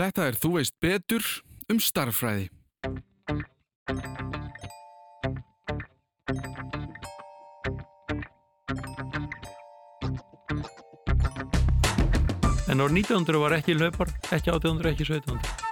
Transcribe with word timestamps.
Þetta 0.00 0.30
er 0.30 0.36
Þú 0.40 0.48
veist 0.54 0.72
betur 0.80 1.26
um 1.68 1.76
starffræði. 1.76 2.46
En 12.70 12.80
ár 12.80 12.88
1900 12.88 13.42
var 13.42 13.52
ekki 13.58 13.76
löpar, 13.76 14.08
ekki 14.32 14.48
1800, 14.54 14.94
ekki 14.94 15.04
1700. 15.04 15.68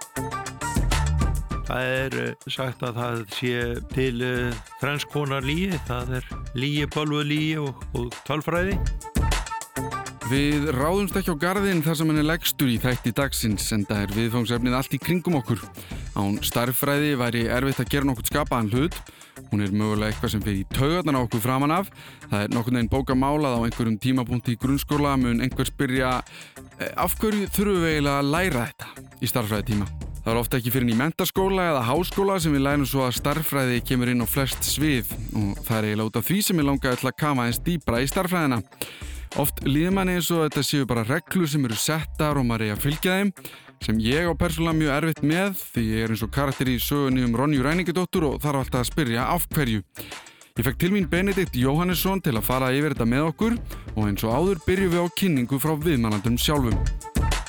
Það 1.71 1.83
er 1.97 2.21
eh, 2.21 2.49
sagt 2.53 2.85
að 2.85 3.01
það 3.01 3.25
sé 3.33 3.57
til 3.95 4.17
uh, 4.29 4.65
þrennskonar 4.83 5.49
líi, 5.49 5.73
það 5.89 6.19
er 6.21 6.33
líi, 6.53 6.85
bölvu 6.93 7.25
líi 7.25 7.57
og, 7.65 7.81
og 7.97 8.13
tölfræði. 8.29 8.77
Við 10.29 10.67
ráðumst 10.77 11.15
ekki 11.17 11.33
á 11.33 11.41
garðin 11.41 11.79
þar 11.81 11.95
sem 11.97 12.11
hann 12.11 12.21
er 12.21 12.27
leggstur 12.27 12.69
í 12.69 12.75
þætti 12.83 13.15
dagsins 13.17 13.71
en 13.73 13.87
það 13.89 14.03
er 14.03 14.11
viðfangsefnið 14.13 14.75
allt 14.77 14.97
í 14.97 14.99
kringum 15.01 15.39
okkur. 15.39 15.63
Án 16.21 16.35
starffræði 16.45 17.15
væri 17.17 17.47
erfitt 17.49 17.81
að 17.81 17.89
gera 17.95 18.09
nokkur 18.11 18.29
skapaðan 18.29 18.69
hlut. 18.75 18.99
Hún 19.49 19.65
er 19.65 19.73
mögulega 19.73 20.13
eitthvað 20.13 20.35
sem 20.35 20.45
fyrir 20.45 20.69
taugarnar 20.77 21.17
á 21.17 21.25
okkur 21.25 21.45
framann 21.47 21.73
af. 21.79 21.89
Það 22.27 22.45
er 22.45 22.53
nokkur 22.53 22.77
neginn 22.77 22.93
bóka 22.93 23.17
málað 23.17 23.57
á 23.57 23.61
einhverjum 23.65 23.97
tímapunkti 24.05 24.53
í 24.53 24.61
grunnskóla 24.61 25.17
mun 25.17 25.41
einhver 25.47 25.71
spyrja 25.71 26.13
eh, 26.21 26.93
af 26.93 27.17
hverju 27.23 27.49
þurfum 27.49 27.83
við 27.87 27.95
eiginlega 27.95 28.21
að 28.21 28.33
læra 28.35 28.69
þetta 28.69 29.09
í 29.25 29.33
starffræði 29.33 29.69
tíma. 29.73 29.91
Það 30.19 30.33
er 30.35 30.45
ofta 30.45 30.61
ekki 30.61 30.75
fyrir 30.75 30.93
í 30.93 30.99
mentaskóla 30.99 31.71
eða 31.73 31.87
háskóla 31.89 32.37
sem 32.37 32.53
við 32.53 32.67
lærum 32.67 32.89
svo 32.91 33.07
að 33.09 33.17
starffræði 33.23 33.81
kemur 33.81 34.13
inn 34.13 34.21
á 34.21 34.29
flest 34.29 34.75
svið 34.77 35.09
og 35.33 35.63
það 35.65 35.79
er 35.79 35.87
eiginlega 35.89 36.11
út 36.11 36.21
af 36.21 36.29
því 36.29 36.43
sem 36.45 36.61
ég 36.61 36.69
langaði 36.69 37.01
til 37.01 37.09
að 37.15 37.23
kama 37.25 37.49
eins 37.49 37.63
dýbra 37.65 38.05
í 38.05 38.11
starffræðina. 38.13 38.67
Oft 39.37 39.61
líður 39.67 39.93
manni 39.99 40.17
eins 40.17 40.31
og 40.33 40.47
þetta 40.47 40.65
séu 40.65 40.87
bara 40.89 41.05
reglur 41.05 41.49
sem 41.51 41.65
eru 41.69 41.77
settar 41.77 42.39
og 42.41 42.47
maður 42.49 42.69
er 42.69 42.77
að 42.77 42.87
fylgja 42.87 43.19
þeim 43.19 43.33
sem 43.85 43.99
ég 44.03 44.27
á 44.27 44.33
persónulega 44.39 44.79
mjög 44.79 44.95
erfitt 44.97 45.21
með 45.23 45.61
því 45.75 45.85
ég 45.93 46.07
er 46.07 46.15
eins 46.15 46.25
og 46.25 46.33
karakter 46.35 46.71
í 46.73 46.79
sögunni 46.83 47.27
um 47.27 47.37
Ronju 47.39 47.63
Ræningidóttur 47.67 48.27
og 48.31 48.41
þarf 48.43 48.65
alltaf 48.65 48.83
að 48.83 48.91
spyrja 48.91 49.29
af 49.35 49.47
hverju. 49.53 49.85
Ég 50.59 50.67
fekk 50.67 50.81
til 50.81 50.91
mín 50.91 51.07
Benedikt 51.11 51.55
Jóhannesson 51.55 52.23
til 52.25 52.35
að 52.35 52.49
fara 52.49 52.73
yfir 52.75 52.97
þetta 52.97 53.07
með 53.07 53.29
okkur 53.29 53.61
og 53.95 54.01
eins 54.09 54.25
og 54.27 54.35
áður 54.35 54.65
byrjum 54.67 54.97
við 54.97 55.07
á 55.07 55.17
kynningu 55.21 55.61
frá 55.63 55.77
viðmannandum 55.79 56.41
sjálfum. 56.41 56.81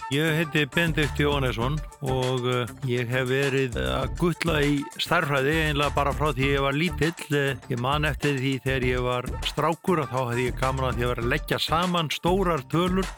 Ég 0.10 0.26
heiti 0.34 0.64
Benedikt 0.66 1.20
Jónesson 1.22 1.76
og 2.02 2.46
uh, 2.50 2.70
ég 2.90 3.12
hef 3.14 3.28
verið 3.30 3.76
að 3.78 4.16
gulla 4.18 4.56
í 4.66 4.80
starfræði 4.98 5.52
einlega 5.68 5.94
bara 5.94 6.14
frá 6.18 6.32
því 6.34 6.48
ég 6.50 6.64
var 6.66 6.74
lítill. 6.74 7.28
Uh, 7.30 7.52
ég 7.70 7.78
man 7.78 8.08
eftir 8.10 8.40
því 8.40 8.54
þegar 8.64 8.86
ég 8.88 9.04
var 9.06 9.28
strákur 9.46 10.02
og 10.02 10.10
þá 10.10 10.18
hefði 10.32 10.46
ég 10.48 10.58
gaman 10.58 10.88
að 10.88 10.98
því 10.98 11.06
að 11.06 11.12
vera 11.12 11.26
að 11.26 11.30
leggja 11.36 11.60
saman 11.62 12.10
stórar 12.10 12.64
tölur, 12.74 13.12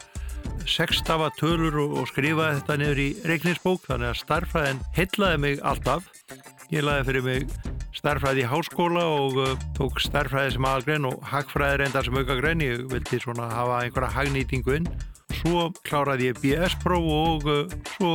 sextafa 0.68 1.30
tölur 1.38 1.78
og, 1.80 2.02
skrifa 2.12 2.50
þetta 2.58 2.76
niður 2.82 3.00
í 3.00 3.08
reikninsbók 3.30 3.88
þannig 3.88 4.10
að 4.10 4.20
starfræðin 4.20 4.84
heitlaði 4.98 5.40
mig 5.46 5.64
alltaf. 5.72 6.12
Ég 6.76 6.84
laði 6.84 7.08
fyrir 7.08 7.26
mig 7.30 7.56
starfræði 7.96 8.44
í 8.44 8.50
háskóla 8.52 9.06
og 9.14 9.40
uh, 9.40 9.56
tók 9.80 10.04
starfræði 10.04 10.58
sem 10.58 10.68
aðalgrein 10.68 11.08
og 11.08 11.24
hagfræði 11.32 11.80
reyndar 11.86 12.04
sem 12.04 12.20
aukagrein. 12.20 12.68
Ég 12.68 12.84
vildi 12.92 13.24
svona 13.24 13.48
hafa 13.48 13.80
einhverja 13.86 14.12
hagnýtingu 14.18 14.76
inn 14.82 14.92
svo 15.42 15.68
kláraði 15.86 16.30
ég 16.30 16.38
BS-próf 16.42 17.08
og 17.12 17.48
uh, 17.50 17.74
svo 17.96 18.12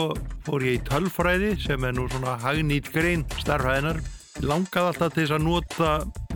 fór 0.47 0.64
ég 0.64 0.80
í 0.80 0.86
tölfræði 0.88 1.56
sem 1.59 1.84
er 1.84 1.97
nú 1.97 2.08
svona 2.11 2.38
hagnýtt 2.42 2.92
grein 2.95 3.25
starfhæðinar. 3.42 4.00
Langaði 4.47 4.94
alltaf 4.94 5.14
til 5.14 5.25
þess 5.25 5.36
að 5.36 5.45
nota 5.47 5.92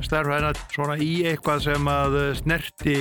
starfhæðina 0.06 0.54
svona 0.74 0.98
í 1.02 1.12
eitthvað 1.32 1.66
sem 1.68 1.92
að 1.92 2.18
snerti 2.42 2.98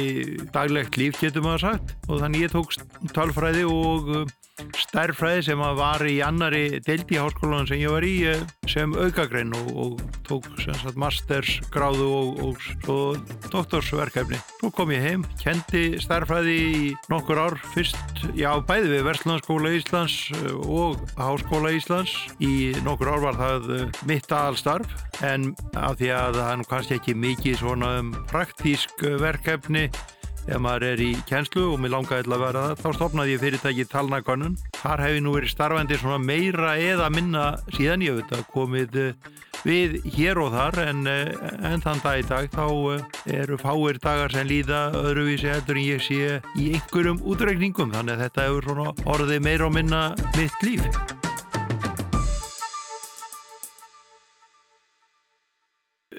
daglegt 0.55 1.01
líf 1.01 1.20
getur 1.20 1.47
maður 1.47 1.67
sagt 1.67 1.97
og 2.09 2.23
þannig 2.23 2.47
ég 2.47 2.55
tók 2.55 2.77
tölfræði 3.17 3.67
og 3.69 4.12
uh, 4.15 4.37
stærfræði 4.77 5.45
sem 5.48 5.61
var 5.78 6.03
í 6.09 6.19
annari 6.25 6.81
deildi 6.84 7.17
í 7.17 7.21
háskólanum 7.21 7.69
sem 7.69 7.81
ég 7.81 7.93
var 7.93 8.05
í 8.06 8.15
eh, 8.28 8.43
sem 8.71 8.93
aukagrein 8.95 9.53
og, 9.56 9.71
og 9.84 10.03
tók 10.27 10.48
mastersgráðu 11.01 12.09
og, 12.17 12.41
og, 12.45 12.67
og 12.93 13.33
doktorsverkefni. 13.53 14.41
Svo 14.59 14.72
kom 14.75 14.93
ég 14.94 15.05
heim, 15.05 15.27
kendi 15.41 16.00
stærfræði 16.03 16.56
í 16.60 16.93
nokkur 17.12 17.41
ár 17.41 17.59
fyrst, 17.75 18.25
já 18.39 18.50
bæði 18.66 18.94
við 18.94 19.06
Verslandsskóla 19.09 19.75
Íslands 19.78 20.19
eh, 20.37 20.50
og 20.66 21.00
Háskóla 21.19 21.72
Íslands. 21.77 22.16
Í 22.43 22.75
nokkur 22.87 23.15
ár 23.15 23.25
var 23.28 23.41
það 23.41 23.71
mitt 24.09 24.31
aðalstarf 24.31 25.22
en 25.27 25.50
af 25.77 25.99
því 26.00 26.12
að 26.16 26.41
er 26.44 26.60
nú 26.60 26.66
kannski 26.91 27.12
ekki 27.12 27.21
mikið 27.23 27.59
svona 27.61 27.89
um 28.01 28.09
praktísk 28.27 29.03
verkefni 29.21 29.84
ef 30.51 30.59
maður 30.59 30.87
er 30.89 31.03
í 31.05 31.11
kjenslu 31.28 31.69
og 31.71 31.77
mér 31.78 31.93
langaði 31.95 32.25
til 32.27 32.34
að 32.34 32.43
vera 32.43 32.62
það, 32.65 32.81
þá 32.81 32.97
stopnaði 32.97 33.34
ég 33.34 33.43
fyrirtæki 33.45 33.84
talnakonun. 33.87 34.56
Þar 34.81 35.03
hef 35.05 35.15
ég 35.15 35.23
nú 35.23 35.34
verið 35.37 35.53
starfandi 35.53 35.99
svona 36.01 36.19
meira 36.25 36.73
eða 36.81 37.06
minna 37.15 37.45
síðan 37.77 38.03
ég 38.03 38.19
veit 38.19 38.34
að 38.34 38.43
komið 38.51 38.99
eh, 39.05 39.31
við 39.69 39.97
hér 40.17 40.43
og 40.43 40.51
þar 40.56 40.81
en, 40.89 41.06
eh, 41.12 41.33
en 41.71 41.87
þann 41.87 42.03
dag 42.03 42.25
í 42.25 42.27
dag 42.27 42.51
þá 42.56 42.67
eh, 42.97 43.07
eru 43.45 43.61
fáir 43.61 44.03
dagar 44.03 44.34
sem 44.34 44.51
líða 44.51 44.83
öðruvísi 45.05 45.53
heldur 45.53 45.78
en 45.78 45.87
ég 45.93 46.03
sé 46.09 46.41
í 46.59 46.72
einhverjum 46.75 47.22
útreikningum 47.22 47.95
þannig 47.95 48.19
að 48.19 48.27
þetta 48.27 48.51
hefur 48.51 48.71
svona 48.72 48.93
orðið 49.15 49.47
meira 49.47 49.71
og 49.71 49.77
minna 49.78 50.07
mitt 50.34 50.67
líf. 50.67 51.19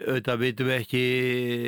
Auðvitað 0.08 0.42
vitum 0.42 0.70
við 0.70 0.78
ekki 0.82 1.04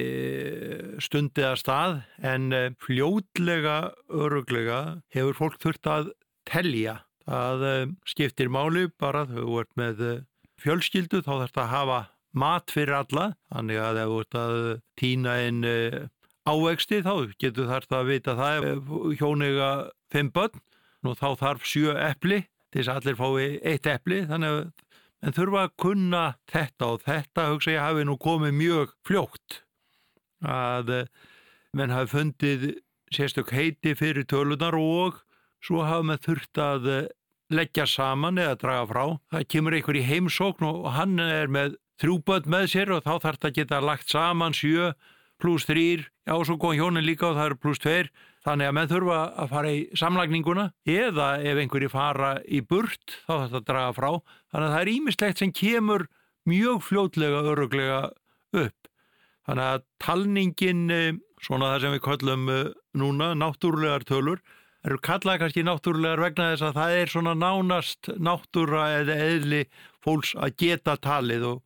eh, 0.02 0.84
stundið 1.04 1.48
að 1.50 1.60
stað 1.62 1.96
en 2.32 2.48
eh, 2.56 2.70
fljótlega, 2.84 3.78
öruglega 4.10 4.80
hefur 5.14 5.40
fólk 5.40 5.60
þurft 5.64 5.90
að 5.90 6.12
telja. 6.50 7.00
Það 7.28 7.66
eh, 7.70 7.86
skiptir 8.10 8.52
máli 8.54 8.88
bara 9.00 9.26
þau 9.30 9.46
vart 9.52 9.72
með 9.80 10.04
fjölskyldu 10.64 11.24
þá 11.24 11.32
þarf 11.34 11.56
það 11.56 11.64
að 11.64 11.74
hafa 11.76 12.02
mat 12.34 12.74
fyrir 12.74 12.98
alla 12.98 13.26
þannig 13.54 13.82
að 13.84 14.02
ef 14.02 14.12
þú 14.12 14.20
ert 14.24 14.38
að 14.42 14.60
týna 14.98 15.36
einn 15.44 15.66
ávexti 16.50 17.04
þá 17.06 17.14
getur 17.40 17.70
þarf 17.70 17.92
það 17.92 18.00
að 18.00 18.10
vita 18.10 18.38
það 18.40 18.66
hjónega 19.20 19.70
fimm 20.12 20.32
börn 20.34 20.64
og 21.04 21.20
þá 21.20 21.28
þarf 21.44 21.68
sjö 21.68 21.94
eppli 22.00 22.42
til 22.74 22.82
þess 22.82 22.90
að 22.90 23.00
allir 23.02 23.20
fái 23.20 23.60
eitt 23.74 23.90
eppli 23.92 24.24
þannig 24.30 24.56
að 24.56 24.64
en 25.24 25.36
þurfa 25.36 25.66
að 25.68 25.76
kunna 25.80 26.24
þetta 26.52 26.90
og 26.92 27.04
þetta 27.08 27.50
hugsa 27.52 27.76
ég 27.76 27.84
hafi 27.84 28.08
nú 28.08 28.18
komið 28.22 28.56
mjög 28.60 28.96
fljótt. 29.08 29.60
Að 30.44 30.92
eh, 30.98 31.12
menn 31.74 31.94
hafi 31.96 32.12
fundið 32.12 32.66
sérstök 33.14 33.54
heiti 33.56 33.94
fyrir 33.96 34.28
tölunar 34.28 34.76
og 34.76 35.22
svo 35.64 35.86
hafa 35.88 36.10
með 36.12 36.26
þurft 36.28 36.60
að 36.60 36.90
eh, 36.92 37.08
leggja 37.54 37.88
saman 37.88 38.42
eða 38.42 38.60
draga 38.60 38.90
frá. 38.90 39.04
Það 39.32 39.48
kemur 39.56 39.78
einhver 39.78 40.00
í 40.00 40.06
heimsókn 40.10 40.68
og 40.68 40.92
hann 40.98 41.16
er 41.24 41.52
með 41.52 41.78
þrjúböld 42.02 42.50
með 42.50 42.70
sér 42.74 42.94
og 42.96 43.04
þá 43.06 43.14
þarf 43.14 43.40
það 43.40 43.50
að 43.50 43.58
geta 43.60 43.84
lagt 43.84 44.12
saman 44.12 44.56
sjö 44.58 44.92
pluss 45.42 45.68
þrýr, 45.68 46.06
já 46.28 46.36
og 46.36 46.46
svo 46.48 46.56
kom 46.62 46.76
hjónin 46.78 47.06
líka 47.06 47.30
og 47.30 47.38
það 47.38 47.50
eru 47.50 47.60
pluss 47.60 47.82
tveir 47.84 48.10
Þannig 48.44 48.68
að 48.68 48.74
menn 48.76 48.90
þurfa 48.92 49.20
að 49.40 49.52
fara 49.54 49.70
í 49.72 49.84
samlagninguna 49.96 50.66
eða 50.84 51.28
ef 51.48 51.60
einhverji 51.62 51.92
fara 51.94 52.34
í 52.44 52.60
burt 52.60 53.16
þá 53.24 53.46
þetta 53.46 53.62
draga 53.70 53.94
frá. 53.96 54.10
Þannig 54.52 54.68
að 54.68 54.74
það 54.74 54.82
er 54.82 54.92
ímislegt 54.94 55.40
sem 55.40 55.54
kemur 55.56 56.08
mjög 56.52 56.82
fljótlega 56.84 57.44
öruglega 57.54 58.02
upp. 58.52 58.90
Þannig 59.48 59.70
að 59.70 59.86
talningin, 60.04 60.84
eh, 60.92 61.14
svona 61.44 61.72
það 61.74 61.86
sem 61.86 61.96
við 61.96 62.04
kallum 62.10 62.52
eh, 62.52 62.74
núna, 63.00 63.32
náttúrulegar 63.36 64.04
tölur, 64.08 64.44
eru 64.84 65.00
kallað 65.00 65.40
kannski 65.40 65.64
náttúrulegar 65.64 66.26
vegna 66.28 66.52
þess 66.52 66.68
að 66.68 66.78
það 66.82 67.00
er 67.00 67.16
svona 67.16 67.34
nánast 67.40 68.12
náttúra 68.20 68.86
eða 69.00 69.20
eðli 69.24 69.66
fólks 70.04 70.36
að 70.36 70.56
geta 70.60 71.00
talið 71.00 71.48
og 71.54 71.62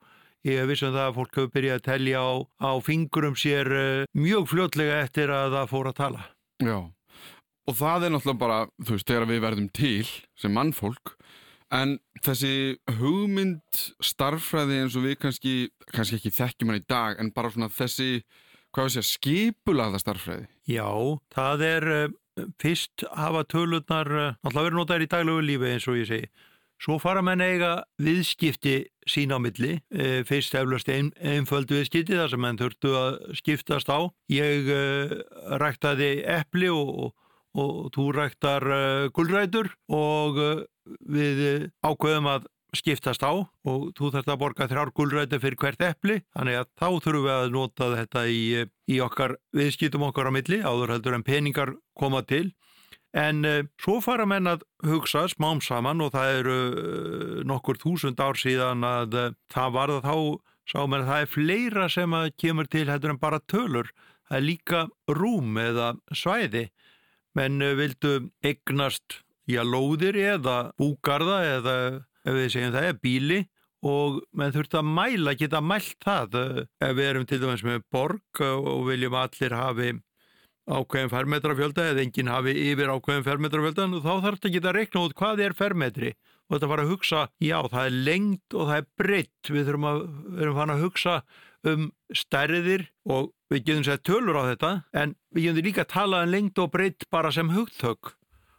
ég 0.46 0.70
vissum 0.70 0.94
það 0.94 1.10
að 1.10 1.18
fólk 1.18 1.38
hefur 1.38 1.54
byrjað 1.58 1.80
að 1.82 1.86
telja 1.90 2.22
á, 2.22 2.30
á 2.62 2.72
fingurum 2.86 3.38
sér 3.38 3.74
eh, 3.74 4.08
mjög 4.14 4.50
fljótlega 4.54 5.02
eftir 5.02 5.34
að 5.34 5.58
það 5.58 5.72
fór 5.74 5.90
að 5.94 6.02
tala. 6.06 6.28
Já, 6.64 6.78
og 7.68 7.76
það 7.78 8.08
er 8.08 8.14
náttúrulega 8.14 8.42
bara, 8.42 8.60
þú 8.82 8.96
veist, 8.96 9.08
þegar 9.10 9.30
við 9.30 9.44
verðum 9.44 9.70
til 9.76 10.10
sem 10.40 10.54
mannfólk, 10.56 11.14
en 11.76 11.98
þessi 12.24 12.52
hugmynd 12.98 13.82
starffræði 14.04 14.82
eins 14.82 14.96
og 14.98 15.06
við 15.06 15.18
kannski, 15.22 15.56
kannski 15.92 16.22
ekki 16.22 16.34
þekkjum 16.38 16.72
hann 16.72 16.80
í 16.80 16.86
dag, 16.88 17.20
en 17.20 17.34
bara 17.36 17.52
svona 17.54 17.70
þessi, 17.74 18.24
hvað 18.72 18.88
við 18.88 18.96
segja, 18.96 19.10
skipulaða 19.12 20.02
starffræði. 20.02 20.48
Já, 20.72 20.88
það 21.36 21.66
er 21.68 21.90
uh, 21.94 22.18
fyrst 22.64 23.06
hafa 23.12 23.44
tölurnar, 23.52 24.14
uh, 24.14 24.38
náttúrulega 24.40 24.70
verið 24.70 24.80
notaður 24.80 25.08
í 25.08 25.12
daglegu 25.14 25.48
lífi 25.52 25.74
eins 25.74 25.90
og 25.92 26.00
ég 26.00 26.10
segi, 26.10 26.32
Svo 26.78 27.00
fara 27.02 27.24
menn 27.26 27.42
eiga 27.42 27.72
viðskipti 28.02 28.76
sín 29.10 29.34
á 29.34 29.42
milli, 29.42 29.80
e, 29.90 30.22
fyrst 30.28 30.54
eflust 30.60 30.90
ein, 30.94 31.10
einföld 31.18 31.72
viðskipti 31.74 32.18
þar 32.20 32.30
sem 32.34 32.44
menn 32.44 32.60
þurftu 32.60 32.92
að 32.98 33.16
skiptast 33.40 33.90
á. 33.90 34.06
Ég 34.30 34.70
e, 34.70 34.82
ræktaði 35.58 36.12
eppli 36.38 36.70
og, 36.70 37.16
og, 37.58 37.90
þú 37.96 38.12
ræktar 38.20 38.68
e, 38.70 38.84
gullrætur 39.16 39.72
og 39.90 40.38
e, 40.38 40.52
við 41.02 41.42
ákveðum 41.82 42.30
að 42.36 42.46
skiptast 42.78 43.24
á 43.24 43.32
og 43.34 43.90
þú 43.98 44.12
þarfst 44.14 44.30
að 44.30 44.40
borga 44.42 44.68
þrjár 44.70 44.94
gullræti 44.96 45.40
fyrir 45.42 45.60
hvert 45.62 45.84
eppli 45.88 46.20
þannig 46.36 46.60
að 46.60 46.70
þá 46.78 46.88
þurfum 46.88 47.26
við 47.26 47.34
að 47.34 47.52
nota 47.56 47.90
þetta 47.96 48.24
í, 48.28 48.42
í 48.92 49.00
okkar 49.04 49.38
viðskiptum 49.56 50.06
okkar 50.10 50.30
á 50.30 50.36
milli 50.36 50.60
áður 50.62 50.98
heldur 50.98 51.18
en 51.18 51.26
peningar 51.26 51.74
koma 51.98 52.22
til 52.28 52.52
En 53.18 53.46
uh, 53.48 53.64
svo 53.82 53.98
fara 54.04 54.28
menn 54.30 54.50
að 54.50 54.64
hugsa 54.86 55.24
smám 55.32 55.62
saman 55.66 56.04
og 56.06 56.12
það 56.14 56.34
eru 56.42 56.58
uh, 56.58 57.38
nokkur 57.50 57.80
þúsund 57.82 58.20
ár 58.22 58.38
síðan 58.38 58.86
að 58.86 59.18
uh, 59.18 59.32
það 59.54 59.74
var 59.78 59.94
það 59.96 60.06
þá, 60.06 60.18
sá 60.68 60.80
menn 60.84 61.06
að 61.06 61.10
það 61.10 61.24
er 61.24 61.32
fleira 61.34 61.88
sem 61.90 62.18
að 62.18 62.28
kemur 62.44 62.70
til 62.70 62.86
heldur 62.92 63.16
en 63.16 63.22
bara 63.22 63.42
tölur. 63.50 63.90
Það 64.28 64.38
er 64.38 64.46
líka 64.46 64.84
rúm 65.10 65.58
eða 65.62 65.94
svæði. 66.14 66.68
Menn 67.38 67.62
vildu 67.80 68.14
eignast 68.46 69.22
já, 69.50 69.64
lóðir 69.64 70.18
eða 70.20 70.74
búgarða 70.78 71.38
eða 71.58 71.78
ef 72.28 72.36
við 72.36 72.50
segjum 72.54 72.76
það 72.76 72.90
er 72.90 73.00
bíli 73.02 73.40
og 73.88 74.18
menn 74.36 74.52
þurft 74.52 74.76
að 74.78 74.90
mæla, 74.90 75.36
geta 75.38 75.62
mælt 75.64 76.02
það 76.04 76.38
ef 76.82 76.96
við 76.98 77.06
erum 77.08 77.28
til 77.30 77.40
dæmis 77.40 77.64
með 77.64 77.86
borg 77.94 78.42
og 78.42 78.88
viljum 78.90 79.16
allir 79.16 79.56
hafi 79.56 79.94
ákveðin 80.68 81.12
fermetrafjölda 81.12 81.86
eða 81.92 82.04
enginn 82.04 82.32
hafi 82.32 82.54
yfir 82.72 82.92
ákveðin 82.92 83.26
fermetrafjöldan 83.26 83.96
og 83.98 84.04
þá 84.04 84.12
þarf 84.26 84.40
þetta 84.40 84.50
ekki 84.50 84.62
að 84.64 84.76
rekna 84.78 85.04
út 85.06 85.16
hvað 85.18 85.44
er 85.46 85.56
fermetri. 85.58 86.12
Og 86.48 86.56
þetta 86.56 86.70
fara 86.72 86.84
að 86.86 86.92
hugsa, 86.94 87.22
já 87.44 87.58
það 87.68 87.86
er 87.86 87.96
lengt 88.08 88.56
og 88.56 88.70
það 88.70 88.82
er 88.82 88.86
breytt, 89.02 89.52
við 89.52 89.66
þurfum 89.68 89.88
að, 89.88 90.04
við 90.28 90.44
þurfum 90.44 90.74
að 90.76 90.84
hugsa 90.84 91.16
um 91.68 91.88
stærðir 92.16 92.86
og 93.08 93.32
við 93.52 93.64
getum 93.68 93.88
sett 93.88 94.06
tölur 94.08 94.40
á 94.40 94.44
þetta 94.52 94.72
en 94.96 95.16
við 95.36 95.50
getum 95.50 95.68
líka 95.68 95.84
að 95.84 95.92
tala 95.96 96.22
um 96.24 96.32
lengt 96.32 96.62
og 96.64 96.72
breytt 96.76 97.08
bara 97.12 97.34
sem 97.36 97.52
hugtök. 97.52 98.14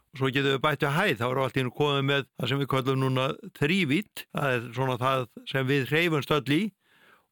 Og 0.09 0.21
svo 0.21 0.31
getum 0.33 0.55
við 0.55 0.63
bættu 0.65 0.89
hæð, 0.89 1.15
þá 1.21 1.25
erum 1.29 1.45
við 1.45 1.47
alltaf 1.47 1.77
komið 1.77 2.05
með 2.09 2.27
það 2.29 2.51
sem 2.51 2.61
við 2.61 2.69
kallum 2.73 3.01
núna 3.03 3.25
þrývít, 3.59 4.25
það 4.33 4.55
er 4.55 4.69
svona 4.73 4.97
það 5.01 5.25
sem 5.51 5.69
við 5.69 5.89
hreyfumst 5.93 6.37
öll 6.37 6.55
í 6.57 6.61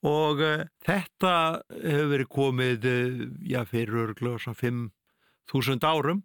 og 0.08 0.42
uh, 0.44 0.66
þetta 0.86 1.34
hefur 1.74 2.10
verið 2.14 2.32
komið 2.32 2.88
uh, 2.88 3.22
já, 3.44 3.62
fyrir 3.68 4.04
örglega 4.08 4.42
svona 4.42 4.60
5.000 4.62 5.88
árum. 5.88 6.24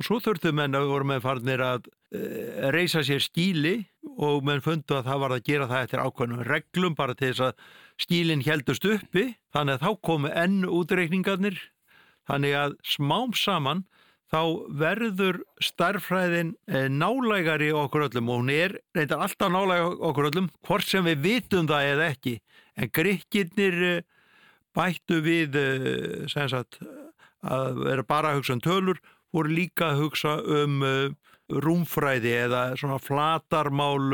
Og 0.00 0.06
svo 0.06 0.16
þurftu 0.24 0.54
menn 0.56 0.76
að 0.76 0.88
voru 0.88 1.08
með 1.10 1.24
farnir 1.26 1.64
að 1.64 1.90
uh, 1.90 2.70
reysa 2.72 3.04
sér 3.04 3.20
skíli 3.24 3.76
og 4.16 4.46
menn 4.46 4.64
fundu 4.64 4.96
að 4.96 5.10
það 5.10 5.22
var 5.24 5.36
að 5.36 5.46
gera 5.50 5.68
það 5.70 5.86
eftir 5.86 6.04
ákveðnum 6.06 6.44
reglum 6.48 6.96
bara 6.96 7.16
til 7.16 7.32
þess 7.32 7.46
að 7.50 7.76
skílinn 8.06 8.46
heldust 8.46 8.88
uppi. 8.88 9.26
Þannig 9.52 9.76
að 9.76 9.86
þá 9.86 10.02
komu 10.08 10.32
enn 10.32 10.60
útreikningarnir. 10.68 11.60
Þannig 12.30 12.56
að 12.56 12.76
smám 12.86 13.34
saman 13.36 13.84
þá 14.30 14.70
verður 14.78 15.40
starfræðin 15.58 16.54
nálægari 16.94 17.72
okkur 17.74 18.06
öllum. 18.06 18.30
Og 18.30 18.44
hún 18.44 18.52
er 18.54 18.76
reyndar 18.94 19.24
alltaf 19.26 19.50
nálægari 19.50 19.98
okkur 20.08 20.28
öllum 20.30 20.50
hvort 20.68 20.86
sem 20.86 21.04
við 21.08 21.24
vitum 21.24 21.68
það 21.68 21.88
eða 21.96 22.08
ekki 22.14 22.36
en 22.80 22.90
gríkirnir 22.92 23.82
eh, 23.84 24.02
bættu 24.76 25.20
við 25.24 25.58
eh, 25.58 26.28
sagt, 26.30 26.80
að 27.40 27.82
vera 27.86 28.06
bara 28.06 28.32
að 28.32 28.40
hugsa 28.40 28.56
um 28.56 28.64
tölur 28.64 29.02
voru 29.34 29.52
líka 29.52 29.92
að 29.92 30.06
hugsa 30.06 30.38
um 30.40 30.80
eh, 30.86 31.12
rúmfræði 31.50 32.34
eða 32.46 32.64
svona 32.78 33.00
flatarmál 33.02 34.12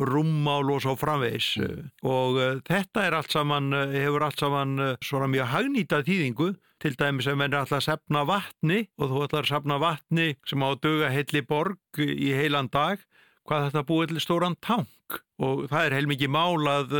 rúmmál 0.00 0.68
og 0.72 0.82
svo 0.84 0.92
framvegs 1.00 1.54
mm. 1.60 1.86
og 2.08 2.36
þetta 2.68 3.06
er 3.06 3.16
allt 3.16 3.32
saman 3.32 3.72
hefur 3.94 4.26
allt 4.26 4.40
saman 4.40 4.74
svona 5.04 5.30
mjög 5.32 5.48
hagnýta 5.54 6.02
þýðingu 6.04 6.50
til 6.80 6.92
dæmis 7.00 7.28
ef 7.28 7.38
menn 7.40 7.54
er 7.54 7.62
alltaf 7.62 7.80
að 7.80 7.86
sefna 7.86 8.26
vatni 8.28 8.82
og 9.00 9.14
þú 9.14 9.24
ætlar 9.24 9.48
að 9.48 9.52
sefna 9.54 9.80
vatni 9.80 10.28
sem 10.48 10.64
á 10.64 10.68
að 10.68 10.82
döga 10.84 11.10
heilli 11.16 11.42
borg 11.48 12.04
í 12.04 12.30
heilan 12.36 12.68
dag 12.72 13.00
hvað 13.48 13.70
þetta 13.70 13.86
búið 13.88 14.12
til 14.12 14.24
stóran 14.26 14.60
tank 14.60 15.20
og 15.40 15.66
það 15.72 15.86
er 15.86 15.98
heilmikið 16.00 16.36
mál 16.36 16.68
að 16.68 16.96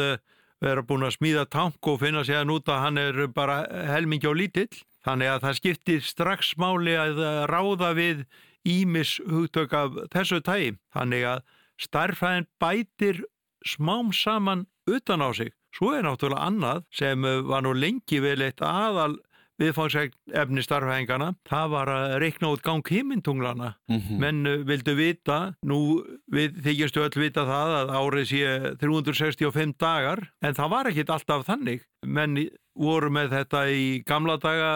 vera 0.60 0.84
búin 0.84 1.06
að 1.06 1.16
smíða 1.16 1.46
tank 1.50 1.88
og 1.88 2.00
finna 2.02 2.24
sér 2.26 2.42
að 2.42 2.50
núta 2.52 2.80
hann 2.82 3.00
er 3.00 3.26
bara 3.32 3.62
helmingi 3.94 4.28
á 4.28 4.34
lítill. 4.36 4.70
Þannig 5.00 5.30
að 5.32 5.44
það 5.46 5.58
skiptir 5.58 6.02
strax 6.04 6.54
máli 6.60 6.96
að 7.00 7.22
ráða 7.48 7.94
við 7.96 8.26
ímis 8.68 9.16
hugtök 9.24 9.72
af 9.72 9.96
þessu 10.12 10.42
tægi. 10.44 10.74
Þannig 10.92 11.24
að 11.30 11.44
starfæðin 11.80 12.48
bætir 12.60 13.22
smám 13.64 14.12
saman 14.12 14.66
utan 14.90 15.24
á 15.24 15.32
sig. 15.32 15.54
Svo 15.72 15.94
er 15.94 16.04
náttúrulega 16.04 16.50
annað 16.50 16.84
sem 16.92 17.24
var 17.46 17.64
nú 17.64 17.72
lengi 17.72 18.20
vel 18.20 18.40
eitt 18.42 18.60
aðal 18.60 19.16
viðfangsefni 19.60 20.64
starfhængana, 20.64 21.34
það 21.48 21.74
var 21.74 21.92
að 21.94 22.16
reikna 22.24 22.52
út 22.54 22.64
gang 22.64 22.86
himmintunglana. 22.86 23.74
Mm 23.90 24.00
-hmm. 24.00 24.18
Menn 24.24 24.46
uh, 24.46 24.56
vildu 24.66 24.94
vita, 24.96 25.54
nú 25.62 26.02
við 26.32 26.62
þykjastu 26.64 27.04
öll 27.04 27.20
vita 27.20 27.44
það 27.44 27.76
að 27.80 27.94
árið 28.00 28.26
sé 28.32 28.74
365 28.80 29.76
dagar, 29.78 30.30
en 30.42 30.54
það 30.54 30.70
var 30.70 30.90
ekkit 30.90 31.10
alltaf 31.10 31.46
þannig. 31.46 31.86
Menn 32.06 32.48
voru 32.80 33.10
með 33.12 33.34
þetta 33.34 33.62
í 33.72 33.86
gamla 34.06 34.36
daga 34.40 34.70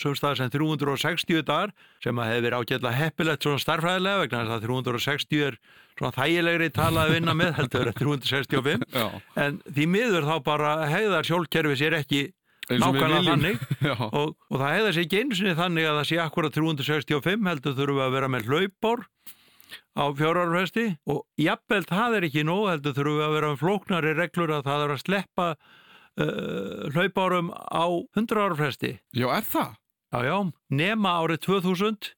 sem 0.00 0.14
stað 0.16 0.38
sem 0.40 0.50
360 0.52 1.42
dagar 1.44 1.72
sem 2.02 2.18
að 2.22 2.34
verið 2.46 2.58
ágjörlega 2.58 2.98
heppilegt 3.00 3.46
svona 3.46 3.62
starfhæðilega 3.62 4.22
vegna 4.22 4.42
þess 4.42 4.56
að 4.56 4.66
360 4.68 5.42
er 5.48 5.58
svona 5.98 6.12
þægilegri 6.16 6.70
tala 6.74 7.06
að 7.06 7.16
vinna 7.16 7.34
með 7.36 7.52
heldur 7.58 7.90
365 7.98 8.86
Já. 8.94 9.08
en 9.44 9.58
því 9.68 9.88
miður 9.96 10.28
þá 10.30 10.36
bara 10.46 10.76
hegðar 10.92 11.28
sjálfkerfi 11.28 11.80
sér 11.82 11.98
ekki 12.00 12.22
nákvæmlega 12.80 13.22
þannig. 13.26 13.62
Og, 14.20 14.32
og 14.48 14.56
það 14.56 14.72
hefði 14.72 14.86
þessi 14.88 15.04
ekki 15.04 15.20
einu 15.20 15.38
sinni 15.38 15.54
þannig 15.58 15.88
að 15.88 15.98
það 15.98 16.08
sé 16.10 16.18
akkurat 16.22 16.56
365 16.56 17.48
heldur 17.50 17.76
þurfum 17.78 17.98
við 17.98 18.06
að 18.06 18.16
vera 18.16 18.30
með 18.32 18.50
hlaupbár 18.50 19.04
á 19.92 20.04
fjárarfesti 20.16 20.86
og 21.12 21.22
jafnveld 21.40 21.90
það 21.92 22.16
er 22.16 22.26
ekki 22.28 22.44
nóg 22.48 22.64
heldur 22.70 22.96
þurfum 22.96 23.18
við 23.18 23.26
að 23.26 23.36
vera 23.36 23.52
með 23.52 23.62
flóknari 23.62 24.14
reglur 24.16 24.54
að 24.56 24.66
það 24.68 24.84
er 24.86 24.94
að 24.94 25.02
sleppa 25.02 25.46
uh, 25.52 26.88
hlaupbárum 26.96 27.52
á 27.52 27.86
100 28.16 28.42
árfesti 28.46 28.92
Já, 29.12 29.28
er 29.36 29.46
það? 29.48 29.76
Já, 30.12 30.18
já, 30.28 30.36
nema 30.72 31.14
árið 31.20 31.44
2000 31.48 32.12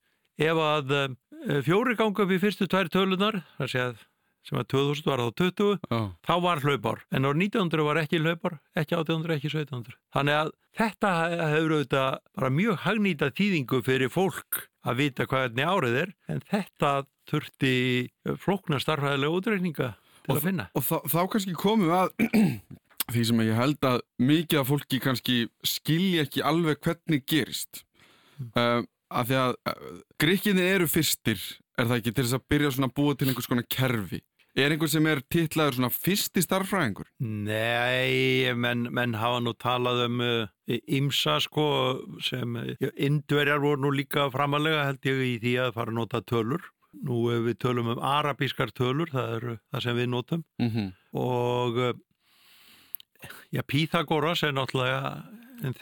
ef 0.44 0.64
að 0.68 0.94
uh, 0.94 1.60
fjóri 1.66 1.98
ganga 1.98 2.26
upp 2.26 2.34
í 2.34 2.40
fyrstu 2.42 2.70
tvær 2.70 2.90
tölunar 2.94 3.42
það 3.58 3.72
sé 3.74 3.82
að 3.88 4.02
sem 4.44 4.58
var 4.58 4.68
2000 4.68 5.08
var 5.08 5.22
þá 5.24 5.40
20 5.40 5.88
oh. 5.88 6.10
þá 6.26 6.34
var 6.44 6.62
hlaupár, 6.64 7.00
en 7.10 7.28
árið 7.28 7.46
1900 7.48 7.88
var 7.88 8.02
ekki 8.02 8.20
hlaupár 8.20 8.58
ekki 8.76 8.98
1800, 8.98 9.38
ekki 9.38 9.52
1700 9.52 9.98
þannig 10.16 10.38
að 10.42 10.52
þetta 10.78 11.10
hefur 11.54 11.74
auðvitað 11.78 12.20
bara 12.36 12.54
mjög 12.60 12.78
hagnýta 12.84 13.30
tíðingu 13.34 13.82
fyrir 13.86 14.12
fólk 14.12 14.64
að 14.84 15.00
vita 15.00 15.26
hvernig 15.28 15.68
árið 15.68 15.98
er. 16.02 16.14
En 16.30 16.40
þetta 16.50 16.92
þurfti 17.30 17.74
flokna 18.42 18.80
starfæðilega 18.82 19.38
útreikninga 19.38 19.90
til 20.24 20.32
og 20.32 20.38
að 20.38 20.48
finna. 20.48 20.68
og 20.76 20.84
þá, 20.84 20.96
þá 21.08 21.20
kannski 21.32 21.56
komum 21.58 21.94
að 21.94 22.12
því 23.14 23.26
sem 23.30 23.44
ég 23.44 23.58
held 23.58 23.88
að 23.88 24.02
mikið 24.20 24.60
af 24.60 24.70
fólki 24.72 25.00
kannski 25.04 25.38
skilji 25.66 26.20
ekki 26.24 26.44
alveg 26.44 26.82
hvernig 26.84 27.24
gerist. 27.28 27.84
Mm. 28.40 28.50
uh, 28.58 28.80
af 29.14 29.28
því 29.28 29.36
að 29.38 29.56
uh, 29.70 29.98
gríkinni 30.18 30.64
eru 30.66 30.88
fyrstir 30.90 31.38
er 31.78 31.86
það 31.88 31.98
ekki 32.00 32.12
til 32.12 32.24
þess 32.24 32.38
að 32.38 32.46
byrja 32.50 32.70
svona 32.74 32.88
að 32.90 32.96
búa 32.96 33.14
til 33.14 33.28
einhvers 33.28 33.50
konar 33.50 33.66
kerfi 33.70 34.20
Er 34.54 34.70
einhver 34.70 34.86
sem 34.86 35.06
er 35.10 35.18
tillaður 35.34 35.74
svona 35.74 35.90
fyrsti 35.90 36.42
starffræðingur? 36.44 37.08
Nei, 37.18 38.52
menn, 38.54 38.86
menn 38.94 39.16
hafa 39.18 39.40
nú 39.42 39.50
talað 39.58 40.04
um 40.04 40.20
ymsa 40.70 41.40
uh, 41.40 41.42
sko 41.42 41.64
sem 42.22 42.54
uh, 42.60 42.84
indverjar 42.94 43.58
voru 43.64 43.82
nú 43.82 43.90
líka 43.90 44.28
framalega 44.30 44.84
held 44.86 45.08
ég 45.10 45.22
í 45.26 45.32
því 45.42 45.54
að 45.64 45.72
fara 45.80 45.90
að 45.90 45.98
nota 45.98 46.20
tölur. 46.22 46.68
Nú 47.02 47.24
við 47.48 47.58
tölum 47.64 47.90
um 47.96 47.98
arabískar 47.98 48.70
tölur, 48.70 49.10
það 49.10 49.32
er 49.34 49.48
það 49.58 49.84
sem 49.88 49.98
við 49.98 50.08
notum 50.12 50.44
mm 50.62 50.70
-hmm. 50.70 50.92
og 51.18 51.78
uh, 51.88 51.92
já, 53.50 53.62
Píþagoras 53.66 54.42
er 54.46 54.54
náttúrulega 54.54 55.24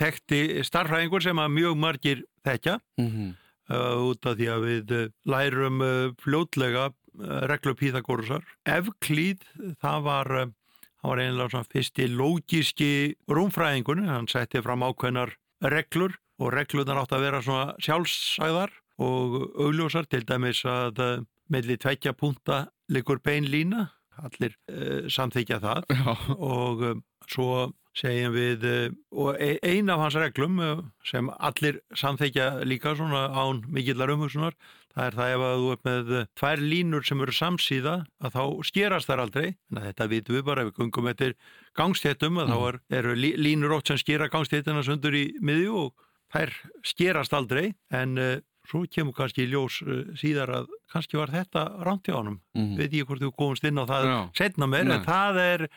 þekkti 0.01 0.65
starffræðingur 0.65 1.23
sem 1.23 1.37
að 1.37 1.53
mjög 1.53 1.77
margir 1.77 2.25
þekkja 2.45 2.81
mm 2.97 3.09
-hmm. 3.09 3.31
uh, 3.69 3.97
út 4.09 4.27
af 4.27 4.37
því 4.37 4.49
að 4.49 4.65
við 4.65 5.13
lærum 5.25 5.81
uh, 5.81 6.15
fljótlega 6.17 6.89
reglu 7.21 7.75
Píþagórusar. 7.77 8.45
Evklíð, 8.69 9.45
það 9.83 10.05
var, 10.07 10.33
eh, 10.41 10.53
það 11.01 11.11
var 11.11 11.23
einlega 11.23 11.51
svona 11.51 11.71
fyrsti 11.73 12.09
lógíski 12.09 12.93
rúmfræðingunni, 13.29 14.07
hann 14.09 14.29
setti 14.29 14.63
fram 14.63 14.83
ákveðnar 14.83 15.35
reglur 15.63 16.17
og 16.39 16.53
reglunar 16.53 17.03
átt 17.03 17.13
að 17.13 17.27
vera 17.27 17.43
svona 17.43 17.75
sjálfsæðar 17.79 18.71
og 18.99 19.59
augljósar 19.59 20.07
til 20.09 20.25
dæmis 20.25 20.65
að 20.65 20.99
eh, 20.99 21.25
meðli 21.49 21.77
tveikja 21.77 22.13
punta 22.13 22.69
likur 22.89 23.21
bein 23.21 23.45
lína, 23.45 23.91
allir 24.23 24.53
uh, 24.69 25.09
samþykja 25.09 25.59
það 25.61 25.87
Já. 25.89 26.13
og 26.37 26.83
um, 26.85 26.99
svo 27.29 27.73
segjum 27.97 28.33
við, 28.33 28.65
og 29.13 29.37
e, 29.41 29.59
ein 29.65 29.91
af 29.93 30.01
hans 30.01 30.17
reglum 30.21 30.61
sem 31.05 31.29
allir 31.41 31.81
samþykja 31.97 32.65
líka 32.65 32.95
svona 32.97 33.27
án 33.33 33.63
mikillar 33.69 34.13
umhugsunar 34.15 34.57
Það 34.93 35.07
er 35.07 35.17
það 35.19 35.33
ef 35.35 35.43
að 35.47 35.59
þú 35.63 35.73
er 35.73 35.83
með 35.89 36.13
tvær 36.41 36.63
línur 36.63 37.07
sem 37.09 37.25
eru 37.25 37.35
samsíða 37.37 37.95
að 38.21 38.37
þá 38.37 38.45
skerast 38.69 39.09
þær 39.09 39.25
aldrei. 39.25 39.49
Þetta 39.73 40.09
vitum 40.13 40.37
við 40.37 40.47
bara 40.49 40.65
ef 40.65 40.71
við 40.71 40.79
gungum 40.81 41.11
eftir 41.13 41.37
gangstéttum 41.79 42.41
að 42.43 42.49
mm. 42.51 42.55
þá 42.55 42.69
er, 42.69 42.81
eru 43.01 43.15
línur 43.17 43.77
ótt 43.79 43.93
sem 43.93 44.01
skera 44.01 44.31
gangstéttina 44.33 44.85
sundur 44.85 45.17
í 45.17 45.27
miðju 45.41 45.77
og 45.87 46.09
þær 46.33 46.55
skerast 46.93 47.37
aldrei 47.37 47.73
en 47.95 48.21
uh, 48.21 48.37
svo 48.69 48.85
kemur 48.93 49.17
kannski 49.17 49.47
í 49.47 49.51
ljós 49.53 49.81
uh, 49.85 50.05
síðar 50.19 50.53
að 50.61 50.71
kannski 50.93 51.21
var 51.21 51.33
þetta 51.33 51.65
ránt 51.87 52.09
hjá 52.09 52.19
honum. 52.19 52.39
Mm. 52.57 52.77
Veit 52.81 52.95
ég 52.97 53.09
hvort 53.09 53.25
þú 53.25 53.33
komst 53.37 53.67
inn 53.69 53.81
á 53.81 53.85
það 53.89 54.09
Já. 54.09 54.19
setna 54.43 54.69
mér 54.71 54.93
en 54.93 55.09
það 55.09 55.43
er 55.47 55.69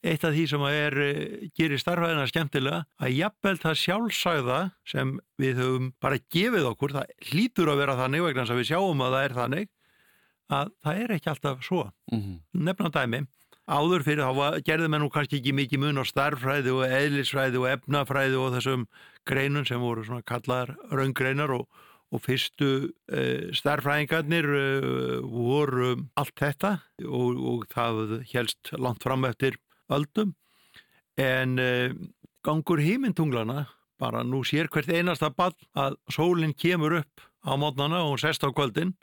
eitt 0.00 0.24
af 0.24 0.32
því 0.32 0.44
sem 0.48 0.62
að 0.64 0.76
er, 0.76 0.98
eh, 1.04 1.48
gerir 1.56 1.80
starfæðina 1.80 2.28
skemmtilega 2.30 2.84
að 3.00 3.16
jafnvel 3.18 3.56
það 3.60 3.80
sjálfsæða 3.82 4.60
sem 4.88 5.18
við 5.40 5.60
höfum 5.60 5.90
bara 6.00 6.22
gefið 6.32 6.70
okkur, 6.72 6.94
það 6.96 7.12
hlýtur 7.30 7.72
að 7.72 7.82
vera 7.82 7.98
þannig 7.98 8.24
vegna 8.24 8.46
sem 8.46 8.56
við 8.56 8.70
sjáum 8.70 9.04
að 9.04 9.12
það 9.16 9.24
er 9.24 9.36
þannig 9.40 9.68
að 10.50 10.72
það 10.82 11.02
er 11.04 11.14
ekki 11.16 11.30
alltaf 11.30 11.60
svo. 11.62 11.82
Mm 12.12 12.20
-hmm. 12.20 12.40
Nefna 12.64 12.90
dæmi, 12.90 13.26
áður 13.68 14.02
fyrir 14.02 14.24
þá 14.24 14.60
gerði 14.64 14.88
menn 14.88 15.02
nú 15.04 15.10
kannski 15.10 15.38
ekki 15.38 15.52
mikið 15.52 15.78
mun 15.78 16.02
á 16.02 16.04
starffræði 16.04 16.70
og 16.72 16.88
eðlisfræði 16.88 17.60
og 17.60 17.68
efnafræði 17.68 18.36
og 18.40 18.54
þessum 18.56 18.88
greinun 19.24 19.66
sem 19.66 19.80
voru 19.80 20.04
svona 20.04 20.22
kallar 20.22 20.76
raungreinar 20.90 21.50
og 21.52 21.68
og 22.10 22.22
fyrstu 22.24 22.90
uh, 22.90 23.50
starfræðingarnir 23.54 24.46
uh, 24.50 25.20
voru 25.22 25.92
allt 26.18 26.34
þetta 26.34 26.80
og, 27.06 27.38
og 27.38 27.66
það 27.70 28.24
helst 28.32 28.72
langt 28.74 29.04
fram 29.06 29.28
eftir 29.28 29.60
öldum 29.96 30.34
en 31.20 31.58
uh, 31.60 31.92
gangur 32.46 32.80
hímintunglana 32.80 33.66
bara 34.00 34.24
nú 34.24 34.42
sér 34.46 34.70
hvert 34.72 34.88
einasta 34.88 35.30
ball 35.30 35.56
að 35.76 35.98
sólinn 36.08 36.56
kemur 36.56 37.00
upp 37.02 37.24
á 37.44 37.52
mótnana 37.60 38.04
og 38.04 38.14
hún 38.14 38.22
sest 38.22 38.44
á 38.44 38.48
kvöldin 38.48 38.94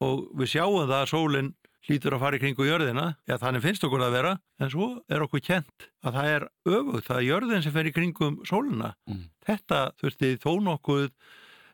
og 0.00 0.28
við 0.36 0.56
sjáum 0.56 0.86
það 0.86 0.98
að 1.00 1.10
sólinn 1.12 1.54
hlýtur 1.86 2.16
að 2.16 2.22
fara 2.24 2.36
í 2.36 2.40
kringu 2.42 2.64
jörðina, 2.66 3.04
já 3.30 3.36
þannig 3.38 3.62
finnst 3.62 3.84
okkur 3.86 4.02
að 4.02 4.16
vera 4.16 4.32
en 4.58 4.70
svo 4.72 4.88
er 5.06 5.22
okkur 5.22 5.42
kjent 5.44 5.84
að 6.02 6.16
það 6.16 6.30
er 6.32 6.46
öfugt, 6.66 7.06
það 7.06 7.18
er 7.20 7.26
jörðin 7.28 7.62
sem 7.62 7.74
fer 7.76 7.86
í 7.86 7.92
kringum 7.94 8.40
sólina. 8.48 8.88
Mm. 9.06 9.20
Þetta 9.46 9.82
þurfti 10.00 10.32
þó 10.42 10.50
nokkuð 10.66 11.12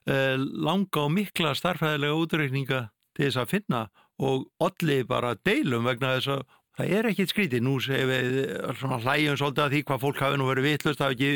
Eh, 0.02 0.34
langa 0.34 1.04
og 1.04 1.12
mikla 1.14 1.52
starfræðilega 1.54 2.18
útreikninga 2.18 2.78
til 3.14 3.28
þess 3.28 3.38
að 3.38 3.52
finna 3.52 3.82
og 4.18 4.48
allir 4.62 5.04
bara 5.06 5.36
deilum 5.46 5.86
vegna 5.86 6.16
þess 6.16 6.30
að 6.34 6.40
það 6.78 6.92
er 6.96 7.08
ekkit 7.10 7.32
skrítið. 7.32 7.64
Nú 7.66 7.76
séum 7.82 8.10
við 8.10 8.36
hlægjum 9.04 9.38
svolítið 9.40 9.64
að 9.64 9.72
því 9.76 9.80
hvað 9.88 10.04
fólk 10.04 10.20
hafi 10.24 10.40
nú 10.40 10.50
verið 10.50 10.68
vitlust, 10.70 11.02
hafi 11.04 11.16
ekki 11.16 11.32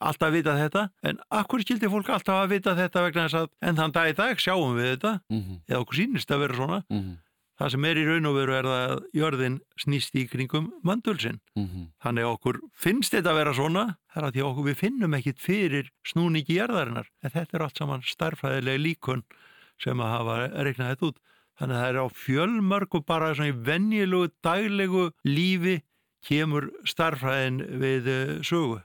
alltaf 0.00 0.32
vitað 0.32 0.60
þetta, 0.64 0.84
en 1.10 1.18
akkur 1.40 1.64
skildi 1.64 1.90
fólk 1.92 2.12
alltaf 2.14 2.38
að 2.42 2.52
vita 2.54 2.76
þetta 2.78 3.02
vegna 3.04 3.26
þess 3.26 3.40
að 3.42 3.50
en 3.68 3.80
þann 3.80 3.96
dag 3.96 4.12
í 4.12 4.14
dag 4.16 4.40
sjáum 4.40 4.78
við 4.78 4.94
þetta, 4.94 5.12
mm 5.28 5.40
-hmm. 5.40 5.58
eða 5.68 5.82
okkur 5.82 6.00
sínist 6.00 6.30
að 6.30 6.42
vera 6.46 6.56
svona. 6.56 6.80
Mm 6.88 7.00
-hmm. 7.00 7.18
Það 7.60 7.70
sem 7.74 7.84
er 7.84 7.98
í 8.00 8.04
raun 8.08 8.26
og 8.30 8.36
veru 8.38 8.52
er 8.56 8.66
að 8.72 9.02
jörðin 9.12 9.56
snýst 9.76 10.14
í 10.16 10.22
kringum 10.24 10.70
mandulsinn. 10.82 11.40
Mm 11.54 11.66
-hmm. 11.66 11.86
Þannig 12.00 12.24
okkur 12.24 12.60
finnst 12.72 13.12
þetta 13.12 13.30
að 13.30 13.36
vera 13.36 13.52
svona, 13.54 13.84
það 14.08 14.22
er 14.22 14.26
að 14.28 14.34
því 14.34 14.42
okkur 14.48 14.64
við 14.64 14.76
finnum 14.80 15.14
ekkit 15.14 15.38
fyrir 15.38 15.90
snúningi 16.02 16.56
jörðarinnar. 16.56 17.08
En 17.22 17.30
þetta 17.30 17.56
er 17.56 17.62
allt 17.62 17.76
saman 17.76 18.00
starfræðilega 18.00 18.80
líkun 18.80 19.22
sem 19.76 20.00
að 20.00 20.08
hafa 20.08 20.34
reiknað 20.64 20.88
þetta 20.88 21.06
út. 21.06 21.18
Þannig 21.60 21.76
að 21.76 21.82
það 21.82 21.90
er 21.90 22.00
á 22.00 22.06
fjölmörgu 22.16 23.00
bara 23.04 23.32
svona 23.36 23.52
í 23.52 23.58
venjilegu, 23.68 24.30
daglegu 24.44 25.10
lífi 25.28 25.80
kemur 26.24 26.70
starfræðin 26.88 27.60
við 27.80 28.08
uh, 28.08 28.32
sögu. 28.44 28.80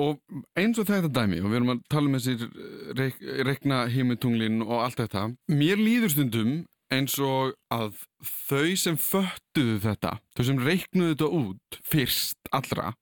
Og 0.00 0.20
eins 0.58 0.78
og 0.78 0.86
þetta 0.86 1.10
dæmi, 1.10 1.40
og 1.42 1.50
við 1.50 1.58
erum 1.58 1.72
að 1.74 1.80
tala 1.90 2.06
um 2.06 2.14
þessir 2.14 2.44
eh, 2.46 2.90
reik, 2.94 3.16
reikna 3.48 3.80
hímutunglin 3.90 4.62
og 4.62 4.84
allt 4.84 5.00
þetta, 5.02 5.24
mér 5.50 5.82
líður 5.82 6.12
stundum 6.14 6.52
eins 6.94 7.16
og 7.22 7.56
að 7.74 8.04
þau 8.22 8.76
sem 8.78 8.98
föttuðu 8.98 9.80
þetta, 9.82 10.14
þau 10.38 10.44
sem 10.46 10.62
reiknuðu 10.62 11.16
þetta 11.16 11.30
út 11.40 11.80
fyrst 11.90 12.52
allra, 12.54 12.92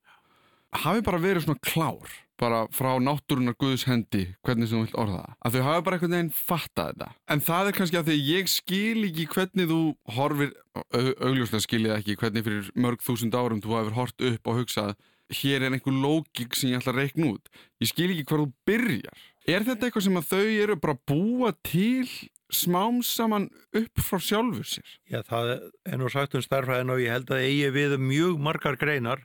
hafi 0.85 1.05
bara 1.05 1.21
verið 1.21 1.45
svona 1.45 1.61
klár, 1.65 2.17
bara 2.39 2.63
frá 2.75 2.91
náttúrunar 3.03 3.57
Guðs 3.59 3.85
hendi, 3.89 4.25
hvernig 4.47 4.71
sem 4.71 4.79
þú 4.79 4.87
vilt 4.87 4.99
orða 5.03 5.21
það. 5.23 5.37
Að 5.43 5.57
þau 5.57 5.67
hafi 5.67 5.85
bara 5.87 5.99
einhvern 5.99 6.17
veginn 6.17 6.33
fattað 6.37 6.91
þetta. 6.93 7.11
En 7.35 7.45
það 7.49 7.71
er 7.71 7.79
kannski 7.79 8.01
að 8.01 8.11
því 8.11 8.19
ég 8.29 8.51
skil 8.53 9.05
ekki 9.09 9.29
hvernig 9.35 9.71
þú 9.73 9.81
horfir, 10.17 10.55
augljóslega 10.95 11.67
skil 11.67 11.85
ég 11.87 11.95
ekki 11.99 12.19
hvernig 12.23 12.49
fyrir 12.49 12.73
mörg 12.79 13.05
þúsund 13.05 13.39
árum 13.39 13.63
þú 13.65 13.77
hafið 13.77 13.99
hort 13.99 14.27
upp 14.31 14.51
og 14.53 14.61
hugsað, 14.63 14.97
hér 15.43 15.67
er 15.67 15.77
einhver 15.77 16.01
lógík 16.07 16.57
sem 16.57 16.73
ég 16.73 16.81
ætla 16.81 16.95
að 16.95 17.03
reikna 17.03 17.35
út. 17.35 17.53
Ég 17.83 17.93
skil 17.93 18.11
ekki 18.15 18.27
hvað 18.31 18.45
þú 18.45 18.51
byrjar. 18.71 19.23
Er 19.49 19.65
þetta 19.65 19.89
eitthvað 19.89 20.05
sem 20.09 20.21
að 20.21 20.29
þau 20.33 20.47
eru 20.65 20.77
bara 20.81 20.99
búa 21.09 21.55
til 21.65 22.09
smám 22.49 23.03
saman 23.05 23.49
upp 23.77 24.01
frá 24.01 24.21
sjálfur 24.21 24.67
sér? 24.69 24.93
Já, 25.09 25.21
það 25.27 25.51
er 25.85 26.01
nú 26.01 26.09
sagt 26.13 26.37
um 26.37 26.45
starfræðin 26.45 26.93
og 26.95 27.03
ég 27.03 27.13
held 27.13 27.33
að 27.33 27.45
eigi 27.45 27.73
við 27.77 27.97
mjög 28.01 28.41
margar 28.45 28.79
greinar 28.81 29.25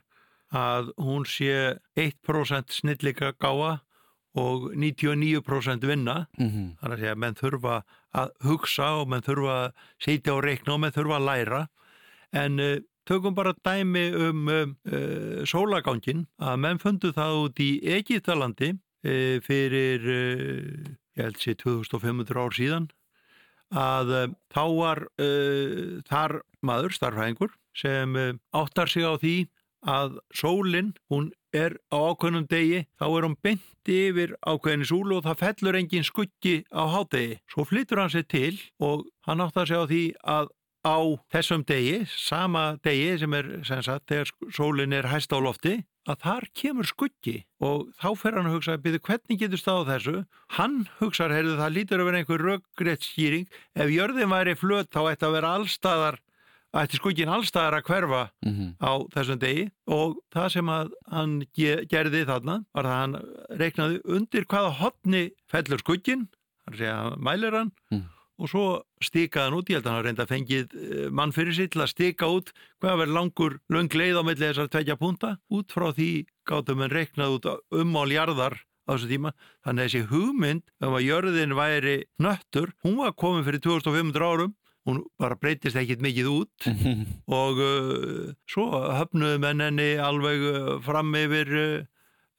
að 0.54 0.92
hún 1.02 1.26
sé 1.26 1.80
1% 1.98 2.70
snillika 2.70 3.32
gáa 3.42 3.80
og 4.34 4.72
99% 4.74 5.86
vinna. 5.86 6.26
Mm 6.38 6.50
-hmm. 6.50 6.66
þannig 6.78 6.94
að 6.94 7.00
segja, 7.00 7.14
menn 7.14 7.34
þurfa 7.34 7.82
að 8.14 8.30
hugsa 8.42 8.88
og 9.00 9.08
menn 9.08 9.22
þurfa 9.22 9.54
að 9.64 9.72
setja 9.98 10.34
og 10.34 10.44
reikna 10.44 10.74
og 10.74 10.80
menn 10.80 10.92
þurfa 10.94 11.16
að 11.18 11.26
læra. 11.28 11.68
En 12.32 12.60
uh, 12.60 12.78
tökum 13.06 13.34
bara 13.34 13.54
dæmi 13.64 14.10
um 14.14 14.48
uh, 14.48 14.66
uh, 14.90 15.44
sólagangin 15.44 16.26
að 16.38 16.56
menn 16.58 16.78
fundu 16.78 17.12
það 17.12 17.40
út 17.44 17.60
í 17.60 17.80
Egítalandi 17.82 18.78
fyrir 19.44 20.00
ég 20.00 21.20
held 21.20 21.36
sé 21.36 21.52
2500 21.60 22.40
ár 22.40 22.54
síðan 22.56 22.86
að 23.68 24.32
þá 24.48 24.64
var 24.78 25.02
þar 26.08 26.40
maður, 26.64 26.94
starfhæðingur, 26.96 27.52
sem 27.76 28.16
áttar 28.56 28.88
sig 28.88 29.04
á 29.04 29.12
því 29.20 29.34
að 29.84 30.18
sólinn, 30.34 30.92
hún 31.12 31.30
er 31.54 31.76
á 31.94 31.98
ákveðnum 32.10 32.48
degi, 32.50 32.82
þá 32.98 33.06
er 33.06 33.28
hún 33.28 33.38
benti 33.44 34.00
yfir 34.08 34.34
ákveðinni 34.42 34.88
súlu 34.90 35.20
og 35.20 35.26
það 35.28 35.40
fellur 35.44 35.78
engin 35.78 36.06
skuggi 36.06 36.56
á 36.74 36.82
hádegi. 36.90 37.38
Svo 37.52 37.66
flyttur 37.68 38.02
hann 38.02 38.12
sér 38.12 38.26
til 38.26 38.58
og 38.82 39.06
hann 39.28 39.44
áttar 39.44 39.70
sig 39.70 39.78
á 39.78 39.84
því 39.86 40.04
að 40.24 40.52
á 40.84 41.00
þessum 41.32 41.64
degi, 41.64 42.04
sama 42.12 42.76
degi 42.84 43.16
sem 43.22 43.34
er 43.34 43.46
sem 43.64 43.82
sagt, 43.82 44.04
þegar 44.10 44.52
sólinn 44.52 44.92
er 44.92 45.08
hæst 45.08 45.32
á 45.32 45.40
lofti, 45.40 45.78
að 46.04 46.20
þar 46.20 46.46
kemur 46.52 46.88
skuggi 46.88 47.38
og 47.64 47.88
þá 47.96 48.08
fer 48.20 48.36
hann 48.36 48.50
að 48.50 48.58
hugsa, 48.58 48.76
byrju 48.84 49.00
hvernig 49.06 49.40
getur 49.40 49.60
stáð 49.60 49.88
þessu? 49.88 50.16
Hann 50.58 50.82
hugsaður, 51.00 51.36
heyrðu 51.38 51.56
það 51.62 51.74
lítur 51.78 52.02
að 52.02 52.10
vera 52.10 52.20
einhver 52.20 52.44
röggrétt 52.50 53.08
skýring, 53.08 53.48
ef 53.72 53.94
jörðin 53.94 54.32
væri 54.34 54.56
flöt 54.60 54.92
þá 54.92 55.00
ætti 55.14 55.28
að 55.28 55.36
vera 55.38 55.54
allstaðar, 55.58 56.20
ætti 56.80 56.98
skuggin 56.98 57.30
allstaðar 57.30 57.78
að 57.78 57.86
hverfa 57.88 58.22
mm 58.44 58.52
-hmm. 58.54 58.70
á 58.82 58.92
þessum 59.14 59.38
degi 59.42 59.66
og 59.86 60.16
það 60.34 60.48
sem 60.56 60.68
að 60.68 60.94
hann 61.10 61.34
gerði 61.54 62.24
þarna 62.30 62.56
var 62.74 62.84
að 62.84 62.98
hann 62.98 63.14
reiknaði 63.60 64.00
undir 64.04 64.44
hvaða 64.44 64.74
hotni 64.80 65.30
fellur 65.46 65.78
skuggin, 65.78 66.28
hann 66.66 66.76
segja 66.78 67.16
mælir 67.16 67.54
hann 67.54 67.72
mm 67.90 68.04
og 68.40 68.50
svo 68.50 68.64
stikaði 69.04 69.46
hann 69.46 69.56
út, 69.58 69.70
ég 69.70 69.78
held 69.78 69.88
að 69.88 69.94
hann 69.94 70.04
reynda 70.08 70.24
að 70.26 70.32
fengið 70.32 70.76
eh, 70.78 71.08
mann 71.14 71.34
fyrir 71.34 71.56
sitt 71.56 71.74
til 71.74 71.84
að 71.84 71.92
stika 71.92 72.30
út 72.30 72.52
hvað 72.82 73.00
verður 73.02 73.16
langur 73.18 73.58
löng 73.72 73.94
leið 73.94 74.20
á 74.20 74.22
milli 74.26 74.46
þessar 74.48 74.70
tveitja 74.72 74.98
punta, 75.00 75.34
út 75.54 75.74
frá 75.74 75.90
því 75.94 76.10
gáttum 76.48 76.82
við 76.82 76.96
reiknað 76.98 77.36
út 77.38 77.50
ummáljarðar 77.82 78.58
á 78.58 78.90
þessu 78.92 79.10
tíma, 79.12 79.32
þannig 79.64 79.80
að 79.80 79.86
þessi 79.86 80.08
hugmynd 80.10 80.64
um 80.82 80.98
að 80.98 81.06
jörðin 81.06 81.56
væri 81.56 81.96
nöttur 82.20 82.74
hún 82.84 82.98
var 83.00 83.14
komin 83.16 83.46
fyrir 83.46 83.62
2500 83.64 84.26
árum 84.26 84.54
hún 84.84 85.02
bara 85.20 85.38
breytist 85.40 85.78
ekkit 85.80 86.04
mikið 86.04 86.30
út. 86.32 86.68
Og 87.40 87.62
uh, 87.64 88.30
svo 88.50 88.68
höfnuðu 88.72 89.40
menninni 89.42 89.94
alveg 90.02 90.46
uh, 90.50 90.70
fram 90.84 91.14
yfir 91.18 91.56
uh, 91.58 91.90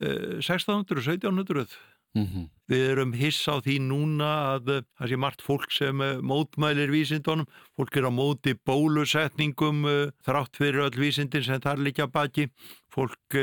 1600 0.06 1.00
og 1.00 1.06
1700 1.06 1.68
Mm 2.16 2.26
-hmm. 2.26 2.50
Við 2.68 2.84
erum 2.92 3.12
hiss 3.14 3.48
á 3.52 3.60
því 3.62 3.76
núna 3.84 4.30
að 4.56 4.70
eh, 4.74 4.84
það 4.98 5.10
sé 5.10 5.18
margt 5.20 5.42
fólk 5.42 5.72
sem 5.72 6.02
eh, 6.02 6.22
mótmælir 6.22 6.90
vísindunum, 6.90 7.46
fólk 7.78 7.98
er 7.98 8.08
á 8.08 8.12
móti 8.12 8.54
bólusetningum 8.66 9.86
eh, 9.86 10.12
þrátt 10.26 10.56
fyrir 10.58 10.88
öll 10.88 10.98
vísindin 10.98 11.44
sem 11.44 11.60
þar 11.62 11.78
líka 11.78 12.08
baki, 12.08 12.48
fólk 12.90 13.36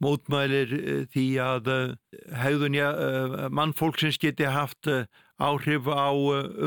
mótmælir 0.00 0.68
því 1.12 1.26
að 1.42 1.96
hefðunja 2.30 2.88
mannfólksins 3.50 4.18
geti 4.18 4.44
haft 4.46 4.86
áhrif 5.38 5.88
á 5.90 6.10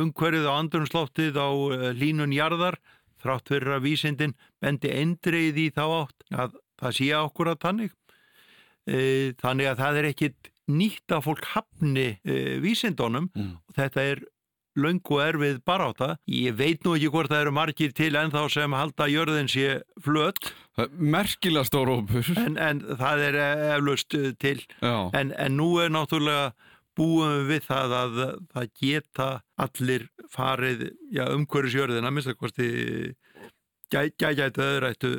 umhverfið 0.01 0.47
á 0.47 0.53
andrunsloftið 0.55 1.39
á 1.39 1.49
línunjarðar 1.97 2.79
þrátt 3.21 3.51
fyrir 3.51 3.75
að 3.75 3.85
vísindin 3.85 4.37
bendi 4.63 4.93
endrið 4.95 5.59
í 5.61 5.67
þá 5.75 5.83
átt 6.01 6.25
að 6.31 6.55
það 6.81 6.95
sé 6.97 7.09
okkur 7.19 7.51
að 7.51 7.59
tannig. 7.65 7.91
Þannig 9.41 9.67
að 9.69 9.81
það 9.83 9.99
er 9.99 10.07
ekkit 10.09 10.51
nýtt 10.71 11.15
að 11.15 11.25
fólk 11.29 11.47
hafni 11.55 12.07
uh, 12.15 12.59
vísindónum 12.63 13.29
mm. 13.33 13.51
og 13.67 13.77
þetta 13.77 14.05
er 14.13 14.23
laungu 14.79 15.19
erfið 15.19 15.59
baráta. 15.67 16.13
Ég 16.31 16.55
veit 16.55 16.85
nú 16.85 16.95
ekki 16.95 17.09
hvort 17.11 17.31
það 17.31 17.41
eru 17.43 17.53
margir 17.57 17.95
til 17.95 18.13
en 18.15 18.31
þá 18.31 18.45
sem 18.53 18.75
halda 18.77 19.07
jörðin 19.11 19.51
sé 19.51 19.81
flött. 19.99 20.53
Merkilega 20.95 21.67
stór 21.67 21.91
ópur. 21.97 22.29
En, 22.39 22.55
en 22.55 22.79
það 23.01 23.23
er 23.27 23.39
eflaust 23.75 24.15
eh, 24.15 24.29
til. 24.39 24.61
En, 24.79 25.33
en 25.35 25.57
nú 25.59 25.73
er 25.83 25.91
náttúrulega 25.91 26.53
búum 26.97 27.45
við 27.49 27.65
það 27.67 27.95
að 27.97 28.17
það 28.51 28.67
geta 28.81 29.29
allir 29.65 30.07
farið 30.31 30.83
já, 31.13 31.25
umhverjus 31.29 31.77
jörðina, 31.77 32.11
minnst 32.11 32.31
að 32.31 32.39
kosti 32.41 32.67
gægætu 33.91 34.63
öðrættu 34.63 35.13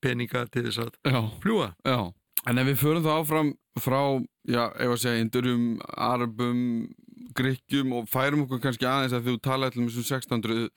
peninga 0.00 0.46
til 0.52 0.66
þess 0.68 0.82
að 0.84 1.28
fljúa. 1.42 1.72
Já. 1.84 2.10
En 2.48 2.60
ef 2.60 2.68
við 2.70 2.80
förum 2.80 3.04
það 3.04 3.20
áfram 3.20 3.52
frá, 3.80 4.00
já, 4.48 4.64
ef 4.80 4.94
að 4.94 5.00
segja, 5.02 5.22
indurum, 5.24 5.64
arabum, 5.92 6.60
gríkjum 7.36 7.94
og 7.98 8.08
færum 8.10 8.44
okkur 8.46 8.62
kannski 8.64 8.88
aðeins 8.88 9.14
að 9.16 9.28
þú 9.28 9.36
tala 9.44 9.68
allir 9.68 9.84
um 9.84 9.90
þessum 9.90 10.06
1600 10.08 10.68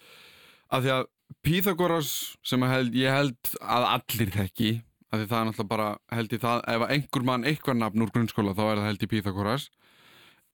að 0.74 0.86
því 0.86 0.96
að 0.98 1.12
Píþagoras 1.44 2.10
sem 2.46 2.62
held, 2.68 2.94
ég 2.96 3.10
held 3.10 3.54
að 3.60 3.86
allir 3.90 4.34
þekki 4.36 4.74
að 5.14 5.22
því 5.22 5.30
það 5.30 5.40
er 5.40 5.48
náttúrulega 5.48 5.72
bara 5.72 5.88
held 6.14 6.36
ég 6.36 6.42
það, 6.44 6.62
ef 6.74 6.84
einhver 6.96 7.26
mann 7.30 7.48
eitthvað 7.50 7.80
nafn 7.80 8.06
úr 8.06 8.12
grunnskóla 8.14 8.54
þá 8.58 8.64
er 8.66 8.82
það 8.82 8.88
held 8.90 9.06
ég 9.06 9.12
Píþagoras 9.14 9.66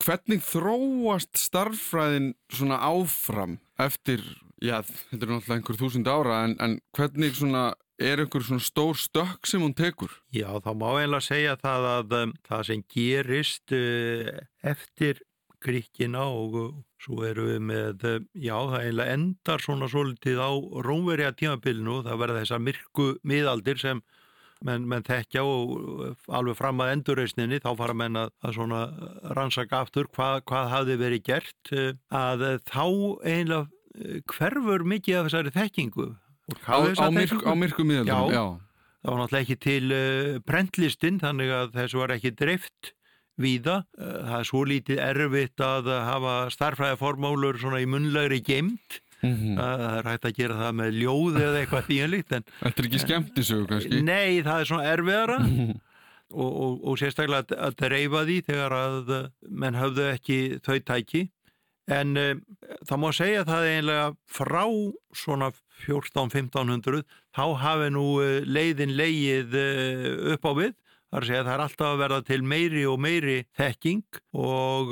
hvernig 0.05 0.43
þróast 0.45 1.39
starffræðin 1.39 2.33
svona 2.53 2.79
áfram 2.81 3.59
eftir, 3.79 4.23
já, 4.63 4.79
þetta 4.83 5.25
er 5.25 5.31
náttúrulega 5.33 5.57
einhver 5.57 5.79
þúsund 5.79 6.09
ára 6.09 6.41
en, 6.47 6.55
en 6.63 6.79
hvernig 6.95 7.37
svona 7.37 7.69
er 7.99 8.23
einhver 8.23 8.43
svona 8.45 8.63
stór 8.63 8.97
stökk 8.97 9.47
sem 9.47 9.63
hún 9.63 9.75
tekur? 9.75 10.11
Já, 10.31 10.49
þá 10.63 10.71
má 10.79 10.87
einlega 10.93 11.25
segja 11.25 11.57
það 11.59 11.87
að 11.93 12.15
um, 12.19 12.35
það 12.47 12.63
sem 12.69 12.85
gerist 12.95 13.75
uh, 13.75 14.37
eftir 14.63 15.19
krikkina 15.59 16.23
og 16.31 16.55
uh, 16.55 16.69
svo 17.03 17.25
eru 17.27 17.49
við 17.49 17.65
með, 17.67 18.05
uh, 18.07 18.21
já, 18.39 18.55
það 18.55 18.85
einlega 18.85 19.17
endar 19.17 19.65
svona 19.65 19.91
svolítið 19.91 20.39
á 20.39 20.51
rómverja 20.87 21.35
tímabilinu, 21.41 21.99
það 22.07 22.23
verða 22.23 22.45
þessar 22.45 22.65
myrku 22.69 23.09
miðaldir 23.27 23.83
sem 23.83 24.03
menn, 24.65 24.85
menn 24.89 25.05
þekkja 25.07 25.43
og 25.45 26.31
alveg 26.35 26.57
fram 26.59 26.81
að 26.83 26.93
endurreysninni 26.97 27.61
þá 27.63 27.69
fara 27.79 27.95
menn 27.97 28.19
að, 28.19 28.31
að 28.43 28.55
svona 28.57 28.81
rannsaka 29.37 29.83
aftur 29.85 30.09
hvað, 30.15 30.43
hvað 30.49 30.71
hafði 30.73 30.97
verið 31.03 31.25
gert 31.29 31.73
uh, 31.75 31.91
að 32.15 32.45
þá 32.69 32.85
einlega 33.23 33.61
uh, 33.65 34.17
hverfur 34.33 34.87
mikið 34.87 35.19
af 35.19 35.29
þessari 35.29 35.55
þekkingu 35.59 36.09
Á, 36.65 36.81
á, 36.81 37.07
myrk, 37.13 37.43
á 37.45 37.53
myrku 37.53 37.83
miðaldum, 37.85 38.31
já. 38.33 38.39
já. 38.41 38.45
Það 38.99 39.13
var 39.13 39.19
náttúrulega 39.19 39.45
ekki 39.45 39.57
til 39.63 39.97
prentlistin 40.49 41.19
þannig 41.21 41.51
að 41.53 41.75
þessu 41.75 41.99
var 42.01 42.13
ekki 42.15 42.31
dreift 42.35 42.89
víða. 43.39 43.83
Uh, 43.97 44.15
það 44.25 44.39
er 44.39 44.47
svo 44.49 44.63
lítið 44.67 45.03
erfitt 45.03 45.63
að 45.63 45.91
hafa 46.07 46.33
starfræðaformálur 46.55 47.61
svona 47.61 47.83
í 47.83 47.87
munlegri 47.89 48.41
geimt. 48.45 48.99
Mm 49.21 49.35
-hmm. 49.35 49.55
Það 49.59 49.97
er 49.97 50.09
hægt 50.09 50.25
að 50.25 50.37
gera 50.37 50.59
það 50.61 50.73
með 50.79 50.99
ljóð 51.01 51.39
eða 51.41 51.59
eitthvað 51.59 51.87
þínlíkt. 51.89 52.35
Þetta 52.59 52.81
er 52.81 52.89
ekki 52.89 52.99
skemmt 53.03 53.39
í 53.39 53.43
sögu 53.43 53.67
kannski? 53.67 54.01
Nei, 54.01 54.41
það 54.43 54.59
er 54.59 54.69
svona 54.69 54.91
erfiðara 54.93 55.39
og, 56.29 56.51
og, 56.63 56.73
og 56.87 56.99
sérstaklega 57.01 57.43
að, 57.43 57.57
að 57.67 57.75
dreifa 57.81 58.23
því 58.29 58.37
þegar 58.47 58.77
að 58.77 59.11
menn 59.49 59.79
höfðu 59.79 60.07
ekki 60.13 60.39
þau 60.63 60.79
tæki. 60.79 61.29
En 61.89 62.13
uh, 62.21 62.35
það 62.85 63.01
má 63.01 63.09
segja 63.17 63.45
það 63.47 63.69
einlega 63.71 64.09
frá 64.29 64.63
svona 65.17 65.49
14-1500 65.87 67.01
þá 67.35 67.45
hafi 67.63 67.89
nú 67.95 68.05
uh, 68.21 68.37
leiðin 68.45 68.93
leið 68.97 69.57
uh, 69.57 70.35
upp 70.35 70.45
á 70.45 70.51
við. 70.61 70.77
Það 71.09 71.17
er 71.17 71.23
að 71.23 71.29
segja 71.31 71.41
að 71.41 71.47
það 71.47 71.55
er 71.55 71.63
alltaf 71.65 71.87
að 71.89 72.01
verða 72.03 72.21
til 72.27 72.39
meiri 72.45 72.85
og 72.85 72.99
meiri 73.01 73.37
þekking 73.57 74.19
og 74.37 74.91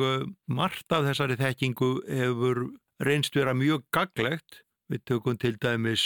margt 0.50 0.96
af 0.98 1.06
þessari 1.06 1.38
þekkingu 1.38 1.90
hefur 2.10 2.64
reynst 3.04 3.36
vera 3.38 3.54
mjög 3.58 3.86
gaglegt. 3.94 4.64
Við 4.88 5.02
tökum 5.04 5.36
til 5.36 5.58
dæmis 5.60 6.04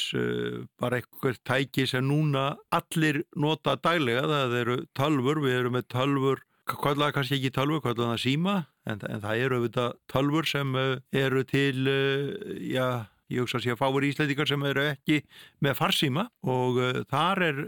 bara 0.81 0.97
eitthvað 0.97 1.35
tæki 1.45 1.83
sem 1.85 2.01
núna 2.01 2.55
allir 2.73 3.19
nota 3.37 3.75
daglega. 3.77 4.23
Það 4.25 4.55
eru 4.57 4.77
tölfur, 4.97 5.41
við 5.43 5.57
erum 5.59 5.75
með 5.77 5.85
tölfur 5.93 6.41
Kvallaða 6.69 7.15
kannski 7.15 7.37
ekki 7.39 7.51
tölvur, 7.55 7.81
kvallaða 7.83 8.17
síma 8.21 8.55
en, 8.87 9.01
en 9.09 9.21
það 9.23 9.43
eru 9.45 9.59
auðvitað 9.59 9.95
tölvur 10.11 10.47
sem 10.49 10.75
uh, 10.77 10.97
eru 11.11 11.43
til, 11.47 11.87
uh, 11.89 12.51
já, 12.61 12.85
ég 13.33 13.43
hugsa 13.43 13.59
að 13.59 13.65
sé 13.65 13.73
að 13.73 13.79
fáur 13.81 14.05
íslætikar 14.07 14.49
sem 14.49 14.65
eru 14.69 14.85
ekki 14.91 15.21
með 15.65 15.77
farsíma 15.79 16.27
og 16.45 16.81
uh, 16.81 17.01
þar 17.11 17.45
er 17.47 17.63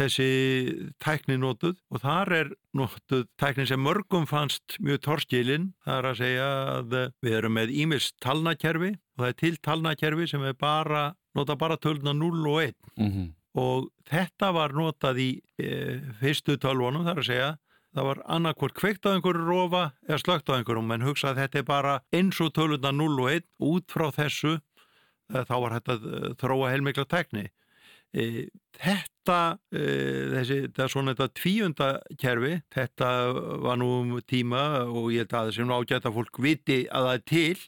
þessi 0.00 0.28
tækni 1.02 1.36
nótuð 1.40 1.78
og 1.92 2.02
þar 2.02 2.32
er 2.38 2.52
nótuð 2.76 3.26
tækni 3.40 3.66
sem 3.68 3.82
mörgum 3.84 4.26
fannst 4.30 4.78
mjög 4.82 5.02
torskilinn, 5.06 5.70
það 5.84 5.98
er 5.98 6.10
að 6.10 6.20
segja 6.22 6.50
að 6.76 6.96
við 7.20 7.38
erum 7.40 7.56
með 7.58 7.74
ímis 7.84 8.10
talnakerfi 8.24 8.94
og 8.96 9.24
það 9.24 9.32
er 9.32 9.40
til 9.44 9.54
talnakerfi 9.68 10.30
sem 10.32 10.46
er 10.48 10.56
bara, 10.58 11.10
nota 11.36 11.58
bara 11.60 11.78
tölna 11.80 12.16
0 12.16 12.46
og 12.50 12.62
1 12.62 12.76
mm 12.96 13.10
-hmm. 13.10 13.32
og 13.60 13.90
þetta 14.10 14.52
var 14.52 14.72
notað 14.72 15.18
í 15.18 15.30
fyrstu 16.20 16.56
tölvunum, 16.56 17.04
það 17.04 17.12
er 17.16 17.24
að 17.24 17.30
segja 17.32 17.50
það 17.94 18.06
var 18.06 18.22
annarkvort 18.30 18.74
kveikt 18.78 19.06
á 19.06 19.14
einhverju 19.14 19.46
rofa 19.46 19.84
eða 20.06 20.18
slögt 20.22 20.50
á 20.50 20.56
einhverjum, 20.56 20.86
menn 20.86 21.06
hugsa 21.06 21.32
að 21.32 21.42
þetta 21.42 21.58
er 21.58 21.66
bara 21.66 21.94
eins 22.14 22.40
og 22.40 22.52
tölunda 22.54 22.92
0 22.94 23.18
og 23.18 23.30
1 23.32 23.46
út 23.58 23.86
frá 23.90 24.10
þessu 24.14 24.52
eh, 25.34 25.44
þá 25.48 25.54
var 25.64 25.76
þetta 25.78 26.36
þróa 26.40 26.70
heilmikla 26.70 27.06
tekni 27.10 27.48
e, 27.48 27.50
þetta 28.10 29.36
e, 29.70 29.84
þessi, 30.34 30.56
þetta 30.66 30.82
er 30.84 30.92
svona 30.94 31.14
þetta 31.14 31.40
tvíunda 31.40 31.90
kerfi, 32.18 32.56
þetta 32.74 33.10
var 33.66 33.78
nú 33.78 33.90
um 34.00 34.16
tíma 34.26 34.64
og 34.88 35.12
ég 35.14 35.24
held 35.24 35.34
að 35.34 35.50
það 35.50 35.54
sem 35.58 35.76
ágæta 35.76 36.14
fólk 36.14 36.42
viti 36.42 36.80
að 36.90 37.08
það 37.08 37.14
er 37.14 37.24
til 37.30 37.60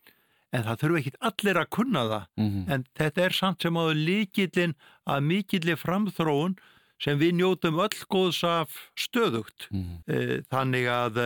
en 0.53 0.67
það 0.67 0.83
þurfu 0.83 1.01
ekki 1.01 1.15
allir 1.31 1.61
að 1.63 1.73
kunna 1.79 2.03
það 2.11 2.27
mm 2.37 2.49
-hmm. 2.49 2.65
en 2.75 2.85
þetta 2.99 3.25
er 3.25 3.39
samt 3.39 3.63
sem 3.63 3.79
áður 3.79 4.05
líkillin 4.09 4.75
að 5.07 5.21
mikillir 5.31 5.81
framþróun 5.81 6.57
sem 7.03 7.19
við 7.19 7.35
njótum 7.41 7.81
öll 7.83 7.99
góðs 8.11 8.43
af 8.47 8.75
stöðugt. 8.95 9.69
Mm. 9.75 10.03
Þannig 10.53 10.87
að 10.87 11.21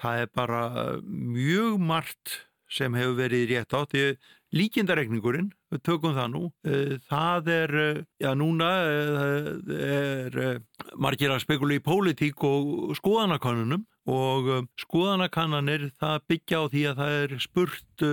það 0.00 0.22
er 0.24 0.30
bara 0.34 0.62
mjög 1.06 1.78
margt 1.78 2.50
sem 2.70 2.94
hefur 2.98 3.18
verið 3.18 3.50
rétt 3.52 3.76
átt. 3.78 3.94
Líkindareikningurinn, 4.56 5.52
við 5.70 5.82
tökum 5.86 6.16
það 6.16 6.32
nú, 6.32 6.42
eh, 6.66 6.96
það 7.10 7.50
er, 7.54 7.74
já 8.18 8.30
núna 8.34 8.70
er 9.70 10.60
margir 10.98 11.30
að 11.30 11.44
spekula 11.44 11.78
í 11.78 11.84
pólitík 11.84 12.42
og 12.44 12.96
skoðanakonunum 12.98 13.86
og 14.10 14.66
skoðanakannanir 14.80 15.90
það 16.00 16.22
byggja 16.32 16.58
á 16.58 16.64
því 16.72 16.82
að 16.90 17.00
það 17.00 17.16
er 17.20 17.34
spurt, 17.44 18.04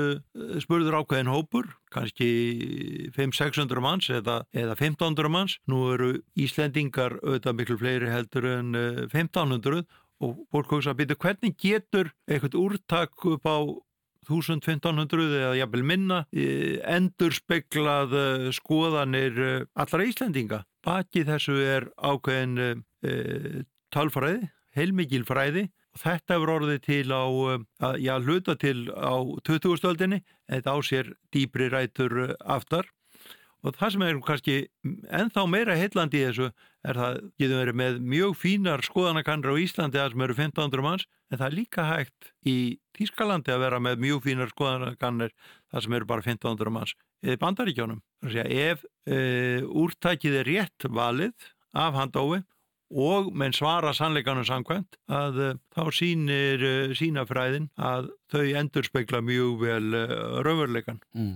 spurður 0.62 0.98
ákveðin 1.00 1.32
hópur 1.32 1.70
kannski 1.94 2.30
500-600 3.16 3.84
manns 3.84 4.10
eða, 4.12 4.42
eða 4.54 4.76
1500 4.76 5.32
manns. 5.32 5.58
Nú 5.70 5.86
eru 5.94 6.12
Íslendingar 6.38 7.18
auðvitað 7.24 7.58
miklu 7.62 7.80
fleiri 7.82 8.12
heldur 8.12 8.50
en 8.52 8.76
1500 9.08 9.80
eh, 9.80 9.88
og 10.26 10.40
fólk 10.52 10.72
hugsa 10.74 10.94
að 10.94 11.04
byrja 11.04 11.20
hvernig 11.22 11.58
getur 11.62 12.12
eitthvað 12.26 12.58
úrtak 12.58 13.28
upp 13.30 13.46
á 13.46 13.58
1500 14.28 15.28
eða 15.42 15.56
jafnvel 15.62 15.86
minna 15.88 16.20
eh, 16.32 16.78
endur 16.84 17.36
speklað 17.36 18.16
eh, 18.18 18.50
skoðanir 18.56 19.42
allra 19.76 20.08
Íslendinga. 20.08 20.64
Baki 20.86 21.26
þessu 21.28 21.58
er 21.60 21.90
ákveðin 22.00 22.54
e, 22.64 22.76
talfræði, 23.92 24.46
heilmikil 24.78 25.26
fræði 25.28 25.66
Þetta 25.98 26.36
hefur 26.36 26.52
orðið 26.58 26.82
til 26.86 27.06
á, 27.10 27.26
að, 27.88 27.96
já, 28.04 28.14
hluta 28.22 28.56
til 28.60 28.78
á 28.94 29.18
20. 29.48 30.04
en 30.06 30.20
þetta 30.22 30.74
á 30.74 30.78
sér 30.86 31.12
dýbri 31.34 31.70
rætur 31.74 32.36
aftar 32.46 32.90
og 33.66 33.78
það 33.78 33.94
sem 33.94 34.06
er 34.06 34.20
kannski 34.26 34.56
ennþá 35.20 35.46
meira 35.50 35.78
heillandi 35.78 36.20
í 36.22 36.26
þessu 36.28 36.50
er 36.88 37.00
það 37.02 37.20
getur 37.42 37.62
verið 37.62 37.78
með 37.82 38.00
mjög 38.14 38.36
fínar 38.42 38.84
skoðanakannir 38.86 39.54
á 39.54 39.62
Íslandi 39.64 40.02
að 40.02 40.14
sem 40.14 40.26
eru 40.28 40.38
1500 40.38 40.86
manns 40.86 41.08
en 41.32 41.40
það 41.40 41.48
er 41.48 41.58
líka 41.58 41.88
hægt 41.88 42.32
í 42.48 42.58
Tískalandi 42.98 43.54
að 43.54 43.64
vera 43.66 43.82
með 43.84 44.04
mjög 44.06 44.24
fínar 44.28 44.54
skoðanakannir 44.54 45.34
það 45.72 45.86
sem 45.86 45.98
eru 45.98 46.10
bara 46.10 46.26
1500 46.26 46.76
manns 46.78 46.94
eða 47.26 47.42
bandaríkjónum. 47.42 48.04
Ef 48.46 48.86
e, 49.10 49.18
úrtækið 49.66 50.40
er 50.42 50.52
rétt 50.52 50.88
valið 50.94 51.50
af 51.78 51.98
handói 51.98 52.44
og 52.88 53.34
menn 53.36 53.56
svara 53.56 53.92
sannleikanum 53.96 54.46
samkvæmt 54.48 54.96
að 55.12 55.40
uh, 55.44 55.56
þá 55.76 55.84
sínir 55.96 56.64
uh, 56.64 56.94
sínafræðin 56.96 57.68
að 57.76 58.12
þau 58.32 58.46
endur 58.62 58.88
speikla 58.88 59.20
mjög 59.26 59.58
vel 59.66 59.90
uh, 59.92 60.40
raunveruleikan. 60.46 61.02
Mm. 61.12 61.34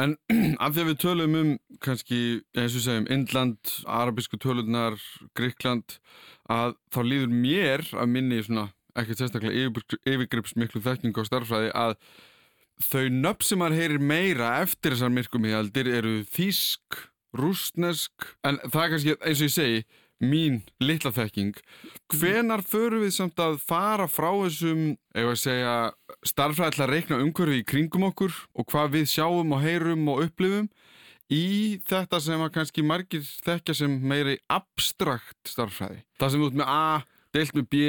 En 0.00 0.16
af 0.64 0.74
því 0.74 0.82
að 0.82 0.90
við 0.90 0.98
tölum 1.02 1.36
um 1.40 1.52
kannski, 1.84 2.20
eins 2.56 2.76
og 2.78 2.84
segjum, 2.84 3.08
Indland, 3.12 3.74
arabísku 3.84 4.40
tölunar, 4.40 4.98
Gríkland, 5.38 5.98
að 6.50 6.76
þá 6.94 7.00
líður 7.06 7.34
mér 7.34 7.84
að 7.94 8.12
minni 8.14 8.40
svona, 8.44 8.70
ekkert 8.98 9.22
sérstaklega 9.22 9.70
yfirgrips 10.08 10.56
miklu 10.58 10.82
þekking 10.84 11.16
á 11.16 11.22
starfræði 11.28 11.70
að 11.78 11.96
þau 12.80 13.06
nöpp 13.12 13.44
sem 13.44 13.60
maður 13.60 13.78
heyrir 13.78 14.02
meira 14.02 14.54
eftir 14.64 14.96
þessar 14.96 15.12
myrkum 15.14 15.46
í 15.46 15.54
aldir 15.56 15.90
eru 15.92 16.20
þýsk, 16.32 17.02
rúsnesk, 17.36 18.30
en 18.46 18.58
það 18.64 18.82
er 18.82 18.94
kannski, 18.94 19.16
eins 19.20 19.42
og 19.42 19.46
ég 19.46 19.54
segi, 19.54 19.82
mín 20.20 20.60
litla 20.82 21.12
þekking. 21.14 21.56
Hvenar 22.12 22.62
förum 22.66 23.04
við 23.04 23.14
samt 23.16 23.40
að 23.40 23.58
fara 23.64 24.06
frá 24.10 24.30
þessum, 24.42 24.94
ef 25.16 25.32
að 25.32 25.40
segja 25.40 25.74
starfræðilega 26.28 26.86
að 26.86 26.94
reikna 26.94 27.20
umhverfi 27.24 27.60
í 27.62 27.66
kringum 27.72 28.08
okkur 28.10 28.36
og 28.54 28.68
hvað 28.70 28.96
við 28.98 29.06
sjáum 29.14 29.54
og 29.56 29.62
heyrum 29.64 30.08
og 30.12 30.24
upplifum 30.26 30.68
í 31.30 31.78
þetta 31.86 32.20
sem 32.22 32.42
að 32.42 32.52
kannski 32.56 32.84
margir 32.84 33.24
þekkja 33.46 33.76
sem 33.82 33.96
meiri 34.10 34.36
abstrakt 34.50 35.38
starfræði 35.46 36.02
það 36.18 36.32
sem 36.32 36.42
við 36.42 36.48
út 36.48 36.58
með 36.58 36.72
A, 36.74 36.82
deilt 37.36 37.56
með 37.56 37.68
B 37.70 37.82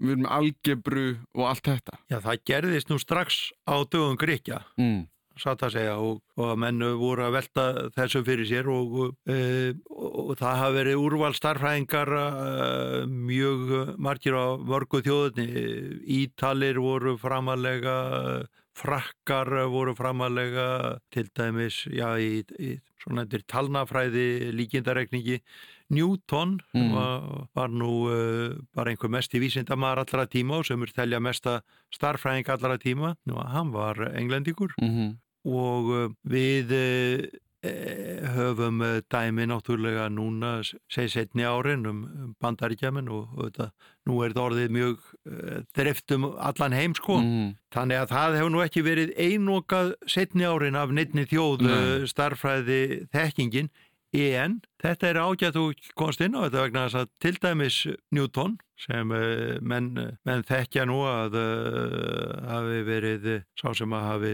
við 0.00 0.14
erum 0.14 0.22
með 0.24 0.32
algebru 0.32 1.06
og 1.36 1.42
allt 1.50 1.66
þetta. 1.68 1.98
Já, 2.08 2.18
það 2.24 2.44
gerðist 2.48 2.88
nú 2.88 2.96
strax 3.02 3.40
á 3.68 3.76
dögum 3.84 4.16
Gríkja 4.20 4.62
mm 4.80 5.02
satt 5.42 5.62
að 5.66 5.72
segja 5.74 5.96
og, 5.98 6.20
og 6.36 6.46
að 6.52 6.60
mennu 6.64 6.90
voru 7.00 7.24
að 7.26 7.34
velta 7.38 7.64
þessu 7.96 8.22
fyrir 8.26 8.48
sér 8.48 8.68
og, 8.72 8.96
e, 9.26 9.72
og, 9.90 10.36
það 10.40 10.60
hafa 10.60 10.76
verið 10.76 11.02
úrvalstarfræðingar 11.06 12.12
e, 12.20 12.24
mjög 13.08 13.74
margir 13.98 14.36
á 14.38 14.46
mörgu 14.60 15.02
þjóðunni 15.06 15.48
Ítalir 16.20 16.78
voru 16.82 17.16
framalega 17.20 17.96
frakkar 18.80 19.50
voru 19.68 19.92
framalega 19.98 20.98
til 21.12 21.26
dæmis, 21.36 21.82
já, 21.92 22.14
í, 22.22 22.40
í 22.56 22.78
svona 23.02 23.24
endur 23.26 23.42
talnafræði 23.48 24.52
líkindarekningi 24.56 25.40
Newton 25.90 26.60
Mm. 26.70 26.92
var, 26.94 27.24
var 27.56 27.72
nú 27.74 27.88
uh, 28.06 28.52
bara 28.76 28.92
einhver 28.92 29.10
mest 29.10 29.32
í 29.34 29.40
vísindamæðar 29.42 30.04
allra 30.04 30.26
tíma 30.30 30.60
og 30.60 30.68
sem 30.68 30.82
er 30.86 30.92
telja 30.94 31.18
mesta 31.20 31.56
starffræðing 31.96 32.46
allra 32.54 32.76
tíma 32.78 33.16
og 33.26 33.40
hann 33.50 33.72
var 33.74 33.98
englendingur 34.14 34.70
Mhm. 34.80 35.16
Og 35.44 35.94
uh, 35.94 36.10
við 36.28 36.74
uh, 36.76 37.40
eh, 37.62 38.24
höfum 38.34 38.80
dæmi 39.12 39.44
náttúrulega 39.48 40.08
núna 40.08 40.62
segi 40.88 41.08
setni 41.12 41.44
árin 41.44 41.86
um 41.86 42.04
um 42.04 42.34
bandaríkjaman 42.40 43.08
og, 43.08 43.28
og 43.36 43.50
þetta, 43.50 43.70
nú 44.08 44.22
er 44.22 44.32
þetta 44.32 44.46
orðið 44.46 44.70
mjög 44.76 44.96
uh, 45.28 45.60
drift 45.76 46.12
um 46.16 46.24
allan 46.38 46.72
heim 46.72 46.94
sko 46.94 47.20
Mhm. 47.20 47.54
þannig 47.74 48.00
að 48.00 48.08
það 48.16 48.36
hefur 48.38 48.50
nú 48.50 48.64
ekki 48.64 48.82
verið 48.82 49.14
einokað 49.16 49.94
setni 50.06 50.44
árin 50.44 50.76
af 50.76 50.90
neittni 50.90 51.26
þjóð 51.26 51.60
Nei. 51.62 51.72
uh, 51.72 52.06
starffræði 52.06 53.06
þekkingin 53.12 53.70
en 54.12 54.60
þetta 54.82 55.06
er 55.06 55.20
ágætt 55.22 55.56
og 55.56 55.74
komst 55.94 56.20
inn 56.20 56.34
á 56.34 56.48
þetta 56.48 56.64
vegna 56.64 56.86
þess 56.88 56.98
að 56.98 57.10
til 57.20 57.36
dæmis 57.38 57.86
Newton 58.10 58.58
sem 58.80 59.06
menn, 59.06 59.92
menn 60.24 60.42
þekkja 60.48 60.86
nú 60.88 61.04
að 61.06 61.36
hafi 62.48 62.80
verið 62.88 63.44
sá 63.54 63.70
sem 63.76 63.92
að 63.92 64.08
hafi 64.08 64.32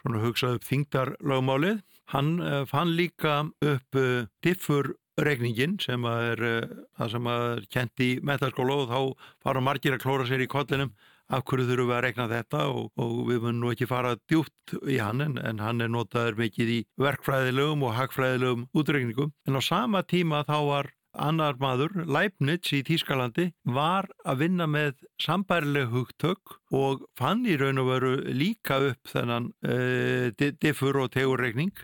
svona 0.00 0.22
hugsað 0.22 0.58
upp 0.58 0.66
þingdarlögmálið 0.68 1.82
hann 2.14 2.38
uh, 2.40 2.64
fann 2.68 2.94
líka 2.96 3.42
upp 3.60 3.98
uh, 3.98 4.24
diffur 4.44 4.94
regningin 5.18 5.76
sem 5.82 6.04
er 6.08 6.42
uh, 6.46 6.72
það 6.98 7.14
sem 7.14 7.30
er 7.34 7.62
kent 7.74 8.04
í 8.04 8.10
metaskóla 8.24 8.80
og 8.82 8.90
þá 8.92 9.30
fara 9.44 9.62
margir 9.64 9.96
að 9.96 10.04
klóra 10.06 10.28
sér 10.28 10.44
í 10.44 10.50
kollinum. 10.50 10.94
Af 11.28 11.42
hverju 11.44 11.66
þurfum 11.68 11.90
við 11.90 11.94
að 11.98 12.04
regna 12.06 12.24
þetta? 12.30 12.60
Og, 12.72 12.86
og 12.96 13.10
við 13.28 13.42
munum 13.42 13.58
nú 13.60 13.72
ekki 13.74 13.88
fara 13.90 14.14
djúpt 14.30 14.78
í 14.88 14.96
hann 14.96 15.20
en, 15.20 15.34
en 15.36 15.58
hann 15.60 15.84
er 15.84 15.90
notaður 15.92 16.38
mikið 16.40 16.70
í 16.72 16.78
verkfræðilegum 17.04 17.84
og 17.84 17.92
hagfræðilegum 17.98 18.62
útregningum 18.72 19.34
en 19.44 19.60
á 19.60 19.62
sama 19.64 20.00
tíma 20.08 20.40
þá 20.48 20.56
var 20.70 20.88
annar 21.18 21.58
maður, 21.60 22.04
Leibniz 22.06 22.70
í 22.74 22.82
Tískalandi 22.86 23.50
var 23.66 24.08
að 24.28 24.44
vinna 24.44 24.68
með 24.70 25.02
sambærileg 25.22 25.90
hugtök 25.92 26.58
og 26.74 27.04
fann 27.18 27.44
í 27.48 27.56
raun 27.58 27.82
og 27.82 27.90
veru 27.92 28.12
líka 28.32 28.80
upp 28.90 29.10
þennan 29.10 29.50
uh, 29.66 30.30
diffur 30.62 31.02
og 31.02 31.12
tegurregning 31.16 31.74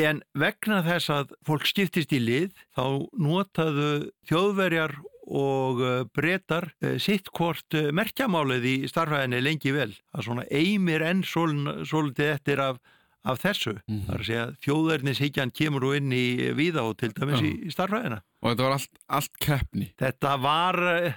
en 0.00 0.22
vegna 0.38 0.80
þess 0.86 1.12
að 1.12 1.34
fólk 1.46 1.66
skiptist 1.68 2.12
í 2.16 2.20
lið 2.22 2.54
þá 2.76 2.84
notaðu 3.20 3.90
þjóðverjar 4.30 4.96
og 5.30 5.82
uh, 5.84 5.90
breytar 6.16 6.70
uh, 6.80 6.96
sitt 7.02 7.30
hvort 7.36 7.76
merkjamálið 7.94 8.66
í 8.66 8.76
starfæðinni 8.90 9.44
lengi 9.44 9.74
vel. 9.76 9.92
Að 10.16 10.26
svona 10.26 10.48
eimir 10.50 11.04
enn 11.06 11.22
svolítið 11.22 12.32
eftir 12.32 12.64
af, 12.64 12.80
af 13.22 13.44
þessu. 13.44 13.76
Mhm. 13.84 14.02
þar 14.08 14.24
að 14.24 14.26
segja 14.32 14.48
þjóðverðnishyggjan 14.66 15.54
kemur 15.54 15.86
nú 15.86 15.94
inn 16.00 16.16
í 16.16 16.26
víða 16.58 16.88
og 16.88 16.98
til 16.98 17.12
dæmis 17.14 17.44
í, 17.44 17.54
í 17.68 17.76
starfæðina 17.76 18.24
Og 18.42 18.50
þetta 18.52 18.62
var 18.68 18.72
allt, 18.78 19.00
allt 19.08 19.34
keppni. 19.40 19.90
þetta 20.00 20.36
var 20.40 20.78
uh, 20.80 21.12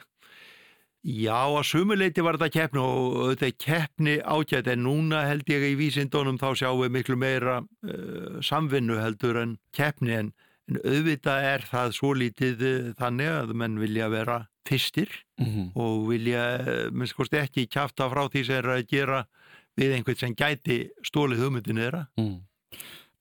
já 1.04 1.36
að 1.40 1.66
sumuleiti 1.68 2.24
var 2.24 2.38
þetta 2.40 2.54
keppni 2.60 2.80
og 2.84 3.34
þetta 3.34 3.48
er 3.50 3.58
keppni 3.66 4.16
ágætt 4.24 4.68
en 4.74 4.84
núna 4.88 5.26
held 5.28 5.48
ég 5.52 5.66
í 5.72 5.76
vísindunum 5.80 6.38
þá 6.40 6.50
sjáum 6.62 6.82
við 6.84 6.94
miklu 6.98 7.16
meira 7.20 7.60
uh, 7.62 8.40
samvinnu 8.44 9.00
heldur 9.02 9.42
en 9.44 9.58
keppni 9.76 10.20
en 10.22 10.34
En 10.72 10.78
auðvitað 10.80 11.44
er 11.44 11.64
það 11.68 11.90
svo 11.92 12.10
lítið 12.16 12.62
eh, 12.64 12.86
þannig 12.96 13.28
að 13.34 13.50
menn 13.60 13.74
vilja 13.82 14.06
vera 14.08 14.38
fyrstir 14.64 15.10
Mhm. 15.44 15.74
og 15.76 16.06
vilja, 16.08 16.44
eh, 16.64 16.86
minnst 16.96 17.18
kosti 17.18 17.36
ekki 17.36 17.66
kjafta 17.68 18.08
frá 18.08 18.22
því 18.32 18.44
sem 18.48 18.56
er 18.62 18.70
að 18.78 18.88
gera 18.88 19.18
við 19.76 19.92
einhvern 19.98 20.18
sem 20.22 20.34
gæti 20.40 20.78
stólið 21.04 21.42
hugmyndinu 21.44 21.84
þeirra. 21.84 22.08
Mm. 22.16 22.40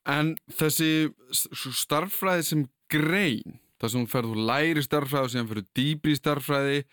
En 0.07 0.31
þessi 0.55 1.11
starffræði 1.33 2.43
sem 2.47 2.63
grein, 2.89 3.59
það 3.83 3.93
sem 3.93 4.05
þú 4.05 4.13
ferð 4.13 4.33
úr 4.33 4.45
læri 4.49 4.85
starffræði 4.85 5.27
og 5.27 5.33
síðan 5.33 5.49
fyrir 5.51 5.67
dýbri 5.77 6.15
starffræði, 6.17 6.83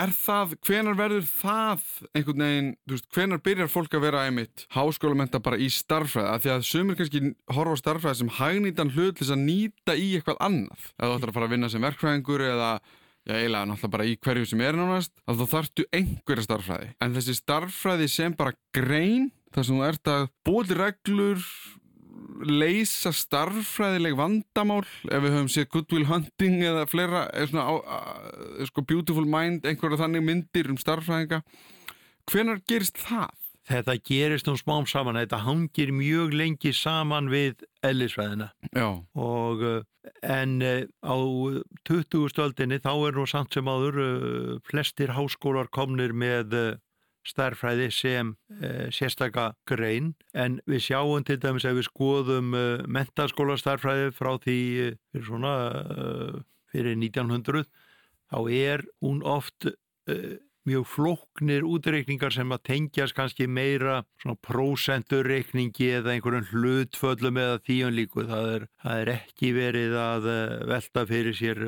er 0.00 0.12
það, 0.14 0.54
hvenar 0.66 0.98
verður 0.98 1.26
það 1.26 1.84
einhvern 2.14 2.44
veginn, 2.44 2.70
þú 2.86 2.96
veist, 2.96 3.08
hvenar 3.16 3.42
byrjar 3.46 3.70
fólk 3.72 3.96
að 3.98 4.04
vera 4.06 4.22
einmitt 4.28 4.64
háskólamenta 4.76 5.42
bara 5.42 5.58
í 5.58 5.66
starffræði, 5.74 6.30
af 6.30 6.44
því 6.44 6.52
að 6.54 6.66
sumir 6.68 6.98
kannski 7.00 7.22
horfa 7.50 7.74
á 7.74 7.82
starffræði 7.82 8.20
sem 8.20 8.32
hagnýtan 8.38 8.94
hlut 8.94 9.18
til 9.18 9.24
þess 9.24 9.34
að 9.34 9.44
nýta 9.48 9.98
í 9.98 10.12
eitthvað 10.18 10.42
annað, 10.46 10.88
eða 10.94 11.10
þú 11.10 11.18
ætlar 11.18 11.32
að 11.32 11.38
fara 11.38 11.50
að 11.50 11.54
vinna 11.56 11.72
sem 11.72 11.86
verkfræðingur 11.88 12.46
eða 12.52 12.72
Já, 13.28 13.34
eiginlega 13.36 13.68
náttúrulega 13.68 13.92
bara 13.92 14.06
í 14.08 14.14
hverju 14.16 14.46
sem 14.48 14.60
er 14.64 14.76
nánast 14.78 15.12
að 15.28 15.42
þá 15.42 15.50
þarftu 15.52 15.84
einhverja 15.92 16.44
starffræði 16.46 16.86
en 17.04 17.16
þessi 17.18 17.34
starffræði 17.36 18.06
sem 18.08 18.36
bara 18.36 18.56
grein 18.72 19.26
þar 19.52 19.66
sem 19.68 19.76
þú 19.76 19.84
ert 19.90 20.10
að 20.10 20.24
til 20.48 20.78
reglur 20.78 21.44
leysa 22.46 23.12
starffræðileg 23.14 24.16
vandamál 24.18 24.84
ef 25.08 25.22
við 25.24 25.34
höfum 25.34 25.50
séð 25.52 25.68
Good 25.74 25.94
Will 25.94 26.08
Hunting 26.08 26.62
eða 26.64 26.86
fleira 26.90 27.26
svona 27.50 27.66
á, 27.66 27.74
a, 27.80 27.98
sko 28.68 28.84
Beautiful 28.86 29.28
Mind 29.28 29.68
einhverja 29.68 30.02
þannig 30.04 30.26
myndir 30.26 30.70
um 30.72 30.80
starffræðinga 30.80 31.42
hvenar 32.30 32.62
gerist 32.68 33.00
það? 33.00 33.36
Þetta 33.70 33.94
gerist 34.08 34.48
nú 34.48 34.56
smám 34.58 34.86
saman, 34.88 35.18
þetta 35.20 35.44
hangir 35.44 35.92
mjög 35.94 36.32
lengi 36.34 36.72
saman 36.74 37.28
við 37.30 37.60
ellisfræðina 37.86 38.48
og 39.14 39.62
uh, 39.62 39.82
en 40.26 40.56
uh, 40.64 40.82
á 41.06 41.16
20. 41.86 42.30
stöldinni 42.32 42.80
þá 42.82 42.92
er 42.94 43.18
nú 43.20 43.26
samt 43.30 43.54
sem 43.54 43.68
áður 43.70 44.00
uh, 44.02 44.54
flestir 44.66 45.12
háskólar 45.14 45.70
komnir 45.70 46.16
með 46.16 46.56
starfræði 47.26 47.90
sem 47.92 48.32
uh, 48.34 48.88
sérstaka 48.94 49.50
grein 49.68 50.14
en 50.32 50.58
við 50.68 50.86
sjáum 50.88 51.24
til 51.26 51.38
dæmis 51.42 51.66
ef 51.68 51.76
við 51.76 51.88
skoðum 51.90 52.54
uh, 52.56 52.84
mentaskóla 52.88 53.58
starfræði 53.60 54.12
frá 54.16 54.34
því 54.40 54.60
uh, 54.86 54.94
fyrir 55.12 55.26
svona 55.28 55.54
fyrir 56.70 56.96
1900 56.96 57.66
þá 58.30 58.38
er 58.54 58.86
hún 59.02 59.24
oft 59.26 59.66
mjög 60.68 60.84
flóknir 60.86 61.64
útreikningar 61.66 62.34
sem 62.34 62.52
að 62.54 62.62
tengjast 62.68 63.16
kannski 63.16 63.48
meira 63.50 64.00
svona 64.22 64.38
prósenturreikningi 64.46 65.88
eða 65.98 66.14
einhverjum 66.14 66.46
hlutföllum 66.52 67.40
eða 67.42 67.58
þíun 67.66 67.96
líku. 67.96 68.26
Það 68.28 68.50
er, 68.54 68.66
það 68.84 69.02
er 69.02 69.12
ekki 69.16 69.52
verið 69.56 69.96
að 69.98 70.28
velta 70.70 71.04
fyrir 71.10 71.38
sér 71.38 71.62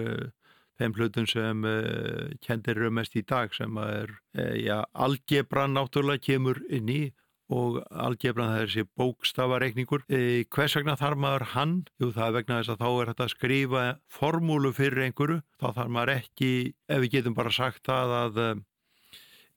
þeim 0.83 0.99
hlutum 0.99 1.27
sem 1.31 1.67
uh, 1.69 2.29
kendir 2.45 2.79
eru 2.79 2.93
mest 2.95 3.17
í 3.19 3.25
dag 3.27 3.55
sem 3.57 3.79
að 3.79 3.97
er, 4.03 4.15
uh, 4.39 4.55
já, 4.59 4.79
algebran 4.93 5.77
náttúrulega 5.79 6.27
kemur 6.33 6.63
inn 6.69 6.91
í 6.93 7.03
og 7.53 7.79
algebran 7.91 8.49
það 8.49 8.63
er 8.63 8.71
þessi 8.71 8.85
bókstafareikningur. 8.97 10.05
E, 10.09 10.21
hvers 10.55 10.77
vegna 10.79 10.95
þarf 10.97 11.21
maður 11.21 11.47
hann? 11.53 11.75
Jú, 12.01 12.09
það 12.15 12.29
er 12.29 12.37
vegna 12.39 12.59
þess 12.61 12.73
að 12.73 12.83
þá 12.83 12.89
er 12.91 13.11
þetta 13.11 13.27
að 13.27 13.33
skrifa 13.35 13.83
formúlu 14.19 14.73
fyrir 14.77 15.07
einhverju. 15.07 15.43
Þá 15.61 15.67
þarf 15.69 15.93
maður 15.97 16.15
ekki, 16.15 16.53
ef 16.89 17.03
við 17.05 17.17
getum 17.19 17.37
bara 17.37 17.53
sagt 17.53 17.85
það 17.89 18.15
að 18.23 18.41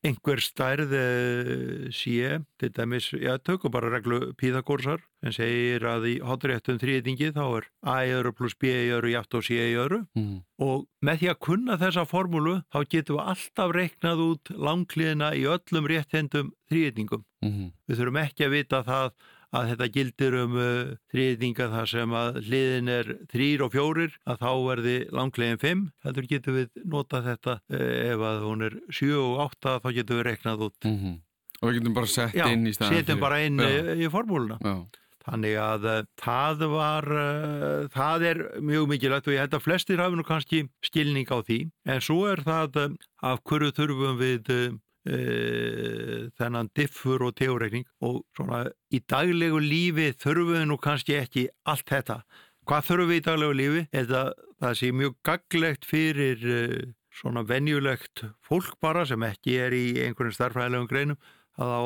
einhver 0.06 0.42
stærð 0.44 0.94
uh, 0.96 1.88
sé, 1.94 2.40
til 2.62 2.72
dæmis, 2.76 3.10
já, 3.14 3.36
tökum 3.42 3.74
bara 3.74 3.92
reglu 3.94 4.32
Píðagórsar, 4.40 5.04
sem 5.24 5.36
segir 5.40 5.86
að 5.90 6.10
í 6.12 6.16
hotréttum 6.26 6.80
þriðingi 6.82 7.32
þá 7.36 7.44
er 7.46 7.70
A 7.86 7.98
í 8.06 8.14
öru 8.16 8.34
pluss 8.38 8.58
B 8.60 8.72
í 8.72 8.92
öru 8.96 9.14
játt 9.14 9.38
og 9.38 9.46
C 9.48 9.58
í 9.58 9.78
öru 9.82 10.04
mm. 10.18 10.36
og 10.66 10.86
með 11.06 11.22
því 11.22 11.32
að 11.34 11.42
kunna 11.48 11.80
þessa 11.82 12.06
formúlu 12.10 12.58
þá 12.74 12.80
getum 12.90 13.20
við 13.20 13.32
alltaf 13.34 13.74
reiknað 13.76 14.26
út 14.30 14.54
langliðina 14.68 15.32
í 15.38 15.46
öllum 15.50 15.90
rétthendum 15.90 16.54
þriðningum. 16.72 17.26
Mm. 17.46 17.72
Við 17.90 18.02
þurfum 18.02 18.22
ekki 18.26 18.48
að 18.48 18.56
vita 18.60 18.84
það 18.86 19.12
að 19.56 19.70
þetta 19.72 19.88
gildir 19.96 20.38
um 20.42 20.58
uh, 20.60 20.96
þriðninga 21.14 21.68
þar 21.74 21.92
sem 21.92 22.16
að 22.20 22.40
hliðin 22.44 22.92
er 22.96 23.12
þrýr 23.32 23.66
og 23.66 23.76
fjórir 23.76 24.18
að 24.26 24.42
þá 24.44 24.50
verði 24.66 24.96
langlegin 25.16 25.62
fimm. 25.62 25.86
Heldur 26.06 26.28
getum 26.32 26.60
við 26.60 26.84
nota 26.84 27.24
þetta 27.26 27.58
uh, 27.62 27.88
ef 28.12 28.28
að 28.32 28.44
hún 28.50 28.68
er 28.68 28.78
sjö 28.94 29.16
og 29.22 29.46
átta 29.48 29.80
þá 29.84 29.90
getum 30.00 30.22
við 30.22 30.28
reknað 30.32 30.68
út. 30.70 30.90
Mm. 30.90 31.18
Og 31.62 31.70
við 31.70 31.80
getum 31.80 31.98
bara 31.98 32.12
sett 32.12 32.36
Já, 32.36 32.46
inn 32.52 32.68
í 32.68 32.76
staðan 32.76 33.00
setjum 33.00 33.24
bara 33.24 33.42
inn 33.46 33.64
Já. 33.64 33.72
í, 33.72 34.06
í 34.06 34.12
formúluna. 34.12 34.60
Já. 34.62 34.78
Þannig 35.26 35.56
að 35.58 35.86
uh, 35.90 36.00
það 36.22 36.64
var, 36.70 37.08
uh, 37.10 37.86
það 37.94 38.26
er 38.30 38.42
mjög 38.62 38.90
mikilvægt 38.92 39.30
og 39.30 39.34
ég 39.34 39.42
held 39.42 39.56
að 39.58 39.64
flestir 39.66 40.04
hafi 40.04 40.20
nú 40.20 40.26
kannski 40.28 40.66
skilning 40.86 41.30
á 41.34 41.42
því. 41.42 41.64
En 41.90 42.04
svo 42.06 42.28
er 42.30 42.44
það 42.46 42.82
uh, 42.84 42.98
af 43.26 43.42
hverju 43.50 43.74
þurfum 43.80 44.20
við 44.22 44.52
uh, 44.54 44.76
uh, 45.06 46.26
þennan 46.40 46.72
diffur 46.78 47.24
og 47.28 47.36
tegureikning 47.40 47.86
og 48.06 48.24
svona 48.38 48.66
í 48.94 49.02
daglegu 49.06 49.62
lífi 49.62 50.12
þurfum 50.22 50.54
við 50.56 50.68
nú 50.70 50.78
kannski 50.82 51.18
ekki 51.20 51.48
allt 51.70 51.88
þetta. 51.92 52.20
Hvað 52.66 52.86
þurfum 52.90 53.12
við 53.12 53.22
í 53.22 53.26
daglegu 53.30 53.58
lífi? 53.62 53.88
Eða 53.94 54.22
það 54.64 54.78
sé 54.82 54.92
mjög 54.96 55.18
gaglegt 55.30 55.90
fyrir 55.90 56.46
uh, 56.50 56.78
svona 57.16 57.46
venjulegt 57.48 58.26
fólk 58.44 58.78
bara 58.84 59.06
sem 59.08 59.24
ekki 59.24 59.60
er 59.62 59.76
í 59.76 59.86
einhverjum 60.06 60.36
starfræðilegum 60.36 60.90
greinum 60.92 61.34
að 61.56 61.70
á 61.72 61.84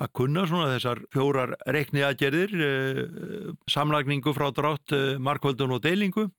að, 0.00 0.12
kunna 0.16 0.46
svona 0.48 0.70
þessar 0.70 1.02
fjórar 1.12 1.50
reikni 1.68 2.00
aðgerðir, 2.06 2.54
uh, 2.56 3.50
samlagningu 3.68 4.32
frá 4.32 4.48
drátt, 4.56 4.94
markvöldun 5.20 5.76
og 5.76 5.82
deilingu 5.84 6.30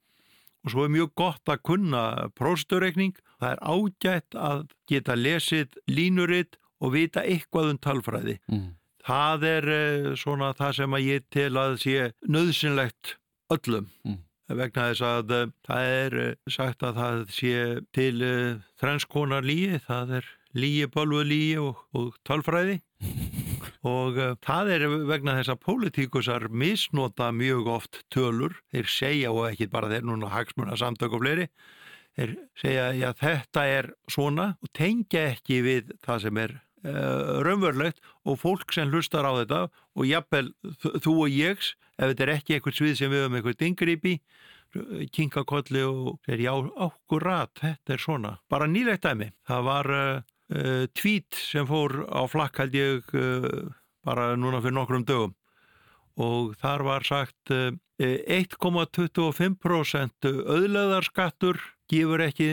og 0.64 0.72
svo 0.72 0.86
er 0.86 0.94
mjög 0.94 1.12
gott 1.20 1.52
að 1.52 1.64
kunna 1.68 2.04
prósturreikning. 2.40 3.16
Það 3.44 3.52
er 3.52 3.64
ágætt 3.76 4.38
að 4.40 4.62
geta 4.90 5.20
lesið 5.20 5.76
línuritt 5.92 6.56
og 6.84 6.96
vita 6.96 7.24
eitthvað 7.28 7.74
um 7.74 7.82
talfræði. 7.84 8.40
Mm. 8.52 8.72
það 9.04 9.44
er 9.50 9.66
uh, 9.68 10.12
svona 10.16 10.54
það 10.56 10.76
sem 10.78 10.94
að 10.96 11.08
ég 11.10 11.24
til 11.36 11.50
að 11.60 11.74
sé 11.84 11.98
nöðsynlegt 12.32 13.18
öllum 13.52 13.90
Mm. 14.08 14.22
vegna 14.60 14.86
þess 14.92 15.04
að 15.08 15.34
uh, 15.36 15.52
það 15.68 15.90
er 15.98 16.16
uh, 16.22 16.30
sagt 16.56 16.84
að 16.88 17.02
það 17.02 17.20
sé 17.36 17.54
til 17.96 18.24
þrenskonar 18.80 19.44
líi, 19.44 19.80
það 19.84 20.16
er 20.22 20.32
líi, 20.56 20.88
bölvu 20.88 21.24
líi 21.28 21.58
og, 21.60 21.84
og 21.98 22.16
tölfræði 22.28 22.80
og 23.96 24.20
uh, 24.24 24.34
það 24.44 24.72
er 24.78 24.88
vegna 25.12 25.36
þess 25.40 25.52
að 25.52 25.64
pólitíkusar 25.68 26.48
misnota 26.52 27.32
mjög 27.36 27.72
oft 27.76 28.04
tölur, 28.14 28.56
þeir 28.72 28.92
segja 28.92 29.32
og 29.36 29.50
ekki 29.52 29.68
bara 29.72 29.92
þeir 29.92 30.08
núna 30.08 30.32
hagsmuna 30.32 30.80
samtök 30.80 31.16
og 31.18 31.26
fleiri 31.26 31.50
þeir 32.18 32.36
segja 32.60 32.90
já 32.98 33.10
þetta 33.20 33.66
er 33.78 33.90
svona 34.12 34.48
og 34.62 34.72
tengja 34.78 35.26
ekki 35.34 35.62
við 35.66 35.94
það 36.06 36.24
sem 36.26 36.42
er 36.44 36.56
uh, 36.58 37.42
raunverulegt 37.46 38.04
og 38.26 38.40
fólk 38.42 38.74
sem 38.76 38.92
hlustar 38.94 39.28
á 39.28 39.32
þetta 39.42 39.62
og 39.70 40.10
jafnvel 40.10 40.48
þú 41.04 41.14
og 41.26 41.30
ég 41.34 41.64
ef 41.64 42.10
þetta 42.10 42.26
er 42.26 42.34
ekki 42.38 42.58
eitthvað 42.58 42.80
svið 42.80 42.96
sem 43.00 43.14
við 43.14 43.24
höfum 43.24 43.38
eitthvað 43.40 43.62
dingripi 43.62 44.16
kinka 45.14 45.44
kolli 45.46 45.84
og 45.86 46.18
segir 46.26 46.48
já 46.48 46.54
ákkurat 46.58 47.52
þetta 47.60 47.94
er 47.94 48.02
svona, 48.02 48.32
bara 48.50 48.66
nýlegt 48.66 49.06
dæmi. 49.06 49.28
Það 49.46 49.62
var 49.68 49.86
uh, 49.94 50.18
uh, 50.56 50.86
tweet 50.98 51.38
sem 51.38 51.68
fór 51.70 51.92
á 52.10 52.26
flakk 52.26 52.58
held 52.64 52.74
ég 52.78 53.06
bara 54.04 54.36
núna 54.36 54.62
fyrir 54.64 54.78
nokkrum 54.80 55.06
dögum. 55.06 55.34
Og 56.18 56.56
þar 56.62 56.82
var 56.90 57.02
sagt 57.06 57.54
uh, 57.54 57.70
1,25% 58.02 60.26
auðleðarskattur 60.26 61.62
gefur 61.92 62.22
ekki, 62.24 62.48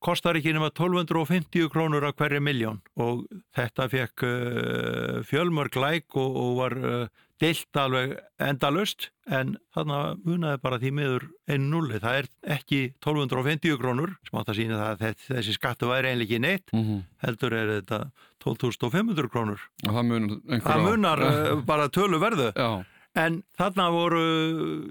kostar 0.00 0.36
ekki 0.38 0.52
nema 0.54 0.70
1250 0.70 1.68
krónur 1.72 2.04
á 2.06 2.12
hverju 2.14 2.40
miljón 2.44 2.78
og 2.96 3.24
þetta 3.56 3.88
fekk 3.92 4.22
uh, 4.28 5.22
fjölmörg 5.26 5.74
læk 5.82 6.16
og, 6.16 6.36
og 6.42 6.52
var 6.60 6.76
uh, 6.78 7.06
deilt 7.42 7.76
alveg 7.76 8.14
endalust 8.40 9.10
en 9.28 9.56
þannig 9.76 10.22
munaði 10.24 10.60
bara 10.62 10.78
því 10.80 10.92
miður 10.96 11.26
einu 11.50 11.66
nulli. 11.74 11.98
Það 12.00 12.20
er 12.22 12.28
ekki 12.56 12.78
1250 13.02 13.76
krónur 13.82 14.14
sem 14.24 14.38
átt 14.40 14.52
að 14.54 14.60
sína 14.62 14.78
það 14.78 14.92
að 14.94 15.02
þess- 15.02 15.28
þessi 15.34 15.56
skattu 15.58 15.90
væri 15.90 16.12
einlega 16.14 16.30
ekki 16.30 16.40
neitt 16.46 16.72
Mm 16.72 17.02
heldur 17.26 17.52
er 17.58 17.72
þetta 17.80 17.98
12.500 18.46 19.28
krónur. 19.32 19.60
Og 19.88 19.96
það 19.96 20.04
munar 20.12 20.60
Það 20.62 20.84
munar 20.86 21.22
uh, 21.26 21.62
bara 21.66 21.88
tölu 21.92 22.20
verðu. 22.22 22.52
Já, 22.54 22.68
En 23.16 23.38
þarna 23.56 23.86
voru, 23.94 24.22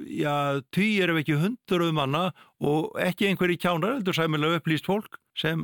já, 0.10 0.62
týjir 0.74 1.12
ef 1.14 1.20
ekki 1.22 1.36
hundruð 1.38 1.92
manna 1.94 2.24
og 2.60 2.96
ekki 3.06 3.28
einhverji 3.30 3.60
kjánar, 3.62 4.00
heldur 4.00 4.18
sæmilega 4.18 4.58
upplýst 4.60 4.88
fólk 4.90 5.20
sem 5.38 5.62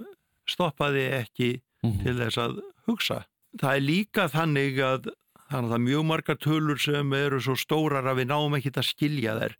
stoppaði 0.50 1.08
ekki 1.24 1.52
Mhm. 1.84 2.04
til 2.04 2.13
þess 2.19 2.38
að 2.38 2.60
hugsa. 2.88 3.24
Það 3.58 3.76
er 3.76 3.82
líka 3.82 4.28
þannig 4.30 4.78
að 4.78 5.10
þannig 5.52 5.67
að 5.67 5.71
það 5.71 5.76
er 5.80 5.86
mjög 5.88 6.06
margar 6.06 6.38
tölur 6.38 6.80
sem 6.80 7.13
eru 7.13 7.39
svo 7.41 7.56
stórar 7.58 8.06
að 8.08 8.19
við 8.21 8.28
náum 8.30 8.54
ekki 8.56 8.71
að 8.71 8.86
skilja 8.88 9.34
þær. 9.39 9.56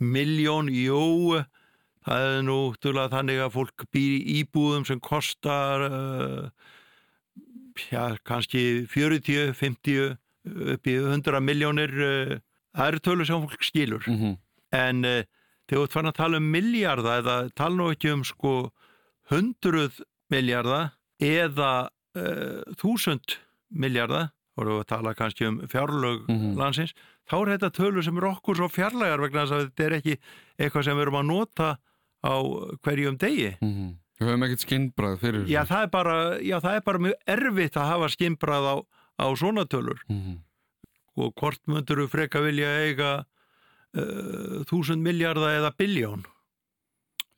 Miljón, 0.00 0.70
jú, 0.72 1.44
það 2.06 2.24
er 2.38 2.42
nú 2.42 2.56
tölvað 2.80 3.12
þannig 3.12 3.38
að 3.44 3.52
fólk 3.52 3.84
býr 3.92 4.14
í 4.18 4.42
íbúðum 4.42 4.86
sem 4.86 4.98
kostar, 5.00 5.84
uh, 5.92 6.50
já, 7.92 8.16
kannski 8.24 8.86
40, 8.88 9.52
50, 9.54 10.16
upp 10.74 10.86
í 10.86 10.94
100 11.00 11.40
miljónir, 11.44 11.92
uh, 11.92 12.38
það 12.76 12.88
eru 12.92 13.00
tölur 13.00 13.26
sem 13.26 13.42
fólk 13.46 13.62
skilur. 13.64 14.04
mm 14.08 14.36
En 14.72 15.04
uh, 15.04 15.22
þegar 15.68 15.86
þú 15.86 15.92
farin 15.92 16.10
að 16.10 16.16
tala 16.18 16.36
um 16.36 16.50
miljarda 16.52 17.18
eða 17.22 17.36
tala 17.56 17.74
nú 17.76 17.86
ekki 17.92 18.10
um 18.12 18.24
sko 18.24 18.70
hundruð 19.30 20.00
miljarda 20.32 20.92
eða 21.20 21.88
uh, 21.88 22.62
þúsund 22.80 23.38
miljarda, 23.70 24.30
voru 24.58 24.76
við 24.78 24.82
að 24.84 24.90
tala 24.92 25.14
kannski 25.14 25.46
um 25.48 25.58
fjárlög 25.70 26.24
Mhm. 26.28 26.56
landsins, 26.58 26.92
þá 27.28 27.34
er 27.42 27.50
þetta 27.58 27.70
tölur 27.76 28.02
sem 28.04 28.16
eru 28.18 28.30
okkur 28.32 28.56
svo 28.56 28.68
fjarlægar 28.68 29.20
vegna 29.20 29.44
þess 29.46 29.52
að 29.56 29.64
þetta 29.68 29.84
er 29.86 29.96
ekki 29.98 30.14
eitthvað 30.58 30.84
sem 30.84 30.96
við 30.96 31.02
erum 31.06 31.20
að 31.20 31.26
nota 31.32 31.68
á 32.24 32.34
hverjum 32.82 33.16
degi. 33.18 33.56
-hmm. 33.62 33.90
Við 34.18 34.26
höfum 34.28 34.42
ekkert 34.44 34.64
skinnbrað 34.66 35.18
fyrir 35.20 35.46
Já, 35.46 35.62
það 35.64 35.82
er 35.82 35.90
bara, 35.94 36.14
já, 36.42 36.56
það 36.60 36.74
er 36.74 36.80
bara 36.84 36.98
mjög 36.98 37.14
erfitt 37.26 37.76
að 37.76 37.86
hafa 37.92 38.08
skimbrað 38.08 38.64
á, 38.66 38.74
á 39.18 39.26
svona 39.38 39.66
tölur 39.68 40.00
mm 40.08 40.38
og 41.18 41.32
hvort 41.34 41.58
myndur 41.66 41.98
þú 42.04 42.04
freka 42.12 42.38
vilja 42.44 42.68
eiga 42.84 43.08
uh, 43.98 44.60
þúsund 44.70 45.02
miljarda 45.02 45.48
eða 45.56 45.72
biljón. 45.74 46.20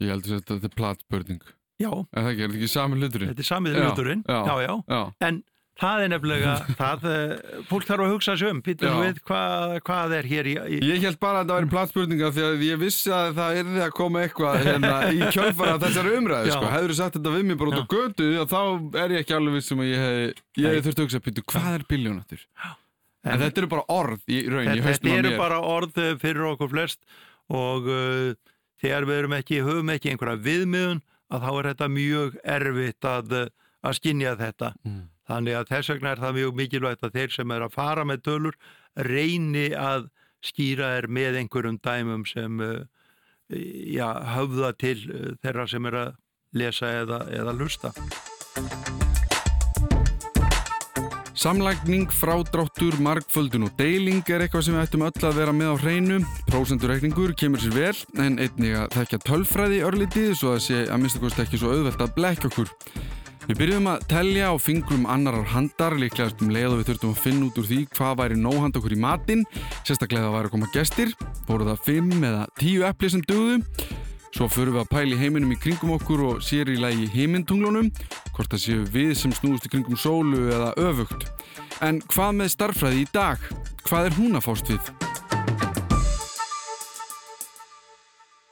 Ég 0.05 0.11
heldur 0.13 0.37
að 0.37 0.43
þetta 0.51 0.69
er 0.69 0.75
platspörning 0.77 1.41
Já, 1.81 1.89
En 1.89 2.27
það 2.27 2.29
ekki, 2.35 2.43
er 2.45 2.51
þetta 2.51 2.59
ekki 2.61 2.69
sami 2.69 2.99
hluturinn? 3.01 3.31
þetta 3.33 3.41
er 3.41 3.49
samið 3.49 3.79
hluturinn. 3.81 4.23
já. 4.29 4.41
já, 4.45 4.55
já. 4.67 4.75
Já, 4.93 5.01
En 5.31 5.39
það 5.81 6.03
er 6.05 6.11
nefnilega, 6.13 6.55
það, 6.81 7.05
eh, 7.11 7.61
fólk 7.71 7.87
þarf 7.89 8.05
að 8.05 8.13
hugsa 8.15 8.35
sig 8.41 8.51
um, 8.51 8.61
Já. 8.67 8.91
við 9.01 9.21
hvað, 9.29 9.77
hvað 9.87 10.15
er 10.19 10.29
hér 10.31 10.51
í, 10.51 10.55
í 10.59 10.81
Ég 10.91 11.07
held 11.07 11.21
bara 11.23 11.41
að 11.41 11.47
þetta 11.47 11.59
væri 11.61 11.71
platspurninga 11.75 12.33
því 12.37 12.45
að 12.49 12.67
ég 12.67 12.83
vissi 12.83 13.15
að 13.15 13.31
það 13.39 13.61
yrði 13.63 13.83
að 13.87 13.95
koma 14.01 14.25
eitthvað 14.27 14.61
hérna, 14.67 14.99
í 15.15 15.23
kjölfara 15.31 15.79
umræðu 16.19 16.51
Já. 16.51 16.57
sko. 16.57 16.75
Hefur 16.75 16.95
sagt 16.99 17.17
þetta 17.19 17.35
við 17.37 17.49
mig 17.49 17.61
bara 17.63 17.73
út 17.73 17.81
á 17.81 17.93
götu 17.95 18.29
að 18.43 18.53
þá 18.53 18.61
er 19.05 19.17
ég 19.17 19.25
ekki 19.25 19.39
alveg 19.39 19.59
vissum 19.61 19.83
að 19.85 19.91
ég 19.93 20.05
hef, 20.05 20.45
ég 20.61 20.77
hef 20.77 20.87
þurft 20.89 21.01
að 21.01 21.09
hugsa 21.09 21.25
býtu, 21.25 21.47
hvað 21.55 21.73
er 21.79 21.89
biljónattur? 21.95 22.47
En, 23.21 23.35
En- 23.35 23.43
þetta 23.43 23.61
eru 23.61 23.69
bara 23.75 23.85
orð 23.93 24.23
í 24.33 24.39
raun, 24.49 24.65
í 24.65 24.71
þetta, 24.71 24.87
haustum 24.89 25.11
þetta 25.11 25.17
á 25.17 25.21
eru 25.21 25.33
mér 25.35 25.43
bara 25.43 25.61
orð 25.61 25.99
eh, 26.01 26.15
fyrir 26.21 26.47
okkur 26.55 26.71
flest 26.73 27.01
og 27.51 27.89
uh, 27.91 28.31
þegar 28.81 29.07
við 29.09 29.35
ekki, 29.37 29.61
höfum 29.67 29.93
ekki 29.93 30.13
einhverja 30.13 30.41
viðmiðun 30.45 31.03
að 31.31 31.45
þá 31.45 31.51
er 31.53 31.69
þetta 31.71 31.89
mjög 31.95 32.37
erfitt 32.57 33.07
að, 33.07 33.35
að 33.87 33.97
skinja 33.99 34.35
þetta. 34.41 34.73
Mm. 34.87 35.03
Þannig 35.31 35.59
að 35.61 35.69
þess 35.71 35.93
vegna 35.93 36.11
er 36.11 36.23
það 36.25 36.39
mjög 36.41 36.57
mikilvægt 36.59 37.05
að 37.07 37.19
þeir 37.19 37.35
sem 37.37 37.53
er 37.55 37.65
að 37.67 37.77
fara 37.77 38.07
með 38.09 38.25
tölur 38.27 38.57
reyni 39.07 39.69
að 39.79 40.09
skýra 40.43 40.95
þær 40.97 41.07
með 41.15 41.39
einhverjum 41.43 41.79
dæmum 41.85 42.25
sem 42.27 42.65
uh, 42.65 42.81
já, 43.95 44.09
höfða 44.35 44.73
til 44.81 44.97
uh, 45.07 45.29
þeirra 45.45 45.69
sem 45.71 45.87
er 45.87 45.99
að 46.01 46.11
lesa 46.59 46.91
eða, 47.05 47.21
eða 47.31 47.55
lusta. 47.55 47.93
Samlægning, 51.41 52.11
frádráttur, 52.13 52.99
margföldun 53.01 53.69
og 53.69 53.79
deiling 53.79 54.27
er 54.29 54.43
eitthvað 54.45 54.67
sem 54.67 54.75
við 54.77 54.83
ættum 54.83 55.07
öll 55.07 55.29
að 55.31 55.39
vera 55.39 55.55
með 55.57 55.71
á 55.73 55.77
hreinu. 55.87 56.19
Prósendureikningur 56.51 57.33
kemur 57.39 57.63
sér 57.63 57.79
vel, 57.79 57.95
en 58.21 58.37
einnig 58.43 58.75
að 58.77 58.99
þekka 58.99 59.23
tölfræði 59.31 59.81
örlítið 59.87 60.35
svo 60.37 60.59
að 60.59 60.67
sé 60.67 60.83
að 60.91 61.01
minnst 61.07 61.41
ekki 61.47 61.63
svo 61.63 61.73
auðvelt 61.73 62.05
að 62.05 62.13
blekja 62.19 62.51
okkur. 62.51 62.75
Við 63.49 63.57
byrjum 63.57 63.87
að 63.89 64.03
telja 64.11 64.51
á 64.53 64.55
fingrum 64.61 65.07
annarar 65.09 65.47
handar, 65.55 65.97
líklegast 65.99 66.43
um 66.45 66.53
leið 66.53 66.75
og 66.75 66.81
við 66.81 66.91
þurftum 66.91 67.15
að 67.15 67.23
finna 67.25 67.47
út 67.49 67.59
úr 67.61 67.67
því 67.71 67.79
hvað 67.97 68.19
væri 68.21 68.37
nóhand 68.39 68.77
okkur 68.77 68.95
í 68.95 69.01
matinn, 69.01 69.47
sérstaklega 69.89 70.29
að 70.29 70.37
væri 70.37 70.51
að 70.51 70.55
koma 70.55 70.71
gestir, 70.75 71.15
voru 71.49 71.67
það 71.71 71.83
5 71.89 72.29
eða 72.31 72.45
10 72.61 72.87
epli 72.91 73.13
sem 73.15 73.25
dögðu. 73.31 73.59
Svo 74.31 74.47
förum 74.53 74.77
við 74.77 74.85
að 74.85 74.93
pæli 74.93 75.19
heiminum 75.19 75.57
í 75.57 75.59
kringum 75.59 75.97
okkur 75.97 76.25
og 76.29 76.45
sér 76.47 76.71
í 76.71 76.79
lagi 76.79 77.09
heimintunglunum, 77.17 77.91
hvort 78.37 78.53
það 78.53 78.65
séu 78.67 78.87
við 78.95 79.17
sem 79.19 79.35
snúist 79.35 79.67
í 79.67 79.73
kringum 79.73 79.99
sólu 79.99 80.47
eða 80.53 80.75
öfugt. 80.79 81.31
En 81.83 82.05
hvað 82.13 82.43
með 82.43 82.55
starffræði 82.55 83.07
í 83.07 83.13
dag? 83.15 83.53
Hvað 83.89 84.11
er 84.13 84.21
hún 84.21 84.37
að 84.39 84.51
fást 84.51 84.71
við? 84.71 85.00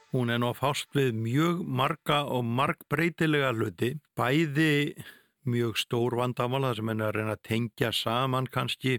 Hún 0.09 0.31
er 0.33 0.39
nú 0.41 0.49
fást 0.57 0.89
við 0.97 1.13
mjög 1.13 1.59
marga 1.69 2.23
og 2.33 2.41
margbreytilega 2.47 3.51
hluti, 3.53 3.91
bæði 4.17 4.95
mjög 5.45 5.77
stór 5.77 6.15
vandamál 6.17 6.63
þar 6.65 6.79
sem 6.79 6.89
henni 6.89 7.05
að 7.05 7.15
reyna 7.17 7.35
að 7.35 7.43
tengja 7.45 7.91
saman 7.93 8.49
kannski 8.49 8.95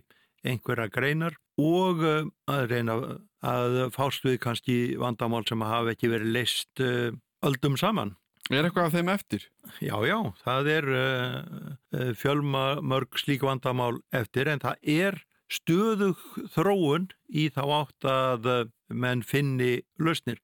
einhverja 0.47 0.87
greinar 0.95 1.35
og 1.61 2.05
uh, 2.07 2.29
að 2.47 2.71
reyna 2.71 2.97
að 3.43 3.79
fást 3.95 4.25
við 4.25 4.39
kannski 4.45 4.77
vandamál 5.01 5.43
sem 5.49 5.67
hafa 5.67 5.97
ekki 5.97 6.13
verið 6.13 6.35
leist 6.37 6.83
uh, 6.85 7.11
öldum 7.43 7.75
saman. 7.81 8.15
Er 8.51 8.67
eitthvað 8.67 8.89
af 8.89 8.95
þeim 8.95 9.11
eftir? 9.13 9.49
Já, 9.83 9.97
já, 10.07 10.17
það 10.45 10.71
er 10.77 10.89
uh, 10.95 12.15
fjölmörg 12.19 13.19
slík 13.19 13.43
vandamál 13.47 13.99
eftir 14.15 14.51
en 14.51 14.63
það 14.63 14.95
er 14.95 15.21
stöðug 15.51 16.23
þróun 16.55 17.11
í 17.27 17.49
þá 17.51 17.63
átt 17.81 18.07
að 18.07 18.49
menn 18.91 19.27
finni 19.27 19.81
lausnir. 19.99 20.39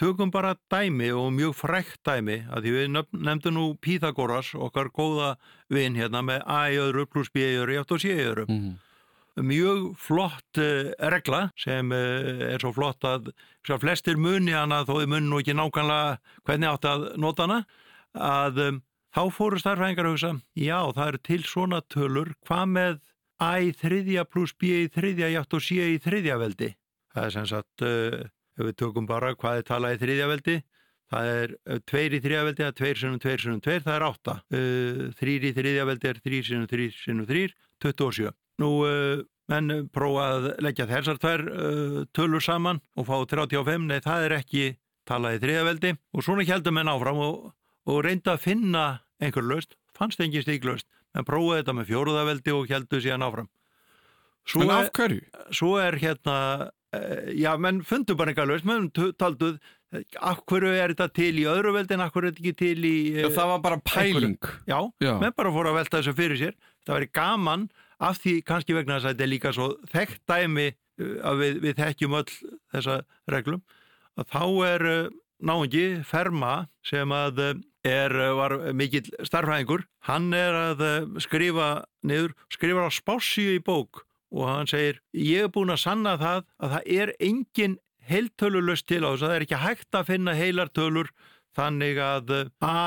Tökum 0.00 0.30
bara 0.32 0.54
dæmi 0.72 1.10
og 1.12 1.28
mjög 1.36 1.56
frækt 1.58 1.98
dæmi 2.08 2.38
að 2.48 2.64
því 2.64 2.70
við 2.76 2.86
nefn- 2.94 3.24
nefndum 3.26 3.56
nú 3.58 3.64
Píþagoras, 3.84 4.54
okkar 4.56 4.88
góða 4.96 5.34
vin 5.68 5.98
hérna 5.98 6.22
með 6.24 6.46
í 7.52 7.58
öðru, 7.60 7.74
játt 7.76 7.92
og 7.92 8.00
öðru. 8.30 8.46
Mm. 8.48 8.70
Mjög 9.50 9.84
flott 10.00 10.58
uh, 10.58 10.90
regla 11.12 11.42
sem 11.60 11.92
uh, 11.92 12.46
er 12.54 12.60
svo 12.64 12.72
flott 12.76 13.04
að 13.04 13.28
svo 13.66 13.78
flestir 13.80 14.16
muni 14.16 14.56
hana 14.56 14.82
þó 14.88 14.96
þið 15.02 15.12
muni 15.12 15.28
nú 15.30 15.38
ekki 15.40 15.54
nákvæmlega 15.54 16.18
hvernig 16.48 16.72
átt 16.72 16.88
að 16.90 17.06
nota 17.20 17.46
hana 17.46 17.60
að 18.16 18.58
um, 18.66 18.80
þá 19.14 19.22
fóru 19.36 19.60
starfræðingar 19.60 20.08
að 20.08 20.16
hugsa 20.16 20.32
já 20.58 20.80
það 20.96 21.06
eru 21.12 21.22
til 21.28 21.40
svona 21.46 21.80
tölur 21.92 22.32
hvað 22.48 22.66
með 22.74 22.98
í 23.40 23.72
þriðja 23.80 24.26
pluss 24.28 24.52
B 24.58 24.74
í 24.82 24.90
þriðja 24.92 25.30
játt 25.36 25.56
og 25.56 25.64
C 25.64 25.78
í 25.94 25.96
þriðja 26.02 26.36
veldi 26.42 26.72
það 27.14 27.24
er 27.28 27.34
sem 27.36 27.48
sagt 27.54 27.86
uh, 27.86 28.20
ef 28.60 28.68
við 28.68 28.76
tökum 28.82 29.08
bara 29.08 29.32
hvað 29.38 29.62
er 29.62 29.66
talað 29.70 29.96
í 29.96 30.00
þriðja 30.04 30.28
veldi 30.30 30.56
það 31.10 31.32
er 31.34 31.54
uh, 31.56 31.80
tveir 31.90 32.14
í 32.14 32.20
þriðja 32.22 32.46
veldi 32.46 32.62
það 32.62 32.70
er 32.70 32.78
tveir 32.80 33.00
sinnum 33.00 33.20
tveir 33.22 33.42
sinnum 33.42 33.64
tveir 33.64 33.84
það 33.86 33.96
er 33.96 34.06
átta. 34.06 34.36
Uh, 34.54 35.02
þrýr 35.18 35.46
í 35.48 35.52
þriðja 35.56 35.86
veldi 35.88 36.10
er 36.10 36.22
þrýr 36.24 36.48
sinnum 36.48 36.70
þrýr 36.70 36.96
sinnum 37.00 37.28
þrýr 37.30 37.56
27 37.82 38.32
Nú, 38.60 38.70
uh, 38.84 39.22
menn 39.50 39.88
prófa 39.90 40.26
að 40.36 40.48
leggja 40.62 40.86
þessar 40.86 41.18
tvær 41.18 41.42
tölur 42.14 42.44
saman 42.44 42.78
og 42.94 43.08
fá 43.08 43.16
35, 43.26 43.88
nei 43.88 43.98
það 44.04 44.26
er 44.28 44.34
ekki 44.36 44.64
talað 45.08 45.38
í 45.38 45.40
þriðaveldi 45.42 45.94
og 46.14 46.22
svona 46.22 46.46
heldum 46.46 46.76
menn 46.78 46.92
áfram 46.92 47.22
og, 47.24 47.48
og 47.90 48.02
reynda 48.06 48.36
að 48.36 48.44
finna 48.44 48.84
einhver 49.18 49.42
löst, 49.42 49.74
fannst 49.96 50.22
engin 50.22 50.44
stík 50.44 50.68
löst 50.68 50.86
menn 51.16 51.26
prófaði 51.26 51.64
þetta 51.64 51.74
með 51.80 51.90
fjóruðaveldi 51.90 52.54
og 52.54 52.70
heldu 52.70 53.00
síðan 53.02 53.26
áfram. 53.26 53.48
Svo 54.46 54.62
en 54.64 54.70
af 54.76 54.92
hverju? 54.94 55.24
Svo 55.54 55.72
er 55.82 55.98
hérna 56.00 56.36
já, 57.38 57.52
menn 57.58 57.84
fundu 57.86 58.16
bara 58.18 58.32
einhver 58.32 58.48
löst 58.50 58.66
menn 58.66 58.88
talduð 58.90 59.60
af 60.18 60.42
hverju 60.46 60.70
er 60.74 60.92
þetta 60.94 61.08
til 61.14 61.32
í 61.38 61.46
öðru 61.50 61.74
veldi 61.74 61.96
en 61.96 62.02
hverju 62.02 62.28
er 62.28 62.34
þetta 62.34 62.42
ekki 62.44 62.56
til 62.58 62.86
í 62.86 62.96
uh, 63.14 63.22
já, 63.24 63.28
það 63.36 63.52
var 63.52 63.62
bara 63.64 63.80
pæling. 63.86 64.50
Já, 64.70 64.78
já, 65.02 65.12
menn 65.22 65.36
bara 65.36 65.54
fór 65.54 65.70
að 65.70 65.80
velta 65.80 65.98
þessu 65.98 66.16
fyrir 66.18 66.40
sér. 66.40 66.58
Það 66.86 66.96
væri 66.96 67.10
gaman 67.20 67.66
af 68.00 68.20
því 68.22 68.34
kannski 68.48 68.76
vegna 68.76 68.98
þess 68.98 69.08
að 69.08 69.14
þetta 69.14 69.26
er 69.26 69.32
líka 69.34 69.54
svo 69.56 69.70
þekkt 69.92 70.22
dæmi 70.30 70.68
að 71.00 71.40
við, 71.40 71.58
við 71.64 71.80
þekkjum 71.80 72.16
öll 72.20 72.28
þessa 72.74 73.00
reglum 73.32 73.64
að 74.20 74.30
þá 74.34 74.44
er 74.68 74.86
náingi 75.40 75.84
Ferma 76.04 76.54
sem 76.84 77.12
að 77.14 77.40
er, 77.86 78.14
var 78.36 78.56
mikill 78.76 79.06
starfræðingur 79.24 79.86
hann 80.08 80.28
er 80.36 80.56
að 80.58 80.84
skrifa 81.24 81.70
niður, 82.04 82.34
skrifa 82.52 82.88
á 82.88 82.90
spássíu 82.92 83.56
í 83.56 83.62
bók 83.64 84.04
og 84.30 84.48
hann 84.48 84.70
segir 84.70 85.00
ég 85.12 85.46
er 85.46 85.52
búin 85.52 85.74
að 85.74 85.84
sanna 85.84 86.16
það 86.20 86.44
að 86.58 86.74
það 86.76 86.90
er 86.96 87.14
engin 87.18 87.78
heiltölulust 88.10 88.88
til 88.88 89.02
á 89.06 89.10
þess 89.12 89.22
að 89.22 89.28
það 89.28 89.36
er 89.36 89.46
ekki 89.46 89.62
hægt 89.66 89.98
að 89.98 90.08
finna 90.10 90.34
heilartölur 90.38 91.12
þannig 91.56 91.98
að 92.02 92.34
A 92.62 92.80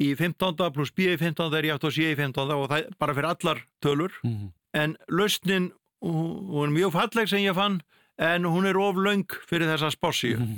í 0.00 0.14
15. 0.16 0.72
pluss 0.72 0.92
B 0.96 1.10
í 1.12 1.18
15. 1.20 1.52
er 1.56 1.68
játt 1.72 1.84
og 1.84 1.92
C 1.92 2.12
í 2.12 2.16
15. 2.16 2.54
og 2.56 2.70
það 2.70 2.78
er 2.78 2.96
bara 3.00 3.16
fyrir 3.16 3.32
allar 3.34 3.66
tölur 3.84 4.16
mm 4.22 4.32
-hmm 4.32 4.50
en 4.72 4.96
lausnin, 5.08 5.72
hún 6.02 6.70
er 6.70 6.74
mjög 6.74 6.94
falleg 6.94 7.30
sem 7.30 7.44
ég 7.44 7.56
fann, 7.56 7.80
en 8.20 8.46
hún 8.48 8.68
er 8.68 8.78
oflaung 8.78 9.26
fyrir 9.48 9.70
þessa 9.70 9.92
spássíu. 9.94 10.40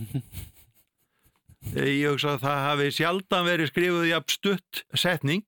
Ég 1.78 2.08
hugsa 2.10 2.34
að 2.34 2.42
það 2.42 2.64
hafi 2.66 2.86
sjaldan 2.90 3.44
verið 3.46 3.68
skrifuð 3.70 4.08
í 4.08 4.14
abstutt 4.16 4.80
setning 4.98 5.44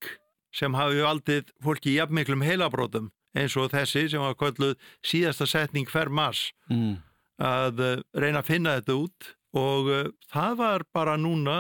sem 0.54 0.76
hafi 0.78 1.02
aldrei 1.02 1.40
fólki 1.59 1.90
í 1.90 1.96
jafnmiklum 1.96 2.44
heilabrótum 2.46 3.09
eins 3.35 3.57
og 3.59 3.73
þessi 3.73 4.07
sem 4.12 4.23
var 4.23 4.37
kvölduð 4.38 4.77
síðasta 5.05 5.47
setning 5.51 5.90
fer 5.90 6.09
mass 6.09 6.53
mm. 6.70 6.97
að 7.42 7.83
uh, 7.83 7.97
reyna 8.14 8.42
að 8.44 8.51
finna 8.51 8.79
þetta 8.79 8.99
út 9.03 9.31
og 9.55 9.90
uh, 9.90 10.09
það 10.33 10.59
var 10.62 10.87
bara 10.94 11.18
núna, 11.20 11.59